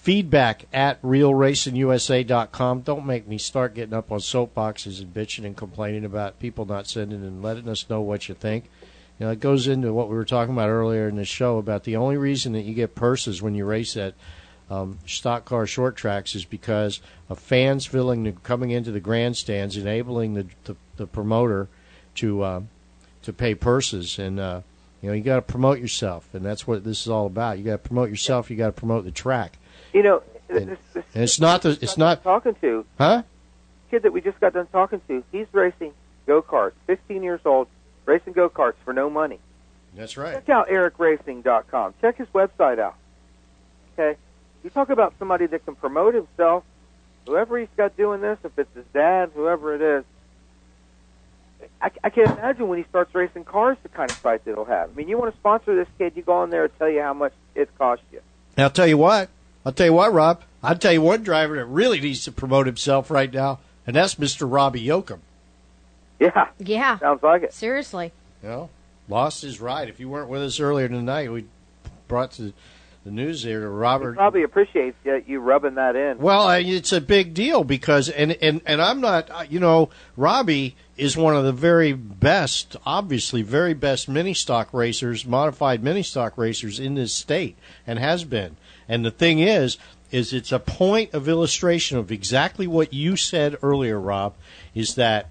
[0.04, 2.82] feedback at realracingusa.com.
[2.82, 6.88] Don't make me start getting up on soapboxes and bitching and complaining about people not
[6.88, 8.66] sending and letting us know what you think.
[9.18, 11.86] You know, it goes into what we were talking about earlier in the show about
[11.86, 14.14] the only reason that you get purses when you race at
[14.70, 17.00] um, stock car short tracks is because
[17.30, 21.70] of fans filling the, coming into the grandstands, enabling the the, the promoter
[22.16, 22.62] to uh,
[23.22, 24.40] to pay purses and.
[24.40, 24.62] Uh,
[25.02, 27.58] You know, you got to promote yourself, and that's what this is all about.
[27.58, 28.50] You got to promote yourself.
[28.50, 29.58] You got to promote the track.
[29.94, 31.78] You know, And- this, this And it's not the.
[31.82, 32.24] It's not.
[32.24, 33.24] talking to Huh?
[33.92, 35.24] kid that we just got done talking to.
[35.32, 35.94] He's racing
[36.26, 36.74] go karts.
[36.88, 37.68] 15 years old,
[38.06, 39.40] racing go karts for no money.
[39.96, 40.34] That's right.
[40.34, 41.94] Check out ericracing.com.
[42.02, 42.96] Check his website out.
[43.94, 44.18] Okay,
[44.64, 46.64] you talk about somebody that can promote himself.
[47.28, 50.04] Whoever he's got doing this, if it's his dad, whoever it is,
[51.82, 54.66] I, I can't imagine when he starts racing cars, the kind of site that he'll
[54.66, 54.90] have.
[54.90, 57.02] I mean, you want to sponsor this kid, you go on there and tell you
[57.02, 58.20] how much it costs you.
[58.58, 59.30] I'll tell you what.
[59.66, 60.42] I'll tell you what, Rob.
[60.62, 64.16] I'll tell you one driver that really needs to promote himself right now, and that's
[64.16, 64.50] Mr.
[64.52, 65.20] Robbie Yoakum.
[66.20, 67.00] Yeah, Yeah.
[67.00, 67.54] sounds like it.
[67.54, 68.12] Seriously.
[68.42, 68.70] You know,
[69.10, 69.90] lost his ride.
[69.90, 71.46] If you weren't with us earlier tonight, we
[72.08, 72.54] brought to
[73.04, 74.16] the news there to He Robert.
[74.16, 76.20] probably appreciates you, you rubbing that in.
[76.20, 80.76] Well, it's a big deal because, and and and I'm not, uh, you know, Robbie
[80.96, 86.38] is one of the very best, obviously very best mini stock racers, modified mini stock
[86.38, 88.56] racers in this state, and has been.
[88.88, 89.78] And the thing is,
[90.12, 94.36] is it's a point of illustration of exactly what you said earlier, Rob,
[94.76, 95.30] is that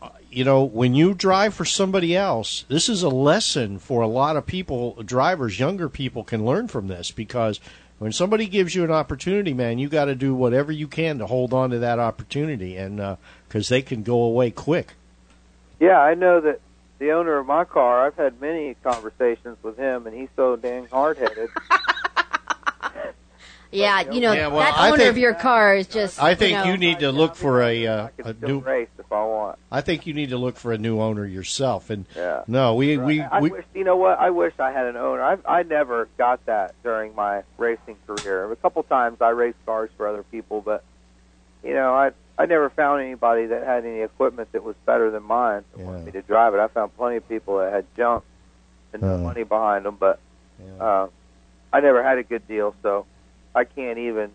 [0.00, 4.06] uh, you know, when you drive for somebody else, this is a lesson for a
[4.06, 7.60] lot of people, drivers, younger people can learn from this because
[7.98, 11.26] when somebody gives you an opportunity, man, you got to do whatever you can to
[11.26, 13.16] hold on to that opportunity and
[13.48, 14.94] because they can go away quick.
[15.80, 16.60] Yeah, I know that
[16.98, 20.86] the owner of my car, I've had many conversations with him, and he's so dang
[20.86, 21.50] hard headed.
[23.76, 26.22] Yeah, you know, Yeah, well, that I owner think- of your car is just.
[26.22, 28.58] I think you, you, know, need to look for a, uh, a Still new.
[28.60, 29.58] race if I want.
[29.70, 31.90] I think you need to look for a new owner yourself.
[31.90, 32.42] And Yeah.
[32.46, 34.18] no, we we, I we wish, you know what?
[34.18, 35.22] I wish I had an owner.
[35.22, 38.50] I I never got that during my racing career.
[38.50, 40.82] A couple times I raced cars for other people, but
[41.62, 45.22] you know, I I never found anybody that had any equipment that was better than
[45.22, 46.60] mine that wanted me to drive it.
[46.60, 48.24] I found plenty of people that had junk
[48.92, 49.18] and no Uh.
[49.18, 50.18] money behind them, but
[50.80, 51.08] uh,
[51.72, 53.04] I never had a good deal, so
[53.56, 54.30] I can't even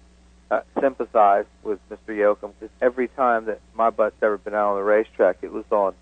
[0.50, 2.10] uh, sympathize with Mr.
[2.10, 5.64] Yoakum because every time that my butt's ever been out on the racetrack, it was
[5.72, 5.94] on.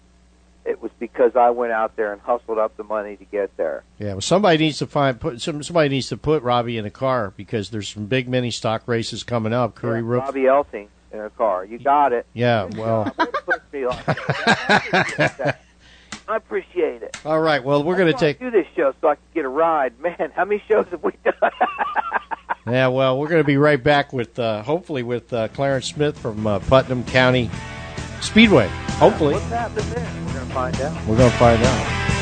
[0.66, 3.84] It was because I went out there and hustled up the money to get there.
[3.98, 6.90] Yeah, well, somebody needs to find put some, somebody needs to put Robbie in a
[6.92, 9.76] car because there's some big mini stock races coming up.
[9.76, 10.24] Curry Roof.
[10.24, 11.66] Robbie Elting in a car.
[11.66, 12.26] You got it.
[12.34, 15.60] Yeah, well, Way to push me like that.
[16.28, 17.18] I appreciate it.
[17.26, 17.64] all right.
[17.64, 18.40] Well, we're going to That's why I take.
[18.40, 20.00] do this show so I can get a ride.
[20.00, 21.34] Man, how many shows have we done?
[22.68, 26.18] Yeah, well, we're going to be right back with uh, hopefully with uh, Clarence Smith
[26.18, 27.50] from uh, Putnam County
[28.22, 28.68] Speedway.
[29.00, 29.70] Hopefully, What's there?
[30.26, 31.08] We're gonna find out.
[31.08, 32.19] we're going to find out.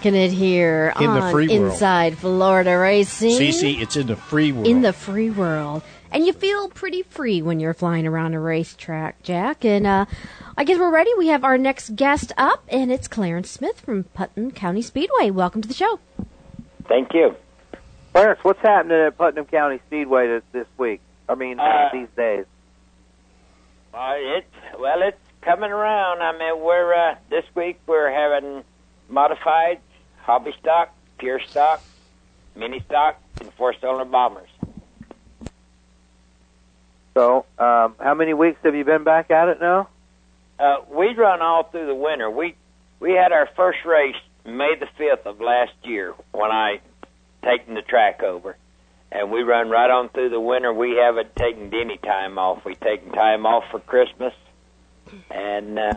[0.00, 1.72] Rocking it here In the on free world.
[1.72, 3.38] Inside Florida Racing.
[3.38, 4.66] Cece, it's in the free world.
[4.66, 5.82] in the free world.
[6.10, 9.64] And you feel pretty free when you're flying around a racetrack, Jack.
[9.64, 10.06] And uh,
[10.56, 11.10] I guess we're ready.
[11.18, 15.30] We have our next guest up, and it's Clarence Smith from Putnam County Speedway.
[15.30, 16.00] Welcome to the show.
[16.88, 17.36] Thank you.
[18.12, 21.00] Clarence, what's happening at Putnam County Speedway this, this week?
[21.28, 22.46] I mean, uh, Uh, these days.
[23.92, 26.22] Uh, it's well, it's coming around.
[26.22, 28.64] I mean, we're uh, this week we're having
[29.08, 29.80] modified,
[30.22, 31.82] hobby stock, pure stock,
[32.54, 34.48] mini stock, and four cylinder bombers.
[37.14, 39.88] So, um, how many weeks have you been back at it now?
[40.58, 42.30] Uh, we run all through the winter.
[42.30, 42.54] We
[43.00, 46.80] we had our first race May the fifth of last year when I
[47.42, 48.56] taken the track over,
[49.10, 50.72] and we run right on through the winter.
[50.72, 52.64] We haven't taken any time off.
[52.64, 54.34] We taken time off for Christmas,
[55.30, 55.94] and uh,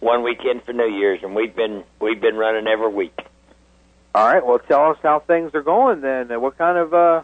[0.00, 3.18] one weekend for New Year's, and we've been we've been running every week.
[4.14, 4.44] All right.
[4.44, 6.30] Well, tell us how things are going then.
[6.30, 7.22] and What kind of uh,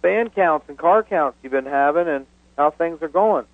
[0.00, 2.26] fan counts and car counts you've been having, and
[2.56, 3.46] how things are going.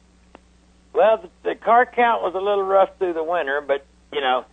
[0.93, 4.45] Well, the, the car count was a little rough through the winter, but you know,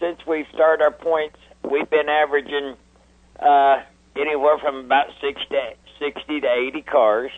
[0.00, 2.76] since we've started our points, we've been averaging
[3.38, 3.82] uh,
[4.16, 7.30] anywhere from about six to sixty to eighty cars.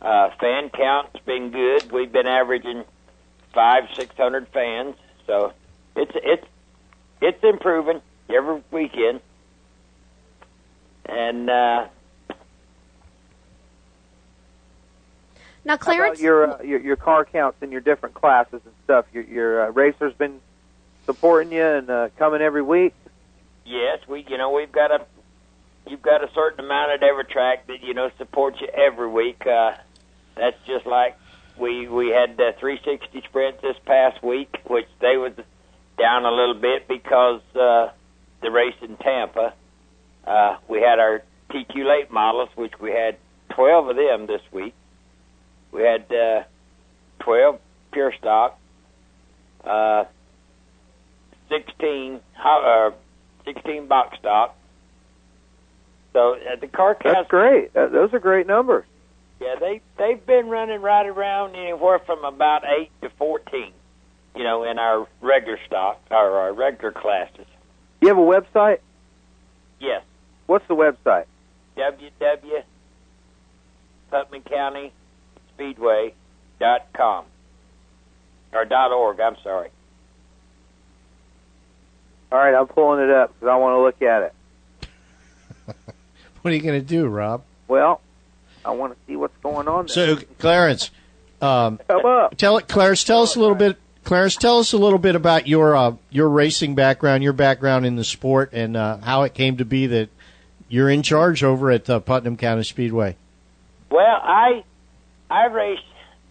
[0.00, 1.92] Uh, fan count's been good.
[1.92, 2.84] We've been averaging
[3.52, 4.94] five, six hundred fans,
[5.26, 5.52] so
[5.96, 6.46] it's it's
[7.20, 8.00] it's improving
[8.30, 9.20] every weekend.
[11.10, 11.88] And uh,
[15.64, 19.06] Now, Clarence, your, uh, your your car counts in your different classes and stuff?
[19.12, 20.40] Your your uh, racers been
[21.04, 22.94] supporting you and uh, coming every week.
[23.66, 25.04] Yes, we you know we've got a
[25.86, 29.46] you've got a certain amount at every track that you know supports you every week.
[29.46, 29.72] Uh,
[30.34, 31.18] that's just like
[31.58, 35.32] we we had uh, 360 sprints this past week, which they was
[35.98, 37.90] down a little bit because uh,
[38.40, 39.52] the race in Tampa.
[40.26, 43.16] Uh, we had our TQ late models, which we had
[43.50, 44.74] 12 of them this week.
[45.72, 46.42] We had uh,
[47.20, 47.58] 12
[47.92, 48.58] pure stock,
[49.64, 50.04] uh,
[51.48, 52.92] 16 ho-
[53.44, 54.56] uh, 16 box stock.
[56.12, 57.74] So uh, the car That's great.
[57.76, 58.84] Uh, those are great numbers.
[59.40, 63.72] yeah, they they've been running right around anywhere from about eight to 14.
[64.36, 67.46] You know, in our regular stock or our regular classes.
[68.00, 68.78] You have a website?
[69.80, 70.02] Yes,
[70.50, 71.26] What's the website?
[71.76, 72.62] www.
[74.10, 74.92] Putnam County
[75.54, 76.12] Speedway
[76.58, 77.24] dot com
[78.52, 79.20] or dot org.
[79.20, 79.68] I'm sorry.
[82.32, 84.34] All right, I'm pulling it up because I want to look at it.
[86.42, 87.44] What are you going to do, Rob?
[87.68, 88.00] Well,
[88.64, 89.86] I want to see what's going on.
[89.86, 90.16] There.
[90.16, 90.90] So, Clarence,
[91.40, 92.36] um, Come up.
[92.36, 93.78] tell it, Clarence, tell us a little bit.
[94.02, 97.94] Clarence, tell us a little bit about your uh, your racing background, your background in
[97.94, 100.08] the sport, and uh, how it came to be that
[100.70, 103.16] you're in charge over at uh, Putnam County Speedway.
[103.90, 104.64] Well, I
[105.28, 105.82] I raced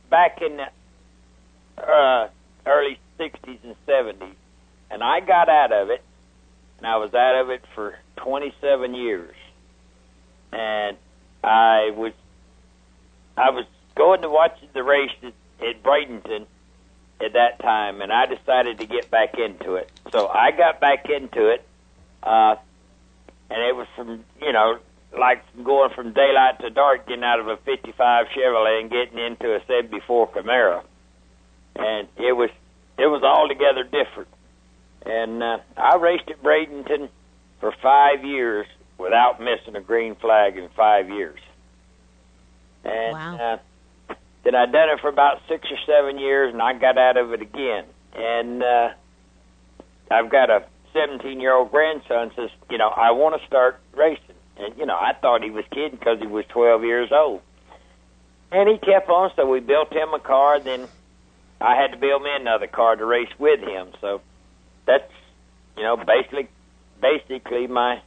[0.09, 2.29] back in the uh,
[2.65, 4.33] early '60s and '70s,
[4.89, 6.01] and I got out of it,
[6.77, 9.35] and I was out of it for 27 years,
[10.53, 10.97] and
[11.43, 12.13] I was
[13.37, 16.45] I was going to watch the race at, Bradenton
[17.21, 19.91] at that time, and I decided to get back into it.
[20.11, 21.65] So I got back into it,
[22.23, 22.55] uh,
[23.49, 24.79] and it was from you know
[25.17, 29.55] like going from daylight to dark, getting out of a '55 Chevrolet and getting into
[29.55, 30.83] a '74 Camaro,
[31.75, 32.49] and it was
[32.97, 34.29] it was altogether different.
[35.05, 37.09] And uh, I raced at Bradenton
[37.59, 38.67] for five years
[38.97, 41.39] without missing a green flag in five years.
[42.83, 43.57] And uh,
[44.43, 47.33] then I done it for about six or seven years, and I got out of
[47.33, 47.85] it again.
[48.13, 48.89] And uh,
[50.11, 54.35] I've got a 17 year old grandson says, you know, I want to start racing.
[54.57, 57.41] And you know, I thought he was kidding because he was 12 years old.
[58.51, 60.59] And he kept on, so we built him a car.
[60.59, 60.87] Then
[61.61, 63.89] I had to build me another car to race with him.
[64.01, 64.21] So
[64.85, 65.11] that's
[65.77, 66.47] you know basically
[67.01, 68.01] basically my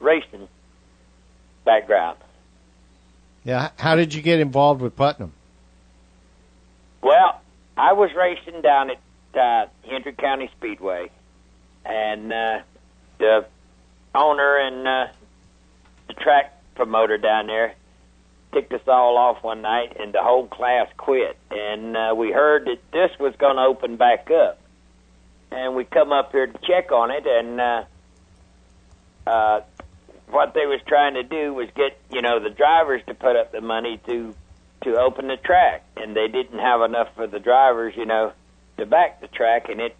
[0.00, 0.48] racing
[1.64, 2.18] background.
[3.44, 5.32] Yeah, how did you get involved with Putnam?
[7.00, 7.40] Well,
[7.76, 8.98] I was racing down at
[9.38, 11.10] uh, Hendry County Speedway,
[11.86, 12.58] and uh,
[13.18, 13.46] the
[14.14, 15.12] owner and uh,
[16.08, 17.74] the track promoter down there
[18.52, 21.36] ticked us all off one night, and the whole class quit.
[21.50, 24.58] And uh, we heard that this was going to open back up,
[25.50, 27.84] and we come up here to check on it, and uh,
[29.26, 29.60] uh,
[30.28, 33.52] what they was trying to do was get you know the drivers to put up
[33.52, 34.34] the money to
[34.82, 38.32] to open the track, and they didn't have enough for the drivers, you know,
[38.78, 39.96] to back the track, and it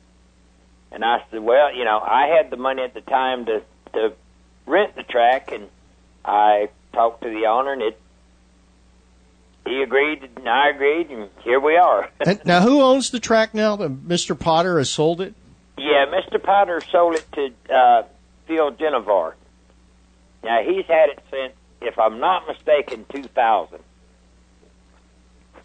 [0.92, 3.62] And I said, well, you know, I had the money at the time to
[3.94, 4.12] to
[4.66, 5.68] rent the track, and
[6.24, 8.00] I talked to the owner, and it
[9.66, 12.08] he agreed, and I agreed, and here we are.
[12.26, 13.76] And now, who owns the track now?
[13.76, 14.38] Mr.
[14.38, 15.34] Potter has sold it.
[15.76, 16.40] Yeah, Mr.
[16.42, 18.02] Potter sold it to uh,
[18.46, 19.34] Phil Genevar.
[20.44, 21.52] Now he's had it since,
[21.82, 23.80] if I'm not mistaken, 2000.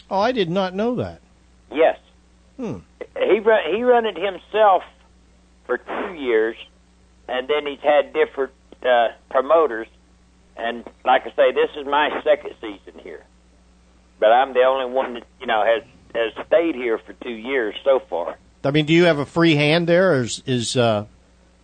[0.09, 1.21] Oh, I did not know that.
[1.71, 1.97] Yes,
[2.57, 2.79] Hmm.
[3.17, 4.83] he run, he run it himself
[5.71, 6.57] for two years,
[7.27, 8.51] and then he's had different
[8.83, 9.87] uh, promoters.
[10.57, 13.23] And like I say, this is my second season here,
[14.19, 15.83] but I'm the only one that you know has
[16.13, 18.37] has stayed here for two years so far.
[18.63, 21.05] I mean, do you have a free hand there, or is, is uh,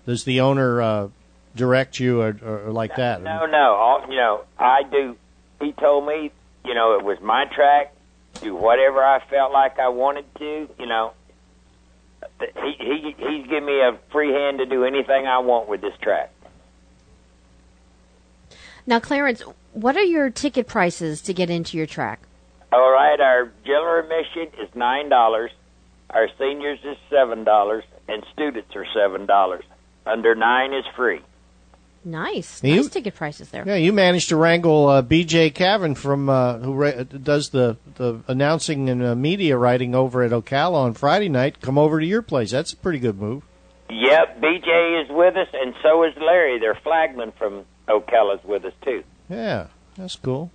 [0.05, 1.09] does the owner uh,
[1.55, 3.21] direct you, or, or like that?
[3.21, 3.75] No, no.
[3.75, 5.17] All, you know, I do.
[5.61, 6.31] He told me,
[6.63, 7.93] you know, it was my track.
[8.41, 10.69] Do whatever I felt like I wanted to.
[10.79, 11.11] You know,
[12.39, 15.93] he he he's given me a free hand to do anything I want with this
[16.01, 16.31] track.
[18.85, 19.41] Now, Clarence,
[19.73, 22.21] what are your ticket prices to get into your track?
[22.71, 25.51] All right, our general admission is nine dollars.
[26.09, 29.63] Our seniors is seven dollars, and students are seven dollars.
[30.05, 31.21] Under nine is free.
[32.07, 33.63] Nice, You- nice ticket prices there.
[33.67, 35.49] Yeah, you managed to wrangle uh, B.J.
[35.49, 40.31] Cavan from uh, who ra- does the the announcing and uh, media writing over at
[40.31, 41.59] Ocala on Friday night.
[41.61, 42.51] Come over to your place.
[42.51, 43.43] That's a pretty good move.
[43.89, 46.59] Yep, BJ is with us, and so is Larry.
[46.59, 49.03] Their flagman from Ocala's with us too.
[49.29, 49.67] Yeah,
[49.97, 50.49] that's cool.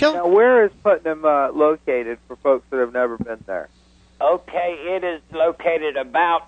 [0.00, 3.68] now, where is Putnam uh, located for folks that have never been there?
[4.20, 6.46] Okay, it is located about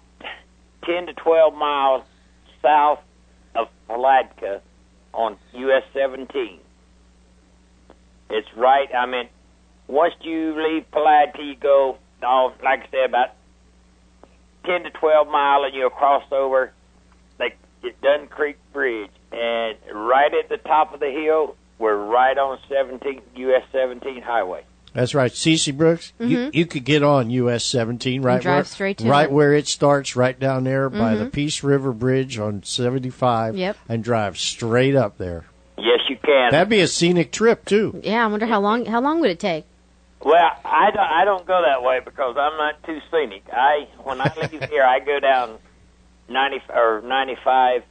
[0.84, 2.04] 10 to 12 miles
[2.62, 3.00] south
[3.56, 4.60] of Palatka
[5.12, 6.60] on US 17.
[8.30, 9.28] It's right, I mean,
[9.88, 13.28] once you leave Palatka, you go, oh, like I said, about
[14.66, 16.72] 10 to 12 mile and you'll cross over
[17.38, 17.56] like
[18.02, 19.10] Dun Creek Bridge.
[19.32, 24.64] And right at the top of the hill, we're right on 17, US 17 highway.
[24.96, 26.12] That's right, Cece Brooks.
[26.18, 26.54] You Mhm.
[26.54, 29.30] you could get on US 17 right drive where straight to right it.
[29.32, 31.32] where it starts, right down there by the Mhm.
[31.32, 33.76] Peace River Bridge on 75, Yep.
[33.90, 35.44] and drive straight up there.
[35.76, 36.50] Yes, you can.
[36.50, 38.00] That'd be a scenic trip too.
[38.02, 39.66] Yeah, I wonder how long how long would it take?
[40.22, 40.98] Well, I don't.
[40.98, 43.42] I don't go that way because I'm not too scenic.
[43.52, 45.58] I when I leave here, I go down
[46.28, 47.82] ninety or ninety five,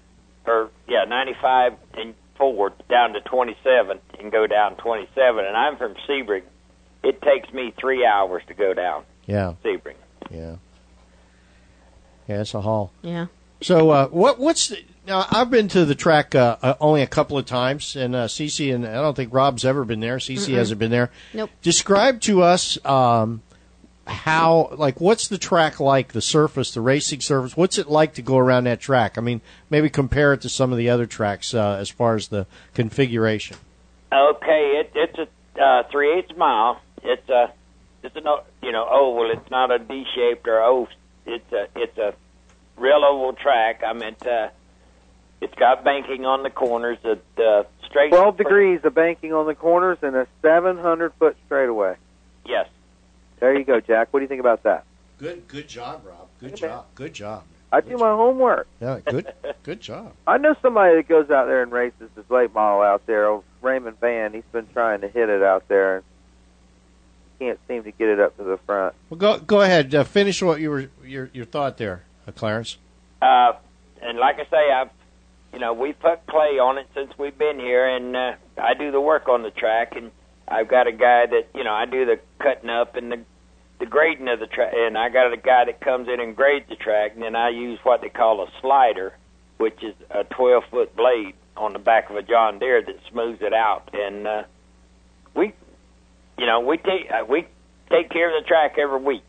[0.48, 5.46] or yeah, ninety five and forward down to twenty seven and go down twenty seven.
[5.46, 6.42] And I'm from Sebring.
[7.06, 9.96] It takes me three hours to go down Yeah, Sebring.
[10.32, 10.56] yeah,
[12.28, 12.42] yeah.
[12.42, 12.92] It's a haul.
[13.02, 13.28] Yeah.
[13.62, 15.26] So uh, what what's the, now?
[15.32, 18.74] I've been to the track uh, uh, only a couple of times, and uh, Cece
[18.74, 20.18] and I don't think Rob's ever been there.
[20.18, 20.56] Cece Mm-mm.
[20.56, 21.12] hasn't been there.
[21.34, 21.50] Nope.
[21.62, 23.42] Describe to us um,
[24.08, 26.12] how like what's the track like?
[26.14, 27.56] The surface, the racing surface.
[27.56, 29.18] What's it like to go around that track?
[29.18, 32.28] I mean, maybe compare it to some of the other tracks uh, as far as
[32.28, 33.58] the configuration.
[34.12, 36.82] Okay, it, it's a uh, three eighths mile.
[37.06, 37.54] It's a
[38.04, 39.32] it's a you know oval.
[39.32, 40.88] It's not a D shaped or O.
[41.26, 42.14] It's a it's a
[42.78, 43.82] real oval track.
[43.86, 44.50] I meant uh,
[45.42, 46.98] it's got banking on the corners.
[47.04, 51.96] The uh, straight 12 degrees of banking on the corners and a 700 foot straightaway.
[52.46, 52.68] Yes.
[53.40, 54.14] There you go, Jack.
[54.14, 54.86] What do you think about that?
[55.18, 56.28] Good, good job, Rob.
[56.40, 56.86] Good job.
[56.96, 57.44] Good job.
[57.72, 58.68] I do my homework.
[58.80, 59.34] Yeah, good,
[59.64, 60.14] good job.
[60.28, 63.28] I know somebody that goes out there and races this late model out there.
[63.28, 64.34] Old Raymond Van.
[64.34, 66.06] He's been trying to hit it out there and
[67.40, 68.96] can't seem to get it up to the front.
[69.10, 69.94] Well, go go ahead.
[69.94, 72.78] Uh, finish what you were your your thought there, uh, Clarence.
[73.22, 73.54] Uh,
[74.02, 74.90] and like I say, I've
[75.54, 78.92] you know we put clay on it since we've been here, and uh, I do
[78.92, 80.12] the work on the track, and
[80.48, 83.20] I've got a guy that you know I do the cutting up and the
[83.80, 86.70] the grading of the track, and I got a guy that comes in and grades
[86.70, 89.14] the track, and then I use what they call a slider,
[89.58, 93.42] which is a 12 foot blade on the back of a John Deere that smooths
[93.42, 94.44] it out, and uh,
[95.34, 95.54] we,
[96.38, 97.46] you know, we take uh, we
[97.90, 99.24] take care of the track every week.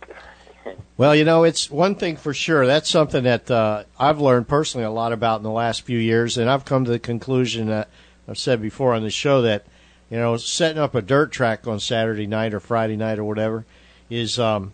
[0.96, 2.66] Well, you know, it's one thing for sure.
[2.66, 6.38] That's something that uh, I've learned personally a lot about in the last few years,
[6.38, 7.88] and I've come to the conclusion that
[8.26, 9.66] I've said before on the show that
[10.10, 13.64] you know setting up a dirt track on Saturday night or Friday night or whatever
[14.10, 14.72] is um,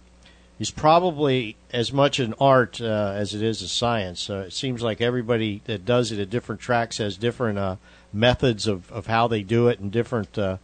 [0.58, 4.30] is probably as much an art uh, as it is a science.
[4.30, 7.76] Uh, it seems like everybody that does it at different tracks has different uh,
[8.12, 10.58] methods of, of how they do it and different uh,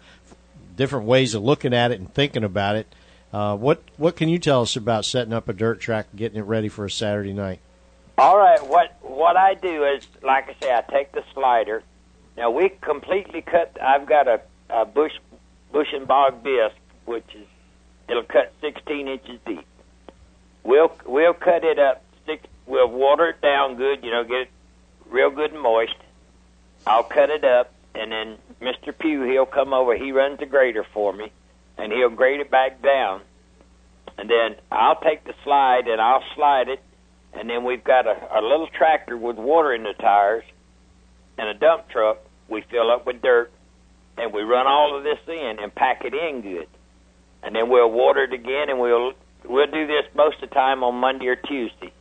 [0.79, 2.95] different ways of looking at it and thinking about it.
[3.31, 6.39] Uh, what what can you tell us about setting up a dirt track and getting
[6.39, 7.61] it ready for a Saturday night?
[8.17, 11.83] All right, what what I do is, like I say, I take the slider.
[12.39, 13.77] Now we completely cut.
[13.83, 14.41] I've got a,
[14.71, 15.13] a bush
[15.71, 17.47] bush and bog disc, which is
[18.09, 19.67] it'll cut 16 inches deep.
[20.65, 22.47] We'll we'll cut it up six.
[22.67, 24.51] We'll we'll water it down good, you know, get it
[25.11, 25.97] real good and moist.
[26.87, 28.97] I'll cut it up, and then Mr.
[28.97, 29.97] Pugh, he'll come over.
[29.97, 31.33] He runs the grader for me,
[31.77, 33.23] and he'll grade it back down.
[34.17, 36.81] And then I'll take the slide and I'll slide it,
[37.33, 40.45] and then we've got a, a little tractor with water in the tires
[41.39, 42.19] and a dump truck.
[42.49, 43.51] We fill up with dirt,
[44.17, 46.69] and we run all of this in and pack it in good.
[47.43, 49.13] And then we'll water it again, and we'll
[49.45, 51.93] we'll do this most of the time on Monday or Tuesday.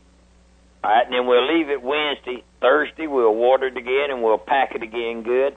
[0.82, 2.42] All right, and then we'll leave it Wednesday.
[2.60, 5.54] Thursday we'll water it again, and we'll pack it again good.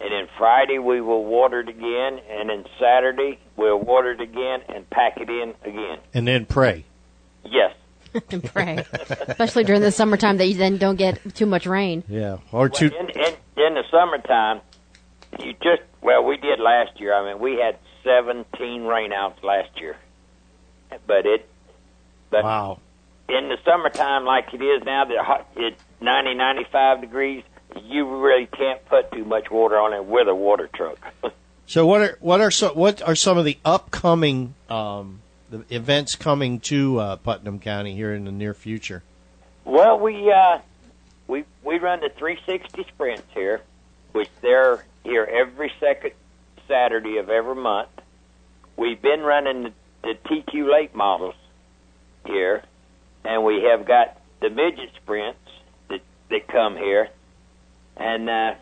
[0.00, 4.62] And then Friday we will water it again, and then Saturday we'll water it again
[4.68, 5.98] and pack it in again.
[6.14, 6.84] And then pray.
[7.44, 7.74] Yes.
[8.30, 8.84] and pray,
[9.28, 12.02] especially during the summertime that you then don't get too much rain.
[12.08, 12.38] Yeah.
[12.50, 12.86] Or two.
[12.86, 14.62] In, in in the summertime,
[15.38, 17.14] you just well we did last year.
[17.14, 19.96] I mean we had 17 rainouts last year,
[21.06, 21.48] but it
[22.30, 22.80] but wow.
[23.28, 27.44] in the summertime like it is now, that hot, it's 90 95 degrees.
[27.82, 30.98] You really can't put too much water on it with a water truck.
[31.70, 35.20] So what are what are so what are some of the upcoming um,
[35.50, 39.04] the events coming to uh, Putnam County here in the near future?
[39.64, 40.58] Well, we uh,
[41.28, 43.60] we we run the 360 sprints here,
[44.10, 46.10] which they're here every second
[46.66, 47.90] Saturday of every month.
[48.76, 49.72] We've been running the,
[50.02, 51.36] the TQ late models
[52.26, 52.64] here,
[53.24, 55.38] and we have got the midget sprints
[55.88, 57.10] that that come here,
[58.00, 58.54] and uh,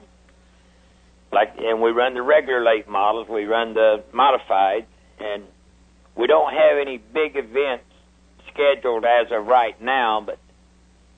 [1.33, 3.29] like and we run the regular late models.
[3.29, 4.87] We run the modified,
[5.19, 5.45] and
[6.17, 7.85] we don't have any big events
[8.53, 10.39] scheduled as of right now, but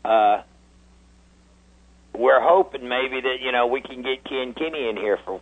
[0.09, 0.43] uh,
[2.15, 5.41] we're hoping maybe that you know we can get Ken Kenny in here for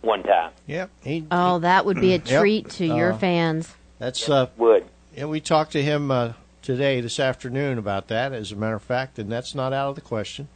[0.00, 0.52] one time.
[0.66, 0.90] Yep.
[1.02, 2.40] He, Oh, that would be a Yep.
[2.40, 3.74] treat to your Uh, fans.
[3.98, 4.84] That's uh, would.
[5.16, 6.32] Yeah, we talked to him uh,
[6.62, 8.32] today, this afternoon, about that.
[8.32, 10.48] As a matter of fact, and that's not out of the question.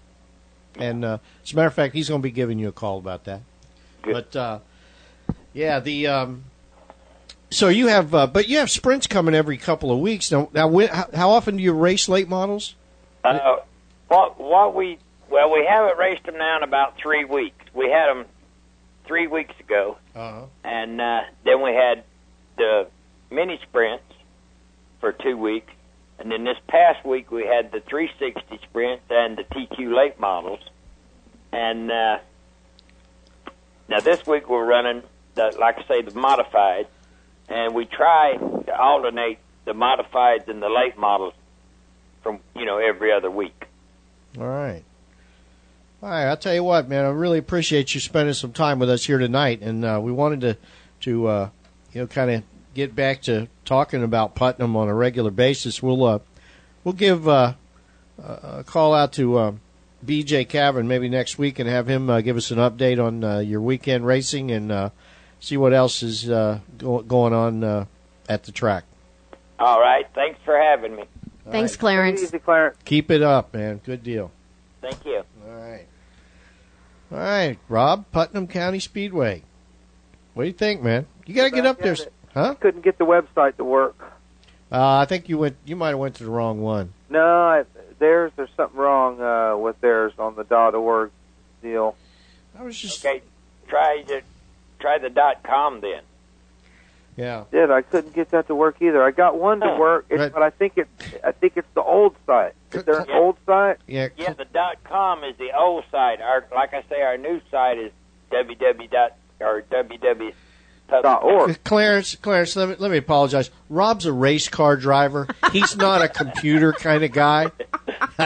[0.78, 2.98] And uh, as a matter of fact, he's going to be giving you a call
[2.98, 3.40] about that.
[4.02, 4.58] But uh,
[5.52, 6.44] yeah, the um,
[7.50, 10.30] so you have, uh, but you have sprints coming every couple of weeks.
[10.30, 12.74] Now, now when, how, how often do you race late models?
[13.24, 13.56] Uh,
[14.08, 14.98] what what we
[15.28, 17.64] well we haven't raced them now in about three weeks.
[17.74, 18.24] We had them
[19.06, 20.44] three weeks ago, Uh-huh.
[20.64, 22.04] and uh, then we had
[22.56, 22.86] the
[23.30, 24.04] mini sprints
[25.00, 25.72] for two weeks,
[26.18, 30.60] and then this past week we had the 360 Sprint and the TQ late models,
[31.52, 32.18] and uh,
[33.88, 35.02] now this week we're running
[35.34, 36.86] the like I say the modified,
[37.48, 41.34] and we try to alternate the modifieds and the late models
[42.22, 43.66] from you know every other week.
[44.38, 44.82] All right.
[46.00, 47.04] All right, I'll tell you what, man.
[47.04, 50.40] I really appreciate you spending some time with us here tonight, and uh, we wanted
[50.42, 50.56] to,
[51.00, 51.50] to uh,
[51.92, 52.42] you know, kind of
[52.78, 55.82] get back to talking about Putnam on a regular basis.
[55.82, 56.20] We'll, uh,
[56.84, 57.54] we'll give uh,
[58.22, 59.52] a call out to uh,
[60.06, 60.44] B.J.
[60.44, 63.60] Cavern maybe next week and have him uh, give us an update on uh, your
[63.60, 64.90] weekend racing and uh,
[65.40, 67.86] see what else is uh, go- going on uh,
[68.28, 68.84] at the track.
[69.58, 71.02] All right, thanks for having me.
[71.50, 72.22] Thanks, Clarence.
[72.22, 72.76] Easy, Clarence.
[72.84, 73.80] Keep it up, man.
[73.84, 74.30] Good deal.
[74.80, 75.24] Thank you.
[75.44, 75.86] All right.
[77.10, 79.42] All right, Rob, Putnam County Speedway.
[80.34, 81.06] What do you think, man?
[81.26, 82.12] You got to get up there, it.
[82.38, 82.54] Huh?
[82.54, 83.96] Couldn't get the website to work.
[84.70, 85.56] Uh, I think you went.
[85.64, 86.92] You might have went to the wrong one.
[87.08, 87.64] No, I,
[87.98, 88.32] theirs.
[88.36, 91.10] There's something wrong uh, with theirs on the dot .org
[91.62, 91.96] deal.
[92.58, 93.22] I was just okay.
[93.68, 94.22] Try the
[94.78, 96.02] try the dot com then.
[97.16, 97.44] Yeah.
[97.50, 99.02] Did I couldn't get that to work either?
[99.02, 100.86] I got one to work, it's, but I think it.
[101.24, 102.54] I think it's the old site.
[102.72, 103.78] Is there an old site?
[103.88, 104.08] Yeah.
[104.16, 106.20] Yeah, the dot com is the old site.
[106.20, 107.92] Our like I say, our new site is
[108.30, 110.32] www dot or www
[110.90, 113.50] Uh, Clarence, Clarence, let me, let me apologize.
[113.68, 115.28] Rob's a race car driver.
[115.52, 117.44] He's not a computer kind of guy.
[118.18, 118.24] no,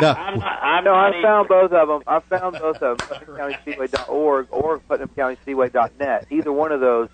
[0.00, 2.02] no, I found both of them.
[2.06, 3.08] I found both of them.
[3.08, 6.26] PutnamCountySpeedway.org or PutnamCountySpeedway.net.
[6.30, 7.08] Either one of those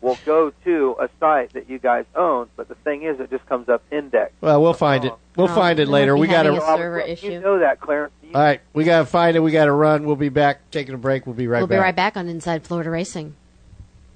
[0.00, 2.48] will go to a site that you guys own.
[2.56, 4.34] But the thing is, it just comes up indexed.
[4.40, 5.12] well, we'll find it.
[5.36, 6.16] We'll Oh, find it later.
[6.16, 6.58] We got a to.
[6.58, 8.12] Robert, You know that, Clarence.
[8.34, 9.40] All right, we got to find it.
[9.40, 10.04] We got to run.
[10.04, 10.70] We'll be back.
[10.70, 11.26] Taking a break.
[11.26, 11.76] We'll be right we'll back.
[11.76, 13.34] be right back on Inside Florida Racing.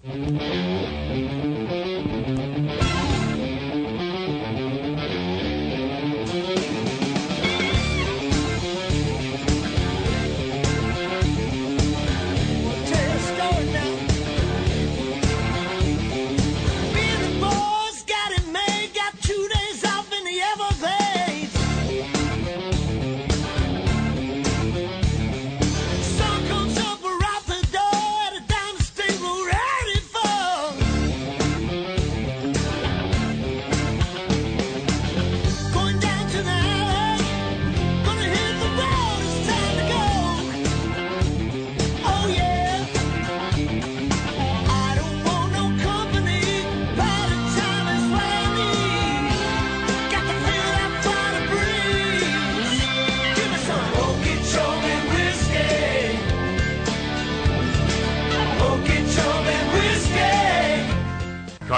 [0.02, 1.49] Thank you.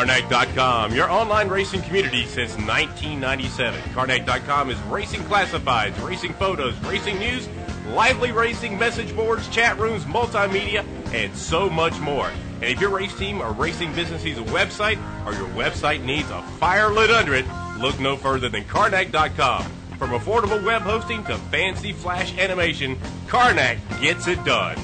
[0.02, 3.80] Carnac.com, your online racing community since 1997.
[3.94, 7.48] Carnac.com is racing classifieds, racing photos, racing news,
[7.90, 10.84] lively racing message boards, chat rooms, multimedia,
[11.14, 12.32] and so much more.
[12.54, 16.28] And if your race team or racing business needs a website or your website needs
[16.30, 17.46] a fire lit under it,
[17.78, 19.62] look no further than Carnac.com.
[20.00, 22.98] From affordable web hosting to fancy flash animation,
[23.28, 24.76] Carnac gets it done.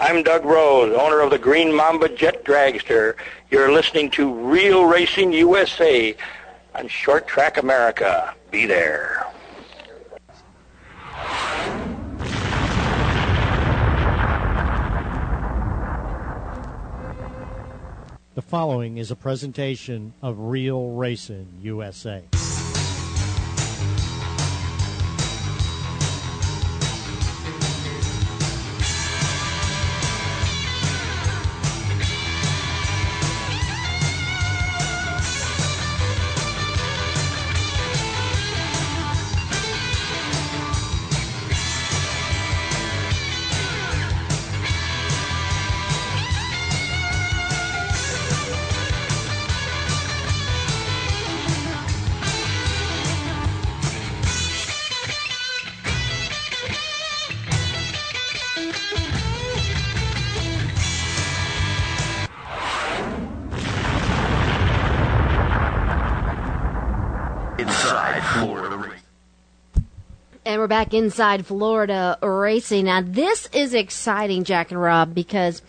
[0.00, 3.16] I'm Doug Rose, owner of the Green Mamba Jet Dragster.
[3.50, 6.16] You're listening to Real Racing USA
[6.74, 8.34] on Short Track America.
[8.50, 9.26] Be there.
[18.34, 22.24] The following is a presentation of Real Racing USA.
[70.80, 72.86] Back inside Florida racing.
[72.86, 75.60] Now, this is exciting, Jack and Rob, because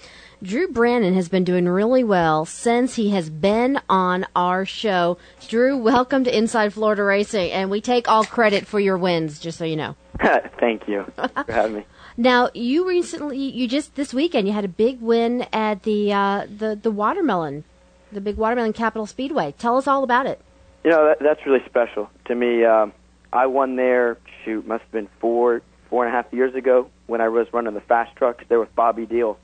[0.42, 5.18] Drew Brandon has been doing really well since he has been on our show.
[5.50, 9.58] Drew, welcome to Inside Florida Racing, and we take all credit for your wins, just
[9.58, 9.98] so you know.
[10.62, 11.86] Thank you for having me.
[12.16, 16.46] Now, you recently, you just this weekend, you had a big win at the uh,
[16.46, 17.64] the the watermelon,
[18.12, 19.56] the big watermelon Capital Speedway.
[19.58, 20.40] Tell us all about it.
[20.84, 22.64] You know that, that's really special to me.
[22.66, 22.94] Um,
[23.34, 24.18] I won there.
[24.44, 27.74] Shoot, must have been four four and a half years ago when I was running
[27.74, 29.38] the fast trucks there with Bobby Deal,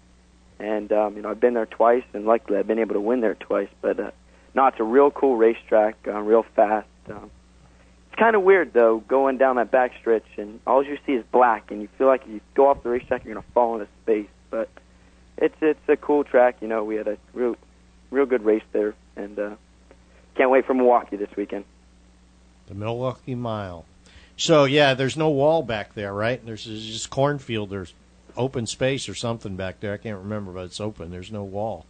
[0.59, 3.21] and um, you know I've been there twice, and luckily I've been able to win
[3.21, 3.69] there twice.
[3.81, 4.11] But uh,
[4.55, 6.87] no, it's a real cool racetrack, uh, real fast.
[7.09, 7.29] Um,
[8.07, 11.25] it's kind of weird though, going down that back stretch, and all you see is
[11.31, 13.87] black, and you feel like if you go off the racetrack, you're gonna fall into
[14.03, 14.29] space.
[14.49, 14.69] But
[15.37, 16.57] it's it's a cool track.
[16.61, 17.55] You know, we had a real
[18.09, 19.55] real good race there, and uh,
[20.35, 21.65] can't wait for Milwaukee this weekend.
[22.67, 23.85] The Milwaukee Mile.
[24.37, 26.43] So yeah, there's no wall back there, right?
[26.45, 27.69] There's just cornfield.
[27.69, 27.93] There's
[28.37, 29.93] open space or something back there.
[29.93, 31.09] I can't remember, but it's open.
[31.11, 31.85] There's no wall.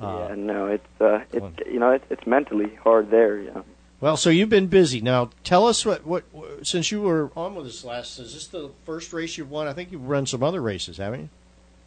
[0.00, 3.38] Uh, yeah, no, it's uh, it's you know it's it's mentally hard there.
[3.38, 3.64] You know.
[4.00, 5.02] Well, so you've been busy.
[5.02, 8.18] Now, tell us what, what, what since you were on with us last.
[8.18, 9.68] Is this the first race you've won?
[9.68, 11.28] I think you've run some other races, haven't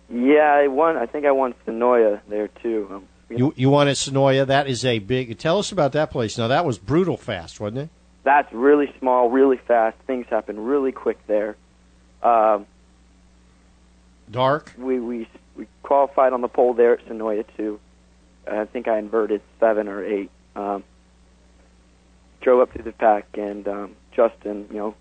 [0.10, 0.31] you?
[0.35, 0.95] Yeah, I won.
[0.95, 2.88] I think I won Sonoya there too.
[2.91, 4.45] Um, You you won at Sonoya.
[4.45, 5.35] That is a big.
[5.40, 6.38] Tell us about that place.
[6.38, 7.90] Now, that was brutal fast, wasn't it?
[8.23, 9.97] That's really small, really fast.
[10.07, 11.55] Things happen really quick there.
[12.21, 12.65] Um,
[14.31, 14.71] Dark.
[14.77, 17.79] we we we qualified on the pole there at Sonoya too.
[18.49, 20.31] I think I inverted seven or eight.
[20.55, 20.83] Um,
[22.41, 24.95] drove up through the pack, and um, Justin, you know,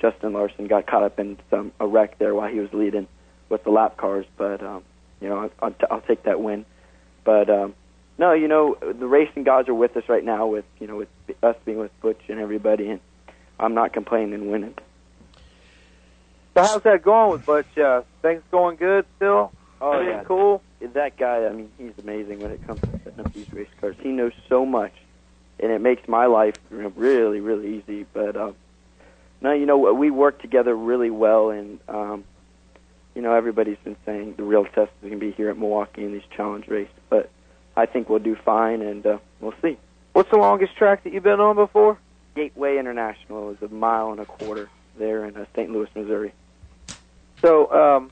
[0.00, 3.06] Justin Larson got caught up in some a wreck there while he was leading
[3.48, 4.26] with the lap cars.
[4.36, 4.82] But um,
[5.20, 6.64] you know, I'll, t- I'll take that win.
[7.24, 7.74] But um,
[8.18, 10.46] no, you know, the racing gods are with us right now.
[10.46, 11.08] With you know, with
[11.42, 13.00] us being with Butch and everybody, and
[13.58, 14.74] I'm not complaining winning.
[16.54, 17.76] So how's that going with Butch?
[17.76, 19.52] Uh, things going good still?
[19.80, 20.62] Oh Everything yeah, cool.
[20.92, 23.96] That guy, I mean, he's amazing when it comes to setting up these race cars.
[24.00, 24.92] He knows so much,
[25.58, 28.06] and it makes my life really, really easy.
[28.12, 28.54] But um,
[29.40, 32.24] no, you know, we work together really well, and um,
[33.14, 36.04] you know, everybody's been saying the real test is going to be here at Milwaukee
[36.04, 36.94] in these challenge races.
[37.08, 37.30] But
[37.76, 39.76] I think we'll do fine, and uh, we'll see.
[40.12, 41.98] What's the longest track that you've been on before?
[42.36, 44.68] Gateway International is a mile and a quarter
[44.98, 45.70] there in uh, St.
[45.70, 46.32] Louis, Missouri.
[47.40, 48.10] So, um,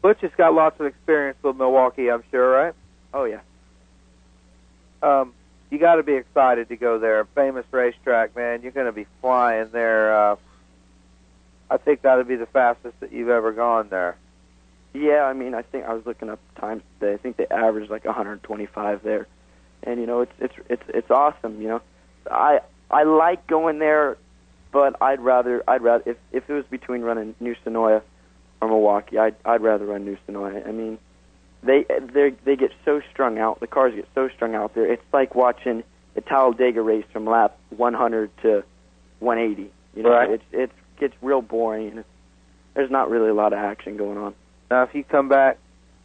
[0.00, 2.74] Butch has got lots of experience with Milwaukee, I'm sure, right?
[3.14, 3.40] Oh yeah.
[5.02, 5.32] Um,
[5.70, 7.24] you got to be excited to go there.
[7.34, 8.62] Famous racetrack, man.
[8.62, 10.14] You're going to be flying there.
[10.14, 10.36] Uh,
[11.70, 14.16] I think that'll be the fastest that you've ever gone there.
[14.94, 17.14] Yeah, I mean, I think I was looking up times today.
[17.14, 19.26] I think they average like 125 there,
[19.82, 21.60] and you know, it's it's it's it's awesome.
[21.62, 21.82] You know,
[22.30, 22.60] I
[22.90, 24.18] I like going there,
[24.70, 28.02] but I'd rather I'd rather if if it was between running New Sonoya
[28.60, 30.66] or Milwaukee, I'd I'd rather run New Sonoya.
[30.68, 30.98] I mean,
[31.62, 33.60] they they they get so strung out.
[33.60, 34.84] The cars get so strung out there.
[34.92, 35.84] It's like watching
[36.16, 38.62] a Talladega race from lap 100 to
[39.20, 39.70] 180.
[39.96, 40.30] You know, Right.
[40.32, 42.08] it's it's gets real boring, and it's,
[42.74, 44.34] there's not really a lot of action going on.
[44.72, 45.58] Now, if you come back,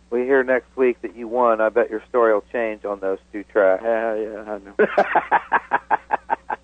[0.09, 1.61] we hear next week that you won.
[1.61, 3.81] I bet your story will change on those two tracks.
[3.81, 4.73] Yeah, yeah, I know.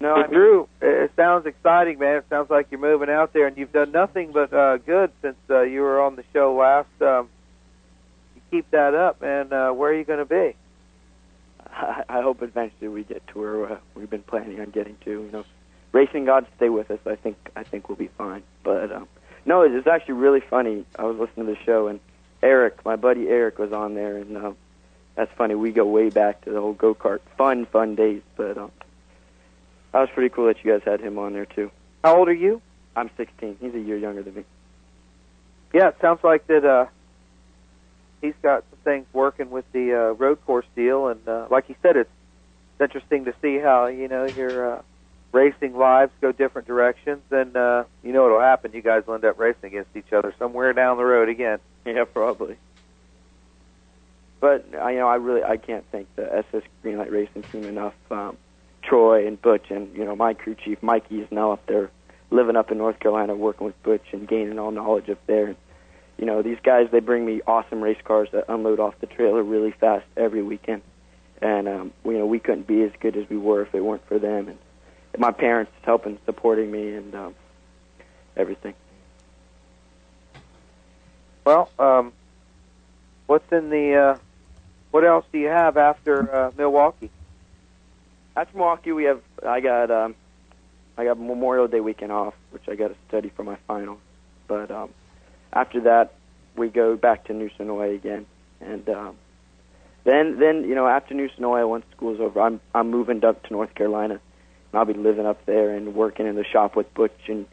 [0.00, 2.16] no, But Drew, it sounds exciting, man.
[2.16, 5.36] It sounds like you're moving out there, and you've done nothing but uh, good since
[5.48, 6.88] uh, you were on the show last.
[7.00, 7.28] Um,
[8.34, 10.56] you keep that up, and uh, where are you going to be?
[11.64, 15.10] I, I hope eventually we get to where uh, we've been planning on getting to.
[15.12, 15.44] You know,
[15.92, 16.98] racing gods stay with us.
[17.06, 18.42] I think I think we'll be fine.
[18.64, 19.06] But um,
[19.44, 20.84] no, it's actually really funny.
[20.98, 22.00] I was listening to the show, and
[22.42, 24.56] Eric, my buddy Eric, was on there, and um,
[25.14, 25.54] that's funny.
[25.54, 28.22] We go way back to the whole go kart, fun, fun days.
[28.36, 28.72] But um,
[29.92, 31.70] that was pretty cool that you guys had him on there too.
[32.02, 32.62] How old are you?
[32.96, 33.58] I'm 16.
[33.60, 34.44] He's a year younger than me.
[35.72, 36.64] Yeah, it sounds like that.
[36.64, 36.86] Uh,
[38.20, 41.76] he's got some things working with the uh, road course deal, and uh, like he
[41.82, 42.10] said, it's
[42.72, 44.82] it's interesting to see how you know your uh,
[45.32, 48.72] racing lives go different directions, and uh, you know what'll happen.
[48.72, 51.58] You guys will end up racing against each other somewhere down the road again.
[51.84, 52.56] Yeah, probably.
[54.40, 57.94] But I, you know, I really I can't thank the SS Greenlight Racing team enough.
[58.10, 58.36] Um,
[58.82, 61.90] Troy and Butch and you know my crew chief Mikey is now up there
[62.30, 65.56] living up in North Carolina, working with Butch and gaining all knowledge up there.
[66.16, 69.42] You know, these guys they bring me awesome race cars that unload off the trailer
[69.42, 70.82] really fast every weekend,
[71.40, 74.06] and um, you know we couldn't be as good as we were if it weren't
[74.06, 74.58] for them and
[75.20, 77.34] my parents helping supporting me and um,
[78.34, 78.72] everything.
[81.44, 82.12] Well, um,
[83.26, 83.94] what's in the?
[83.94, 84.18] Uh,
[84.90, 87.10] what else do you have after uh, Milwaukee?
[88.34, 90.14] After Milwaukee, we have I got um,
[90.96, 94.00] I got Memorial Day weekend off, which I got to study for my finals.
[94.48, 94.88] But um,
[95.52, 96.14] after that,
[96.56, 98.24] we go back to New Sonoy again,
[98.62, 99.16] and um,
[100.04, 103.52] then then you know after New Sonoy, once school's over, I'm I'm moving up to
[103.52, 104.18] North Carolina,
[104.72, 107.46] I'll be living up there and working in the shop with Butch and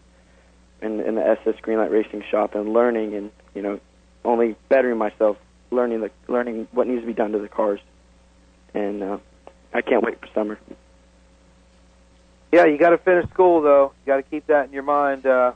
[0.82, 3.80] in, in the SS Greenlight Racing shop and learning and you know
[4.24, 5.38] only bettering myself,
[5.72, 7.80] learning the learning what needs to be done to the cars,
[8.74, 9.18] and uh,
[9.74, 10.60] I can't wait for summer.
[12.52, 13.94] Yeah, you got to finish school though.
[14.06, 15.26] You got to keep that in your mind.
[15.26, 15.54] Uh,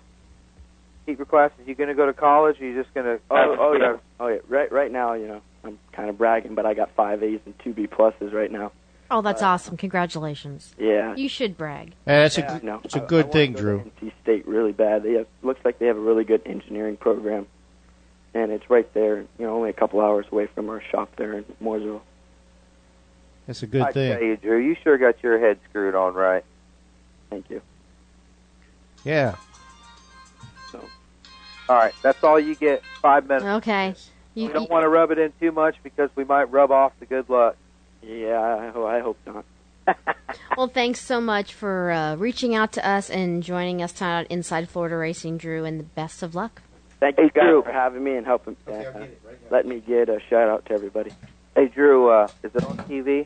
[1.05, 1.59] keep your classes.
[1.65, 2.59] You going to go to college?
[2.59, 3.19] Or you just going to?
[3.29, 4.39] Oh, oh yeah, oh yeah.
[4.47, 7.53] Right, right now, you know, I'm kind of bragging, but I got five A's and
[7.59, 8.71] two B pluses right now.
[9.13, 9.75] Oh, that's uh, awesome!
[9.77, 10.73] Congratulations.
[10.79, 11.13] Yeah.
[11.15, 11.89] You should brag.
[12.07, 13.91] Yeah, that's Yeah, a no, it's a I- good I wanna thing, go to Drew.
[14.01, 15.03] NC State really bad.
[15.03, 17.45] They have looks like they have a really good engineering program,
[18.33, 19.17] and it's right there.
[19.19, 22.01] You know, only a couple hours away from our shop there in Mooresville.
[23.47, 24.13] That's a good I thing.
[24.13, 26.45] tell you, Drew, you sure got your head screwed on right.
[27.29, 27.61] Thank you.
[29.03, 29.35] Yeah.
[31.69, 32.81] All right, that's all you get.
[33.01, 33.45] Five minutes.
[33.45, 33.95] Okay.
[34.35, 36.91] You, We don't want to rub it in too much because we might rub off
[36.99, 37.55] the good luck.
[38.03, 39.45] Yeah, I, I hope not.
[40.57, 44.25] Well, thanks so much for uh, reaching out to us and joining us tonight on
[44.29, 46.61] Inside Florida Racing, Drew, and the best of luck.
[46.99, 48.55] Thank you guys for having me and helping.
[48.67, 49.07] uh,
[49.49, 51.11] let me get a shout out to everybody.
[51.55, 53.25] Hey, Drew, uh, is it on TV?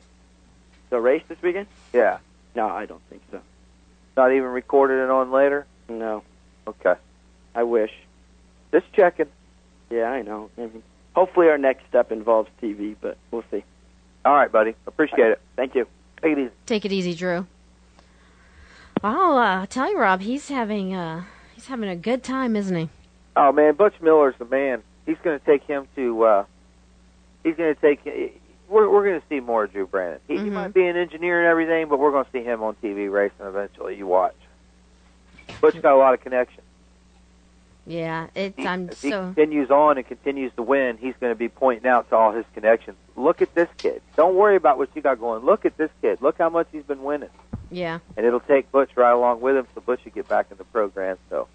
[0.90, 1.68] The race this weekend?
[1.94, 2.20] Yeah.
[2.56, 3.42] No, I don't think so.
[4.16, 5.66] Not even recorded and on later?
[5.90, 6.24] No,
[6.68, 6.96] Okay.
[7.54, 7.92] I wish.
[8.72, 9.28] Just checking.
[9.90, 10.50] Yeah, I know.
[10.58, 10.84] I mean,
[11.16, 13.64] hopefully, our next step involves TV, but we'll see.
[14.26, 14.76] All right, buddy.
[14.88, 15.40] Appreciate it.
[15.56, 15.88] Thank you.
[16.22, 16.52] Take it easy.
[16.66, 17.46] Take it easy, Drew.
[19.04, 22.90] Well, uh, tell you, Rob, he's having uh, he's having a good time, isn't he?
[23.36, 24.82] Oh man, Butch Miller's the man.
[25.06, 26.24] He's going to take him to.
[26.24, 26.46] uh
[27.44, 28.42] He's going to take.
[28.68, 30.20] We're we're going to see more of Drew Brandon.
[30.28, 32.76] He, he might be an engineer and everything, but we're going to see him on
[32.82, 33.96] TV racing eventually.
[33.96, 34.34] You watch.
[35.62, 36.65] Butch got a lot of connections.
[37.88, 41.38] Yeah, it's I'm If he so continues on and continues to win, he's going to
[41.38, 42.98] be pointing out to all his connections.
[43.16, 44.02] Look at this kid.
[44.16, 45.46] Don't worry about what you got going.
[45.46, 46.20] Look at this kid.
[46.22, 47.30] Look how much he's been winning.
[47.70, 48.00] yeah.
[48.18, 50.64] And it'll take Butch right along with him, so Butch will get back in the
[50.64, 51.18] program.
[51.30, 51.48] So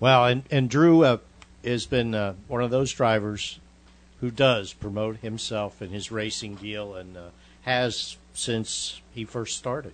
[0.00, 1.18] Well, and and Drew uh,
[1.64, 3.60] has been uh, one of those drivers
[4.20, 7.28] who does promote himself and his racing deal, and uh,
[7.62, 9.92] has since he first started.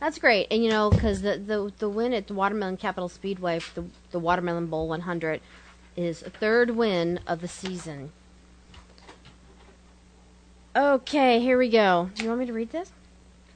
[0.00, 3.60] That's great, and you know, because the, the the win at the Watermelon Capital Speedway,
[3.74, 5.40] the the Watermelon Bowl 100,
[5.96, 8.12] is a third win of the season.
[10.76, 12.10] Okay, here we go.
[12.14, 12.90] Do you want me to read this?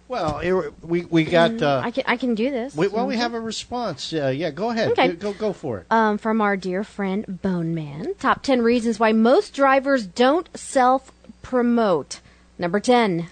[0.06, 1.50] Well, here, we we got.
[1.52, 2.74] Mm, Uh, I can I can do this.
[2.74, 3.18] we, well, we Mhm.
[3.18, 4.12] have a response.
[4.12, 4.92] Uh, yeah, go ahead.
[4.92, 5.12] Okay.
[5.12, 5.86] Go go for it.
[5.90, 8.14] um, from our dear friend Bone Man.
[8.18, 11.12] Top 10 reasons why most drivers don't self
[11.42, 12.20] promote.
[12.58, 13.28] Number 10.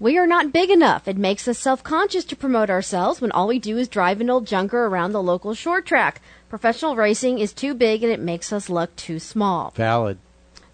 [0.00, 1.06] We are not big enough.
[1.06, 4.30] It makes us self conscious to promote ourselves when all we do is drive an
[4.30, 6.22] old junker around the local short track.
[6.48, 9.74] Professional racing is too big and it makes us look too small.
[9.76, 10.16] Valid.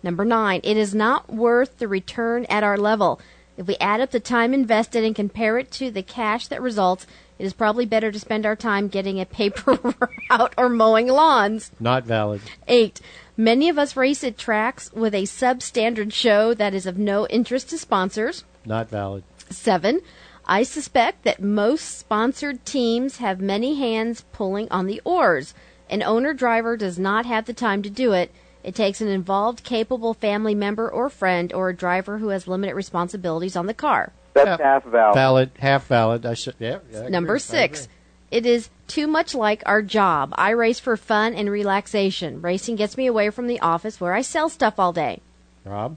[0.01, 3.21] Number nine, it is not worth the return at our level.
[3.57, 7.05] If we add up the time invested and compare it to the cash that results,
[7.37, 9.77] It is probably better to spend our time getting a paper
[10.31, 11.73] route or mowing lawns.
[11.81, 12.43] Not valid.
[12.69, 13.01] Eight.
[13.37, 17.71] Many of us race at tracks with a substandard show that is of no interest
[17.71, 18.45] to sponsors.
[18.67, 19.25] Not valid.
[19.49, 20.01] Seven.
[20.47, 25.55] I suspect that most sponsored teams have many hands pulling on the oars.
[25.91, 28.31] An owner driver does not have the time to do it.
[28.63, 32.75] It takes an involved, capable family member or friend or a driver who has limited
[32.75, 34.13] responsibilities on the car.
[34.35, 35.15] That's half valid.
[35.15, 35.51] Valid.
[35.59, 36.27] Half valid.
[36.27, 36.55] I said.
[36.59, 36.79] Yeah.
[36.93, 37.41] yeah I Number agree.
[37.41, 37.89] Six.
[38.31, 40.35] It is too much like our job.
[40.37, 42.43] I race for fun and relaxation.
[42.43, 45.23] Racing gets me away from the office where I sell stuff all day.
[45.65, 45.97] Rob.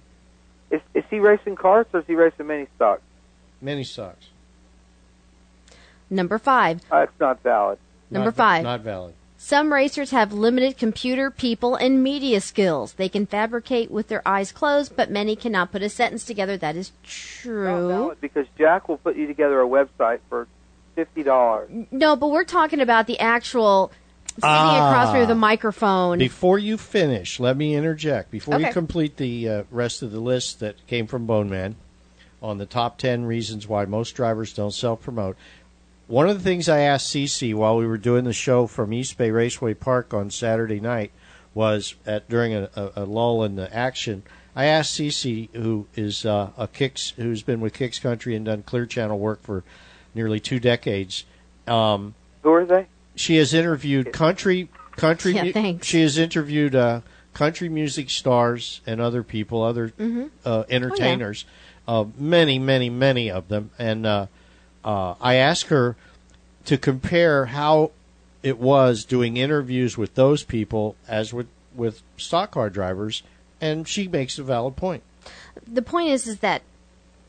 [0.71, 3.01] Is, is he racing cars or is he racing mini stocks?
[3.61, 4.27] Mini stocks.
[6.09, 6.81] Number five.
[6.91, 7.79] Uh, That's not valid.
[8.09, 8.63] Number Not five.
[8.63, 9.13] Not valid.
[9.37, 12.93] Some racers have limited computer, people, and media skills.
[12.93, 16.75] They can fabricate with their eyes closed, but many cannot put a sentence together that
[16.75, 17.87] is Not true.
[17.87, 20.47] valid because Jack will put you together a website for
[20.95, 21.69] fifty dollars.
[21.89, 23.93] No, but we're talking about the actual
[24.41, 24.89] sitting Ah.
[24.91, 26.17] across me with a microphone.
[26.19, 28.31] Before you finish, let me interject.
[28.31, 31.75] Before you complete the uh, rest of the list that came from Bone Man
[32.41, 35.35] on the top 10 reasons why most drivers don't self promote,
[36.07, 39.17] one of the things I asked Cece while we were doing the show from East
[39.17, 41.11] Bay Raceway Park on Saturday night
[41.53, 44.23] was at during a, a, a lull in the action.
[44.55, 48.63] I asked Cece, who is uh, a kicks, who's been with Kicks Country and done
[48.63, 49.63] Clear Channel work for
[50.15, 51.25] nearly two decades.
[51.67, 52.87] Um, Who are they?
[53.19, 55.33] She has interviewed country country.
[55.33, 55.85] Yeah, mu- thanks.
[55.85, 57.01] She has interviewed uh,
[57.33, 60.29] country music stars and other people, other Mhm.
[60.45, 61.43] uh, entertainers,
[61.87, 63.71] uh, many, many, many of them.
[63.77, 64.27] And uh,
[64.85, 65.97] uh, I asked her
[66.65, 67.91] to compare how
[68.41, 73.21] it was doing interviews with those people as with with stock car drivers,
[73.59, 75.03] and she makes a valid point.
[75.67, 76.61] the point is is that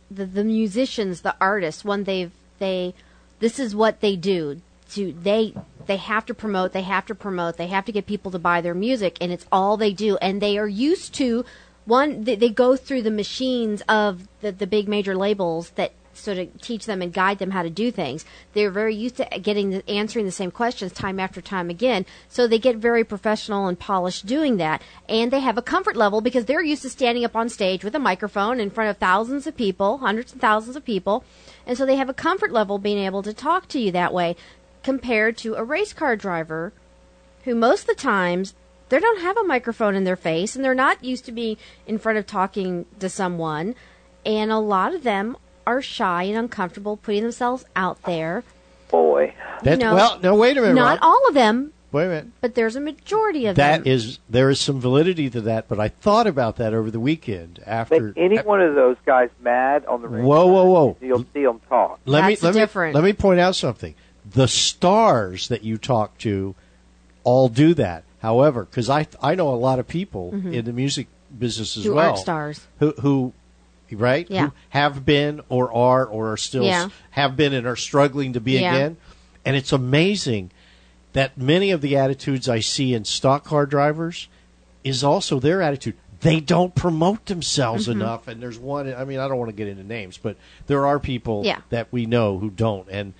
[0.08, 2.30] the the musicians, the artists, when they've
[2.60, 2.94] they
[3.40, 4.60] this is what they do.
[4.94, 5.54] To they
[5.86, 8.60] they have to promote, they have to promote, they have to get people to buy
[8.60, 10.16] their music, and it's all they do.
[10.18, 11.44] And they are used to
[11.84, 12.24] one.
[12.24, 16.60] They, they go through the machines of the the big major labels that sort of
[16.60, 18.24] teach them and guide them how to do things.
[18.52, 22.46] They're very used to getting the, answering the same questions time after time again, so
[22.46, 24.82] they get very professional and polished doing that.
[25.08, 27.94] And they have a comfort level because they're used to standing up on stage with
[27.94, 31.24] a microphone in front of thousands of people, hundreds and thousands of people,
[31.66, 34.36] and so they have a comfort level being able to talk to you that way,
[34.82, 36.72] compared to a race car driver,
[37.44, 38.54] who most of the times
[38.88, 41.98] they don't have a microphone in their face and they're not used to be in
[41.98, 43.74] front of talking to someone
[44.26, 45.36] and a lot of them
[45.66, 48.42] are shy and uncomfortable putting themselves out there.
[48.90, 49.34] Boy.
[49.62, 50.74] That, know, well, no, wait a minute.
[50.74, 51.04] Not Rob.
[51.04, 52.26] all of them, Wait a minute.
[52.40, 53.92] but there's a majority of That them.
[53.92, 57.60] is there is some validity to that, but I thought about that over the weekend
[57.66, 58.08] after.
[58.08, 60.26] Make any one of those guys mad on the radio.
[60.26, 60.96] Whoa, whoa, whoa!
[61.00, 62.00] You'll see them talk.
[62.04, 62.94] Let That's me let different.
[62.94, 63.94] me let me point out something.
[64.28, 66.54] The stars that you talk to
[67.24, 68.04] all do that.
[68.20, 70.52] However, because I I know a lot of people Mhm.
[70.54, 71.06] in the music
[71.36, 72.66] business as Who well stars.
[72.78, 73.32] who who
[73.92, 74.46] right Yeah.
[74.46, 76.88] who have been or are or are still Yeah.
[77.10, 78.74] have been and are struggling to be Yeah.
[78.74, 78.96] again,
[79.44, 80.50] and it's amazing
[81.12, 84.28] that many of the attitudes I see in stock car drivers
[84.84, 85.94] is also their attitude.
[86.20, 87.92] They don't promote themselves Mhm.
[87.92, 88.92] enough, and there's one.
[88.94, 90.36] I mean, I don't want to get into names, but
[90.66, 91.60] there are people Yeah.
[91.70, 93.14] that we know who don't, and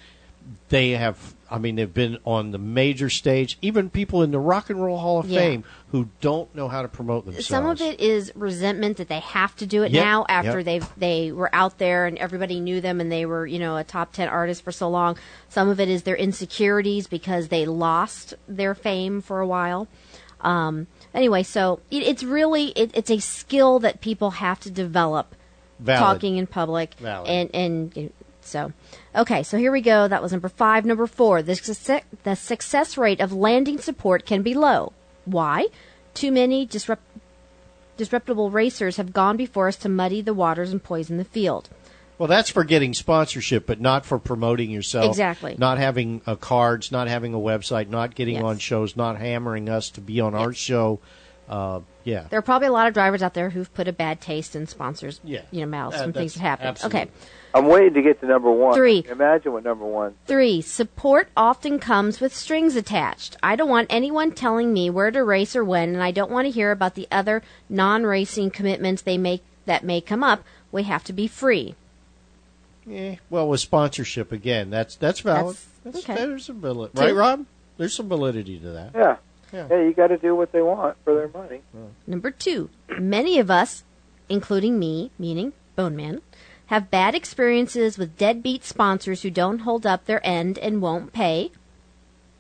[0.69, 1.35] they have.
[1.53, 3.59] I mean, they've been on the major stage.
[3.61, 5.41] Even people in the Rock and Roll Hall of Yeah.
[5.41, 7.49] Fame who don't know how to promote themselves.
[7.49, 10.65] Some of it is resentment that they have to do it Yep, now after yep.
[10.65, 13.83] they've they were out there and everybody knew them and they were you know a
[13.83, 15.19] top ten artist for so long.
[15.49, 19.89] Some of it is their insecurities because they lost their fame for a while.
[20.43, 25.35] Um, anyway, so it, it's really it, it's a skill that people have to develop.
[25.81, 25.99] Valid.
[25.99, 27.29] Talking in public Valid.
[27.31, 28.13] and and
[28.51, 28.73] so
[29.15, 29.43] okay.
[29.43, 30.09] So here we go.
[30.09, 30.85] That was number five.
[30.85, 31.43] Number four.
[31.43, 34.93] The success the success rate of landing support can be low.
[35.25, 35.69] Why?
[36.15, 37.03] Too many disrupt
[37.97, 41.69] disreputable racers have gone before us to muddy the waters and poison the field.
[42.19, 45.07] Well, that's for getting sponsorship, but not for promoting yourself.
[45.07, 45.55] Exactly.
[45.59, 48.45] Not having uh, cards, not having a website, not getting Yes.
[48.45, 51.01] on shows, not hammering us to be on our show.
[51.51, 52.25] Uh, yeah.
[52.31, 54.67] There are probably a lot of drivers out there who've put a bad taste in
[54.69, 55.43] sponsors, Yeah.
[55.51, 56.67] you know, mouths Uh, from things that's that happen.
[56.69, 57.01] absolutely.
[57.01, 57.11] Okay.
[57.53, 58.75] I'm waiting to get to number one.
[58.75, 59.05] Three.
[59.11, 60.15] Imagine what number one.
[60.27, 63.37] Three, support often comes with strings attached.
[63.43, 66.47] I don't want anyone telling me where to race or when, and I don't want
[66.47, 70.45] to hear about the other non-racing commitments they make that may come up.
[70.71, 71.75] We have to be free.
[72.89, 75.57] Eh, well, with sponsorship again, that's that's valid.
[75.57, 76.15] That's- That's, okay.
[76.15, 77.47] There's some validity, right, Rob?
[77.79, 78.91] There's some validity to that.
[78.95, 79.17] Yeah.
[79.53, 79.67] Yeah.
[79.71, 81.63] Yeah, you got to do what they want for their money.
[82.07, 83.85] Number two, many of us,
[84.29, 86.23] including me, meaning Bone Man,
[86.67, 91.51] have bad experiences with deadbeat sponsors who don't hold up their end and won't pay.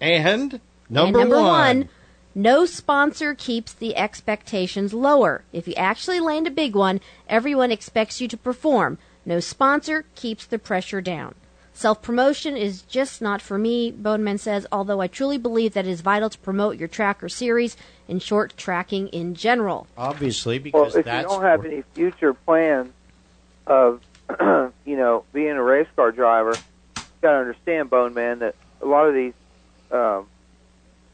[0.00, 1.88] And number, and number one,
[2.34, 5.42] no sponsor keeps the expectations lower.
[5.52, 8.98] If you actually land a big one, everyone expects you to perform.
[9.26, 11.34] No sponsor keeps the pressure down.
[11.81, 15.90] Self promotion is just not for me, Boneman says, although I truly believe that it
[15.90, 17.74] is vital to promote your track or series
[18.07, 19.86] and short tracking in general.
[19.97, 22.93] obviously, Well, because if you don't have any future plans
[23.66, 24.02] of,
[24.39, 26.52] you know, being a race car driver,
[26.98, 29.32] you got to understand, Bone Man, that a lot of these
[29.90, 30.27] um,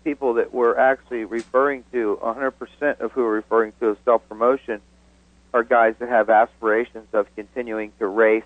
[0.02, 4.80] people that we're actually referring to, 100% of who we're referring to as self promotion,
[5.54, 8.42] are guys that have aspirations of continuing to race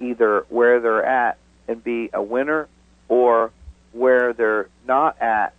[0.00, 1.36] either where they're at
[1.70, 2.68] and be a winner
[3.08, 3.52] or
[3.92, 5.54] where they're not at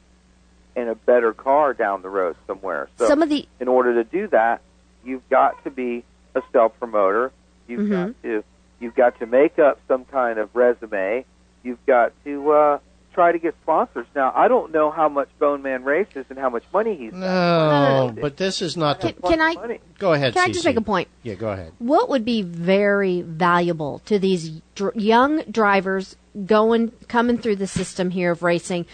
[0.75, 2.89] in a better car down the road somewhere.
[2.97, 4.61] So Some of the in order to do that,
[5.03, 6.03] you've got to be
[6.35, 7.31] a self promoter.
[7.67, 7.89] You've Mhm.
[8.07, 8.43] got to
[8.79, 11.23] you've got to make up some kind of resume.
[11.63, 12.79] You've got to uh,
[13.13, 14.07] try to get sponsors.
[14.15, 18.13] Now, I don't know how much Bone Man races and how much money he's no,
[18.19, 19.13] but this is not the.
[19.13, 20.33] Can I Go ahead.
[20.33, 21.07] Can I just make a point?
[21.23, 21.73] Yeah, go ahead.
[21.79, 26.15] What would be very valuable to these dr- young drivers
[26.45, 28.85] going coming through the system here of racing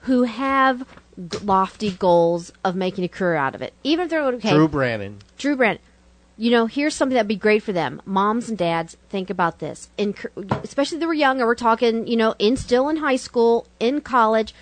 [0.00, 0.86] who have
[1.42, 3.74] lofty goals of making a career out of it?
[3.84, 4.50] Even if they're okay.
[4.50, 5.18] Drew Brannon.
[5.38, 5.78] Drew Brand,
[6.38, 8.02] you know, here's something that'd be great for them.
[8.04, 9.88] Moms and dads, think about this.
[9.96, 10.14] In,
[10.62, 14.00] especially they were young, and we're talking, you know, in still in high school, in
[14.02, 14.54] college,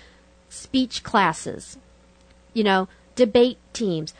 [0.49, 1.77] speech classes,
[2.53, 4.13] you know, debate teams.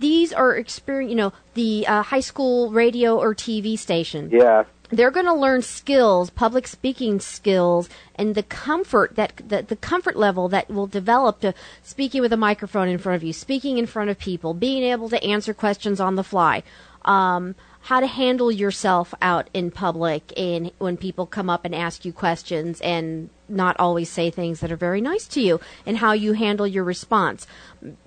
[0.00, 4.64] These are experience, you know, the uh, high school radio or TV station Yeah.
[4.96, 10.16] They're going to learn skills, public speaking skills, and the comfort that the, the comfort
[10.16, 13.86] level that will develop to speaking with a microphone in front of you, speaking in
[13.86, 16.62] front of people, being able to answer questions on the fly,
[17.04, 22.04] um, how to handle yourself out in public, and when people come up and ask
[22.04, 26.12] you questions, and not always say things that are very nice to you, and how
[26.12, 27.46] you handle your response.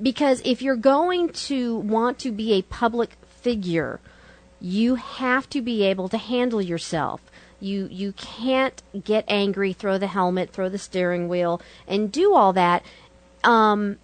[0.02, 4.00] Because if you're going to want to be a public figure,
[4.60, 7.22] you have to be able to handle yourself.
[7.60, 12.54] You you can't get angry, throw the helmet, throw the steering wheel, and do all
[12.54, 12.84] that,
[13.44, 13.98] um,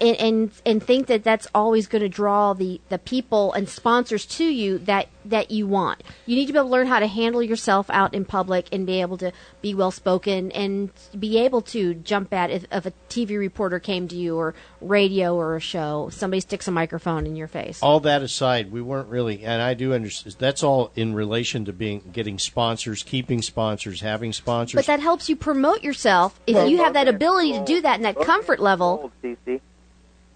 [0.00, 4.26] and and and think that that's always going to draw the the people and sponsors
[4.26, 6.02] to you that that you want.
[6.26, 8.86] You need to be able to learn how to handle yourself out in public and
[8.86, 12.92] be able to be well spoken and be able to jump at if, if a
[13.10, 17.36] TV reporter came to you or radio or a show, somebody sticks a microphone in
[17.36, 17.82] your face.
[17.82, 20.36] All that aside, we weren't really, and I do understand.
[20.38, 24.76] That's all in relation to being getting sponsors, keeping sponsors, having sponsors.
[24.78, 27.96] But that helps you promote yourself if Well, you have that ability to do that
[27.96, 29.12] in that comfort level.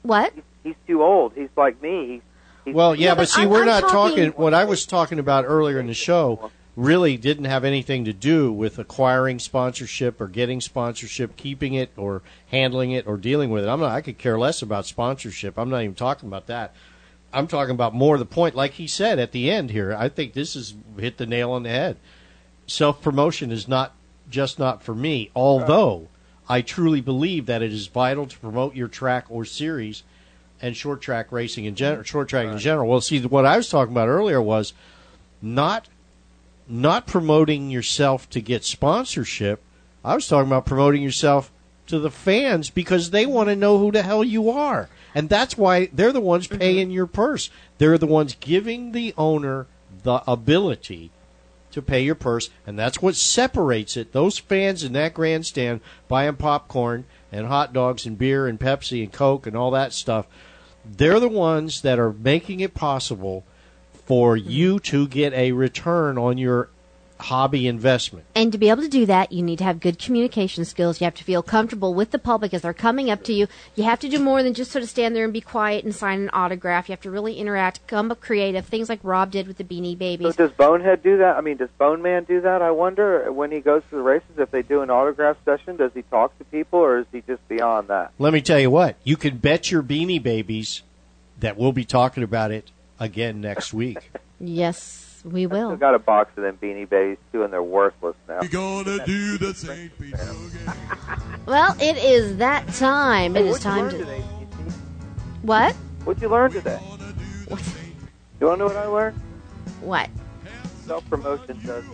[0.05, 0.33] Old, CC.
[0.33, 0.33] What?
[0.65, 1.33] He's too old.
[1.35, 2.07] He's like me.
[2.07, 2.20] He's,
[2.66, 4.65] he's Well, yeah, Yeah, but, but see, I'm- we're I'm not talking, talking- What I
[4.65, 9.39] was talking about earlier in the show really didn't have anything to do with acquiring
[9.39, 13.69] sponsorship or getting sponsorship, keeping it or handling it or dealing with it.
[13.69, 13.93] I'm not.
[13.93, 15.59] I could care less about sponsorship.
[15.59, 16.74] I'm not even talking about that.
[17.35, 19.95] I'm talking about more the point, like he said at the end here.
[19.99, 21.97] I think this has hit the nail on the head.
[22.66, 23.95] Self promotion is not
[24.31, 26.09] just not for me, although
[26.48, 30.02] I truly believe that it is vital to promote your track or series
[30.60, 32.89] and short track racing in general, short track in general.
[32.89, 34.73] Well, see, what I was talking about earlier was
[35.40, 35.89] not
[36.69, 39.60] not promoting yourself to get sponsorship.
[40.05, 41.51] I was talking about promoting yourself
[41.89, 44.89] to the fans because they want to know who the hell you are.
[45.14, 46.59] And that's why they're the ones mm-hmm.
[46.59, 47.51] paying your purse.
[47.78, 49.66] They're the ones giving the owner
[50.02, 51.10] the ability
[51.73, 54.12] to pay your purse, and that's what separates it.
[54.12, 59.12] Those fans in that grandstand buying popcorn and hot dogs and beer and Pepsi and
[59.12, 60.27] Coke and all that stuff,
[60.85, 63.44] they're the ones that are making it possible
[63.93, 66.69] for you to get a return on your
[67.23, 68.27] hobby investment.
[68.35, 71.01] And to be able to do that, you need to have good communication skills.
[71.01, 73.47] You have to feel comfortable with the public as they're coming up to you.
[73.74, 75.94] You have to do more than just sort of stand there and be quiet and
[75.94, 76.89] sign an autograph.
[76.89, 79.93] You have to really interact, come up creative, things like Rob did with the Beanie
[79.94, 80.36] So Babies.
[80.36, 81.36] does Bonehead do that?
[81.36, 82.61] I mean, does Bone Man do that?
[82.62, 85.93] I wonder when he goes to the races, if they do an autograph session, does
[85.94, 88.12] he talk to people or is he just beyond that?
[88.19, 90.82] Let me tell you what, you can bet your beanie babies
[91.40, 92.70] that we'll be talking about it
[93.01, 94.11] again next week.
[94.44, 95.77] Yes, we I will.
[95.77, 98.40] got a box of them Beanie Babies too, and they're worthless now.
[98.43, 99.97] gonna do the St.
[99.99, 100.19] Peter
[101.47, 103.36] Well, it is that time.
[103.36, 103.99] It Hey, is what'd you time learn to.
[103.99, 104.20] today?
[105.43, 105.74] What?
[106.05, 106.78] What'd you learn today?
[108.40, 109.20] You want to know what I learned?
[109.81, 110.09] What?
[110.86, 111.85] Self promotion does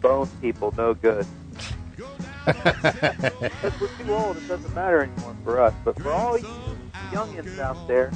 [0.00, 1.26] bone people no good.
[2.44, 5.72] Because we're too old, it doesn't matter anymore for us.
[5.84, 6.46] But for all you
[7.12, 8.10] youngins out there,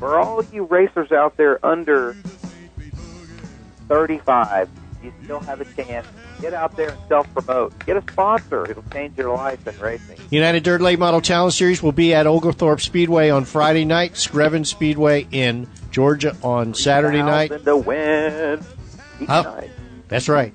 [0.00, 2.16] for all you racers out there under
[3.94, 4.68] 35,
[5.02, 6.06] you still have a chance.
[6.40, 7.84] Get out there and self-promote.
[7.84, 8.70] Get a sponsor.
[8.70, 10.16] It'll change your life in racing.
[10.30, 14.64] United Dirt Late Model Challenge Series will be at Oglethorpe Speedway on Friday night, Screven
[14.64, 17.50] Speedway in Georgia on Saturday night.
[17.50, 18.60] Thousand to win.
[19.20, 19.70] Each Oh, night.
[20.06, 20.54] that's right.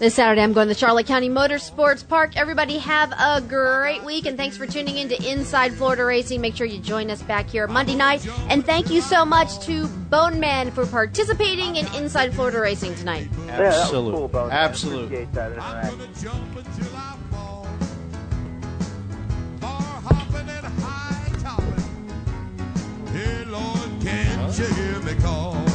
[0.00, 2.36] This Saturday, I'm going to the Charlotte County Motorsports Park.
[2.36, 6.40] Everybody have a great week, and thanks for tuning in to Inside Florida Racing.
[6.40, 8.26] Make sure you join us back here Monday night.
[8.48, 13.28] And thank you so much to Bone Man for participating in Inside Florida Racing tonight.
[13.46, 14.12] Yeah, Absolutely.
[14.18, 14.50] cool, Bone.
[14.50, 15.04] Absolutely.
[15.22, 17.14] Appreciate that interaction.
[23.12, 25.73] Hey, Lord, can't you hear me call?